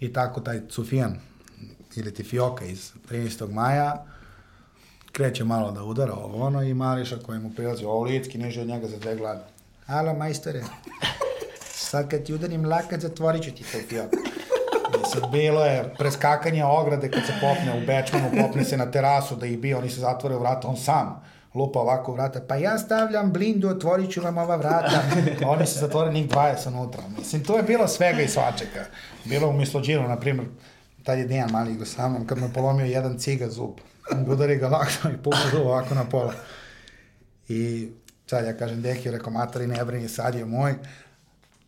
[0.00, 1.20] I tako taj Cufijan,
[1.96, 3.52] ili ti Fioka iz 13.
[3.52, 4.04] maja,
[5.12, 8.66] kreće malo da udara ovo ono i Mariša koji mu prilazi ovo litski niže od
[8.66, 9.44] njega za dve glave.
[9.86, 10.62] Alo, majstore,
[11.74, 14.16] sad kad ti udarim lakat, zatvorit ću ti taj Fioka.
[14.94, 19.36] I sad bilo je preskakanje ograde kad se popne u Bečmanu, popne se na terasu
[19.36, 21.22] da ih bi, oni se zatvore u vrata, on sam
[21.54, 25.02] lupa ovako vrata, pa ja stavljam blindu, otvorit ću vam ova vrata,
[25.46, 27.02] oni se zatvore njih 20 unutra.
[27.18, 28.84] Mislim, to je bilo svega i svačega.
[29.24, 30.48] Bilo u Mislođinu, na primjer,
[31.04, 33.70] tad je Dejan mali igo sa mnom, kad mu je polomio jedan ciga zub,
[34.26, 36.34] udari ga lakno i pukao zub ovako na pola.
[37.48, 37.88] I
[38.26, 40.74] sad ja kažem, deki, rekao, matari, ne brini, sad je moj.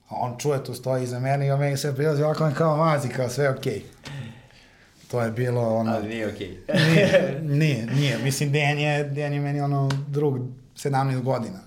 [0.09, 2.77] A on čuje tu, stoji iza mene i on meni sve prilazi ovako me kao
[2.77, 3.83] mazi, kao sve okej.
[5.11, 5.93] To je bilo ono...
[5.93, 6.59] Ali nije okej.
[6.75, 8.19] Nije, nije, nije.
[8.19, 10.39] Mislim, Dejan je, Dejan je meni ono drug
[10.77, 11.61] 17 godina.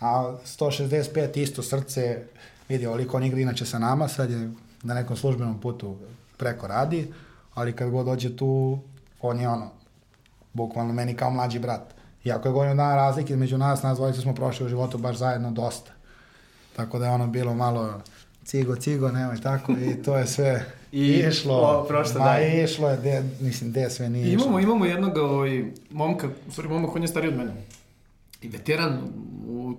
[0.00, 2.22] A 165 isto srce,
[2.68, 4.50] vidi, oliko on igra inače sa nama, sad je
[4.82, 5.96] na nekom službenom putu
[6.36, 7.12] preko radi,
[7.54, 8.78] ali kad god dođe tu,
[9.20, 9.70] on je ono,
[10.52, 11.94] bukvalno meni kao mlađi brat.
[12.24, 15.50] Iako je godinu dana razlike između nas, nas dvojice smo prošli u životu baš zajedno
[15.50, 15.90] dosta.
[16.76, 18.00] Tako da je ono bilo malo
[18.44, 22.64] cigo, cigo, nemoj tako, i to je sve, I išlo, o, prošlo ma dalje.
[22.64, 24.60] išlo je, de, mislim, de sve nije imamo, išlo.
[24.60, 27.52] imamo jednog ovaj, momka, stvari momak, on je stariji od mene.
[28.42, 28.98] I veteran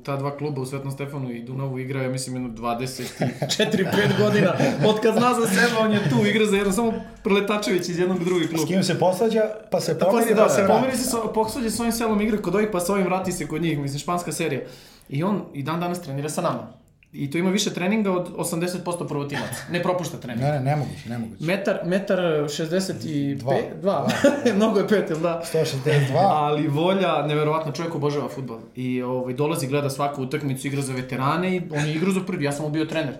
[0.04, 3.86] ta dva kluba u Svetom Stefanu i Dunavu igra, ja mislim, jedno 24-5
[4.24, 4.54] godina.
[4.88, 6.94] Od kad zna za sebe, on je tu, igra za jedno, samo
[7.24, 8.66] Preletačević iz jednog drugog S kluba.
[8.68, 9.42] kim se posvađa,
[9.72, 10.80] pa se pomeri, se, pa da, se se vrati.
[10.80, 13.48] pomeri se, so, posvađa s ovim selom igra kod ovih, pa sa ovim vrati se
[13.48, 14.62] kod njih, mislim, španska serija.
[15.10, 16.68] I on i dan danas trenira sa nama.
[17.14, 19.64] I to ima više treninga od 80% prvotimaca.
[19.72, 20.44] Ne propušta trening.
[20.44, 21.44] Ne, ne, nemoguće, nemoguće.
[21.44, 23.56] Metar, metar 65, Dva.
[23.82, 24.08] dva.
[24.56, 25.42] Mnogo je pet, jel da?
[25.54, 28.60] 162, Ali volja, neverovatno, čovjek obožava futbol.
[28.76, 32.46] I ovaj, dolazi, gleda svaku utakmicu, igra za veterane i on je igrao za prvi,
[32.46, 33.14] ja sam mu bio trener.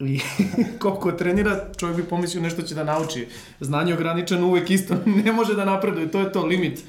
[0.00, 0.20] I
[0.80, 3.28] koliko trenira, čovjek bi pomislio nešto će da nauči.
[3.60, 6.84] Znanje ograničeno uvek isto, ne može da napreduje, to je to limit.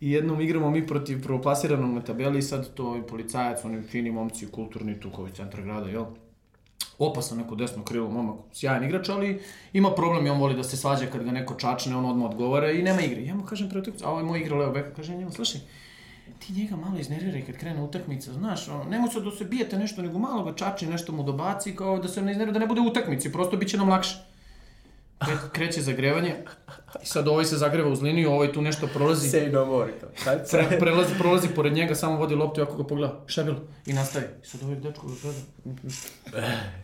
[0.00, 4.10] I jednom igramo mi protiv prvoplasiranog na tabeli i sad to je policajac, oni fini
[4.10, 6.04] momci, kulturni tu koji centar grada, jel?
[6.98, 9.40] Opasan neko desno krilo momak, sjajan igrač, ali
[9.72, 12.70] ima problem i on voli da se svađa kad ga neko čačne, on odmah odgovara
[12.70, 13.24] i nema igre.
[13.24, 15.60] Ja mu kažem pre utakmice, a je moj igra leo beka, kažem njemu, slušaj,
[16.38, 20.02] ti njega malo iznerviraj kad krene utakmica, znaš, ono, nemoj sad da se bijete nešto,
[20.02, 22.80] nego malo ga čači, nešto mu dobaci, kao da se ne iznervira, da ne bude
[22.80, 24.29] utakmici, prosto bit će nam lakše.
[25.20, 26.34] Kre- Kreće zagrevanje
[27.02, 29.28] i sad ovaj se zagreva uz liniju, ovaj tu nešto prolazi.
[29.28, 29.92] Say no more.
[29.92, 30.06] To.
[30.50, 33.58] Pre, prelazi, prolazi pored njega, samo vodi loptu i ako ga pogleda, šta bilo?
[33.86, 34.24] I nastavi.
[34.42, 35.38] I sad ovaj dečko ga gleda.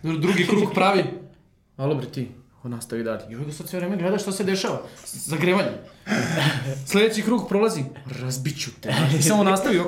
[0.20, 1.04] Drugi krug pravi.
[1.76, 2.28] Alo bre ti,
[2.62, 3.22] on nastavi dalje.
[3.30, 4.80] I ovaj ga sad sve vreme gleda šta se dešava.
[5.06, 5.70] Zagrevanje.
[6.86, 7.84] Sljedeći krug prolazi.
[8.22, 8.94] Razbiću te.
[9.18, 9.80] I samo nastavi,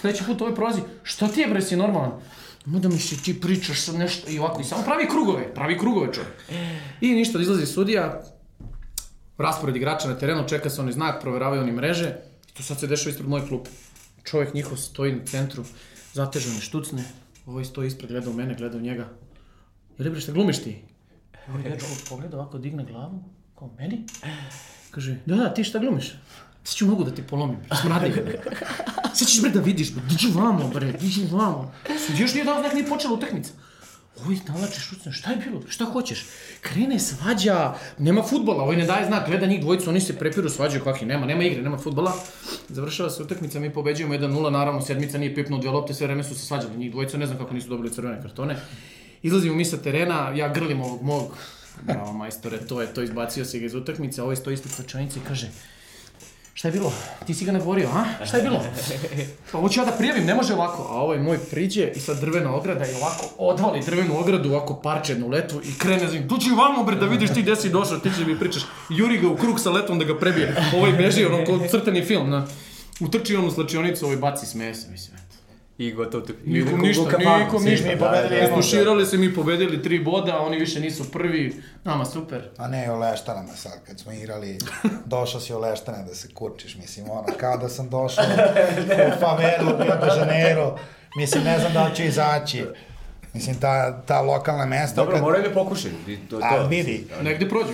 [0.00, 0.80] sljedeći put ovaj prolazi.
[1.02, 2.12] Šta ti je bre, si normalan?
[2.66, 4.60] Ma da mi se ti pričaš sad nešto i ovako.
[4.60, 6.34] I samo pravi krugove, pravi krugove čovjek.
[7.00, 8.22] I ništa, izlazi sudija,
[9.38, 12.16] raspored igrača na terenu, čeka se oni znak, proveravaju oni mreže.
[12.50, 13.70] I to sad se dešava ispred moje klupe.
[14.24, 15.64] Čovjek njihov stoji na centru,
[16.12, 17.04] zatežan i štucne.
[17.46, 19.08] Ovaj stoji ispred, gleda u mene, gleda u njega.
[19.98, 20.82] Jel bre šta glumiš ti?
[21.48, 23.24] Ovaj dečko pogleda ovako, digne glavu,
[23.58, 24.04] kao meni.
[24.90, 26.14] Kaže, da, da, ti šta glumiš?
[26.66, 28.08] Sad ću mogu da te polomim, bre, smradi.
[28.10, 28.38] bre.
[29.14, 31.72] Sad ćeš bre da vidiš, bre, diđi vamo, bre, diđi vamo.
[32.18, 33.52] Još nije dao znak, nije počela utakmica.
[34.24, 36.24] Ovaj nalače šucne, šta je bilo, šta hoćeš?
[36.60, 40.84] Krene svađa, nema futbola, ovaj ne daje znak, gleda njih dvojicu, oni se prepiru, svađaju
[40.84, 42.12] kakvi, nema, nema igre, nema futbola.
[42.68, 46.34] Završava se utakmica, mi pobeđujemo 1-0, naravno sedmica nije pipnuo dve lopte, sve vreme su
[46.34, 48.56] se svađali, njih dvojica, ne znam kako nisu dobili crvene kartone.
[49.22, 51.36] Izlazimo mi sa terena, ja grlim ovog mog,
[51.82, 55.28] bravo majstore, to je to, izbacio se ga iz utakmice, a ovaj stoji ispred i
[55.28, 55.50] kaže,
[56.56, 56.92] Šta je bilo?
[57.26, 58.24] Ti si ga nagovorio, a?
[58.24, 58.64] Šta je bilo?
[59.52, 60.82] Pa hoću ja da prijavim, ne može ovako.
[60.82, 65.12] A ovaj moj priđe i sad drvena ograda i ovako odvali drvenu ogradu, ovako parče
[65.12, 66.28] jednu letvu i krene za njim.
[66.28, 68.62] Tu ću vamo bre da vidiš ti gde si došao, ti će mi pričaš.
[68.90, 70.56] Juri ga u krug sa letvom da ga prebije.
[70.76, 72.46] Ovaj beži, ono, kao crtani film, na.
[73.00, 75.16] Utrči on u slačionicu, ovaj baci, smeje se, mislim.
[75.78, 76.24] I gotovo.
[76.24, 77.02] tu- Nikom ništa,
[77.38, 77.88] nikom ništa.
[77.88, 78.40] mi pobedili.
[78.42, 81.52] Istuširali se, mi pobedili tri boda, oni više nisu prvi.
[81.84, 82.48] Nama super.
[82.56, 84.58] A ne o leštanama sad, kad smo igrali,
[85.06, 88.24] došao si o leštane da se kurčiš, mislim, ono, kao da sam došao
[89.08, 90.78] u favelu, u Rio de Janeiro,
[91.16, 92.64] mislim, ne znam da li ću izaći.
[93.34, 95.94] Mislim, ta, ta lokalna mesta, Dobro, kad, moraju da pokušaju.
[96.30, 96.44] To, to.
[96.44, 97.72] a vidi, Negde prođu.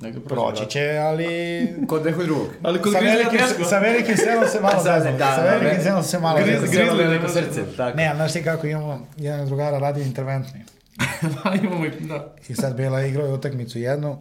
[0.00, 0.20] Prođu.
[0.20, 1.26] proći će, ali
[1.88, 2.46] Kod nekog drugog.
[2.62, 3.64] Ali kod sa velikim, teško.
[3.64, 6.68] sa velikim selom se malo zezam, da, sa da, velikim selom se malo Griz- zezam.
[6.68, 7.34] Grizzly Grizzly ne veliko može.
[7.34, 7.96] srce, tako.
[7.96, 10.64] Ne, ali znaš ti kako imamo, jedan drugara radi interventni.
[11.34, 12.34] Da, imamo i, da.
[12.48, 14.18] I sad bila igrao je utakmicu jednu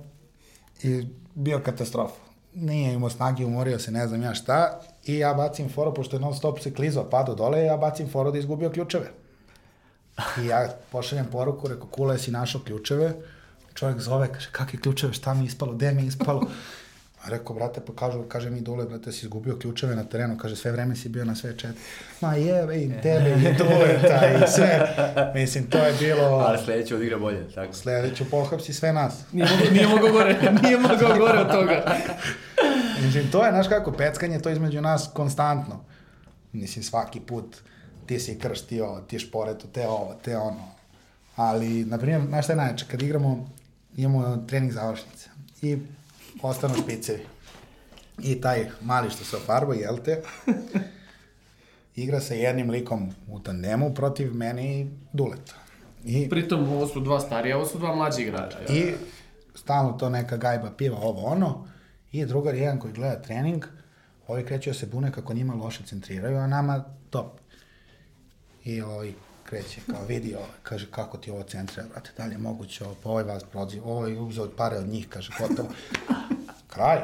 [0.83, 1.03] i
[1.35, 2.15] bio katastrofa.
[2.53, 4.81] Nije imao snage, umorio se, ne znam ja šta.
[5.05, 8.31] I ja bacim foro, pošto je non stop se klizao, padao dole, ja bacim foro
[8.31, 9.05] da je izgubio ključeve.
[10.41, 13.13] I ja pošaljem poruku, reko, kule, si našao ključeve.
[13.73, 16.47] Čovjek zove, kaže, kakve ključeve, šta mi je ispalo, gde mi je ispalo?
[17.23, 20.55] A rekao, brate, pa kažu, kaže mi dole, brate, si izgubio ključeve na terenu, kaže,
[20.55, 21.79] sve vreme si bio na sve četiri.
[22.21, 24.95] Ma jebe i tebe i duleta i sve.
[25.35, 26.23] Mislim, to je bilo...
[26.23, 27.73] Ali sledeće odigra bolje, tako.
[27.73, 29.13] Sledeću pohapsi sve nas.
[29.71, 31.95] Nije mogao gore, nije mogao gore od toga.
[33.01, 35.83] Mislim, to je, znaš kako, peckanje to između nas konstantno.
[36.53, 37.57] Mislim, svaki put
[38.05, 40.67] ti si krštio, ti šporetu, te ovo, te ono.
[41.35, 43.49] Ali, na primjer, znaš šta je najče, kad igramo,
[43.97, 45.29] imamo trening završnice
[45.61, 45.77] i
[46.41, 47.25] ostanu špicevi.
[48.19, 50.21] I taj mali što se ofarba, jel te,
[51.95, 55.53] igra sa jednim likom u tandemu protiv mene i Duleta.
[56.05, 58.57] I Pritom, ovo su dva starija, ovo su dva mlađi igrača.
[58.59, 58.77] jel?
[58.77, 58.93] I
[59.55, 61.67] stalno to neka gajba piva, ovo ono.
[62.11, 63.65] I drugar jedan koji gleda trening,
[64.27, 67.39] ovi kreću da se bune kako njima loše centriraju, a nama top.
[68.63, 69.13] I ovaj
[69.53, 72.95] kreće, kao vidi, ovaj, kaže, kako ti ovo centrira, brate, da li je moguće, ovo,
[73.03, 75.69] pa ovaj vas proziva, ovaj uzeo pare od njih, kaže, gotovo.
[76.67, 76.99] Kraj.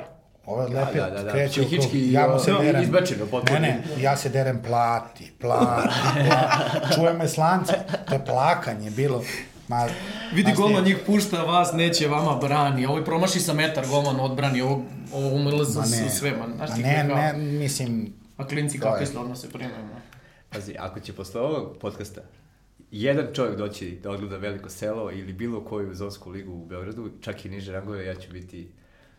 [0.46, 1.32] Ovo je lepio, da, da, da.
[1.32, 2.84] kreće u krug, Psihički, ja mu se no, derem.
[2.84, 3.26] izbačeno.
[3.52, 5.90] Ne, ne, ja se derem, plati, plati,
[6.30, 6.96] plati.
[6.96, 7.74] Čuje me slance,
[8.08, 9.24] to je plakanje bilo.
[9.68, 9.88] Ma,
[10.34, 12.86] Vidi golman njih pušta, vas neće, vama brani.
[12.86, 16.54] Ovo promaši sa metar, golman odbrani, ovo, ovo umrlo za Ma ne, sve, man.
[16.56, 19.06] Znaš ma ti ne, kao- ne, mislim, A klinci kako je.
[19.06, 19.74] se odnose prema.
[20.50, 22.22] Pazi, ako će posle ovog podcasta
[22.92, 27.46] jedan čovjek doći da odgleda veliko selo ili bilo koju zonsku ligu u Beogradu, čak
[27.46, 28.68] i niže rangove, ja ću biti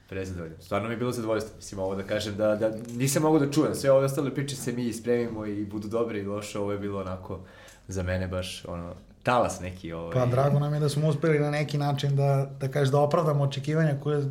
[0.09, 0.60] prezadovoljan.
[0.60, 3.74] Stvarno mi je bilo zadovoljstvo, mislim, ovo da kažem, da, da nisam mogu da čujem.
[3.74, 7.01] Sve ove ostale priče se mi ispremimo i budu dobre i loše, ovo je bilo
[7.01, 7.40] onako
[7.88, 9.92] za mene baš ono, talas neki.
[9.92, 10.12] Ovaj.
[10.12, 13.44] pa drago nam je da smo uspeli na neki način da, da kažeš da opravdamo
[13.44, 14.30] očekivanja koje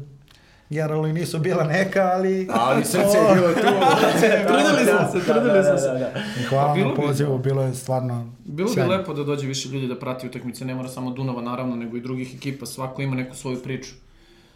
[0.70, 2.48] generalno i nisu bila neka, ali...
[2.52, 3.60] Ali srce je bilo tu.
[4.48, 6.12] Trudili smo se, trudili smo se.
[6.40, 10.00] I hvala na pozivu, bilo je stvarno Bilo bi lepo da dođe više ljudi da
[10.00, 13.64] prati utakmice, ne mora samo Dunava naravno, nego i drugih ekipa, svako ima neku svoju
[13.64, 13.91] priču.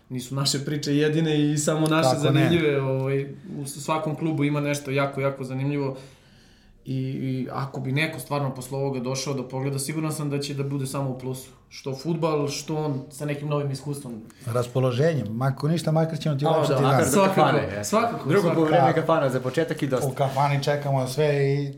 [0.09, 2.21] Nisu naše priče jedine i samo naše Tako ne.
[2.21, 3.25] zanimljive, ovaj,
[3.61, 5.97] u svakom klubu ima nešto jako, jako zanimljivo.
[6.85, 10.53] I, I ako bi neko stvarno posle ovoga došao da pogleda, siguran sam da će
[10.53, 11.49] da bude samo u plusu.
[11.69, 14.21] Što futbal, što on sa nekim novim iskustvom.
[14.45, 17.05] Raspoloženjem, mako ništa, makar ćemo ti ulepšati da, dan.
[17.05, 17.83] Svakako, kafane, jesmo.
[17.83, 18.61] svakako, Drugo svakako.
[18.61, 20.07] po vreme kafana za početak i dosta.
[20.07, 21.73] U kafani čekamo sve i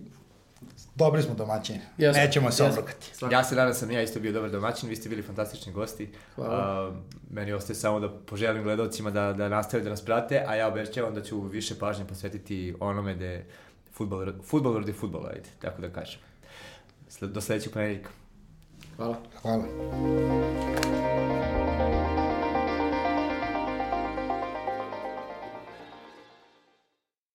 [0.96, 1.80] dobri smo domaćini.
[1.98, 3.08] Jesmo, Nećemo se obrukati.
[3.14, 3.34] Svakako.
[3.34, 6.10] Ja se nadam sam ja isto bio dobar domaćin, vi ste bili fantastični gosti.
[6.36, 6.88] Hvala.
[6.88, 6.96] Uh,
[7.30, 11.14] meni ostaje samo da poželim gledalcima da, da nastave da nas prate, a ja obećavam
[11.14, 13.40] da ću više pažnje posvetiti onome da
[13.96, 16.20] je futbol, futbol radi futbola, ajde, tako da kažem.
[17.22, 18.10] Do sledećeg ponedjeljka.
[18.98, 19.18] Hvala.
[19.42, 19.64] Hvala.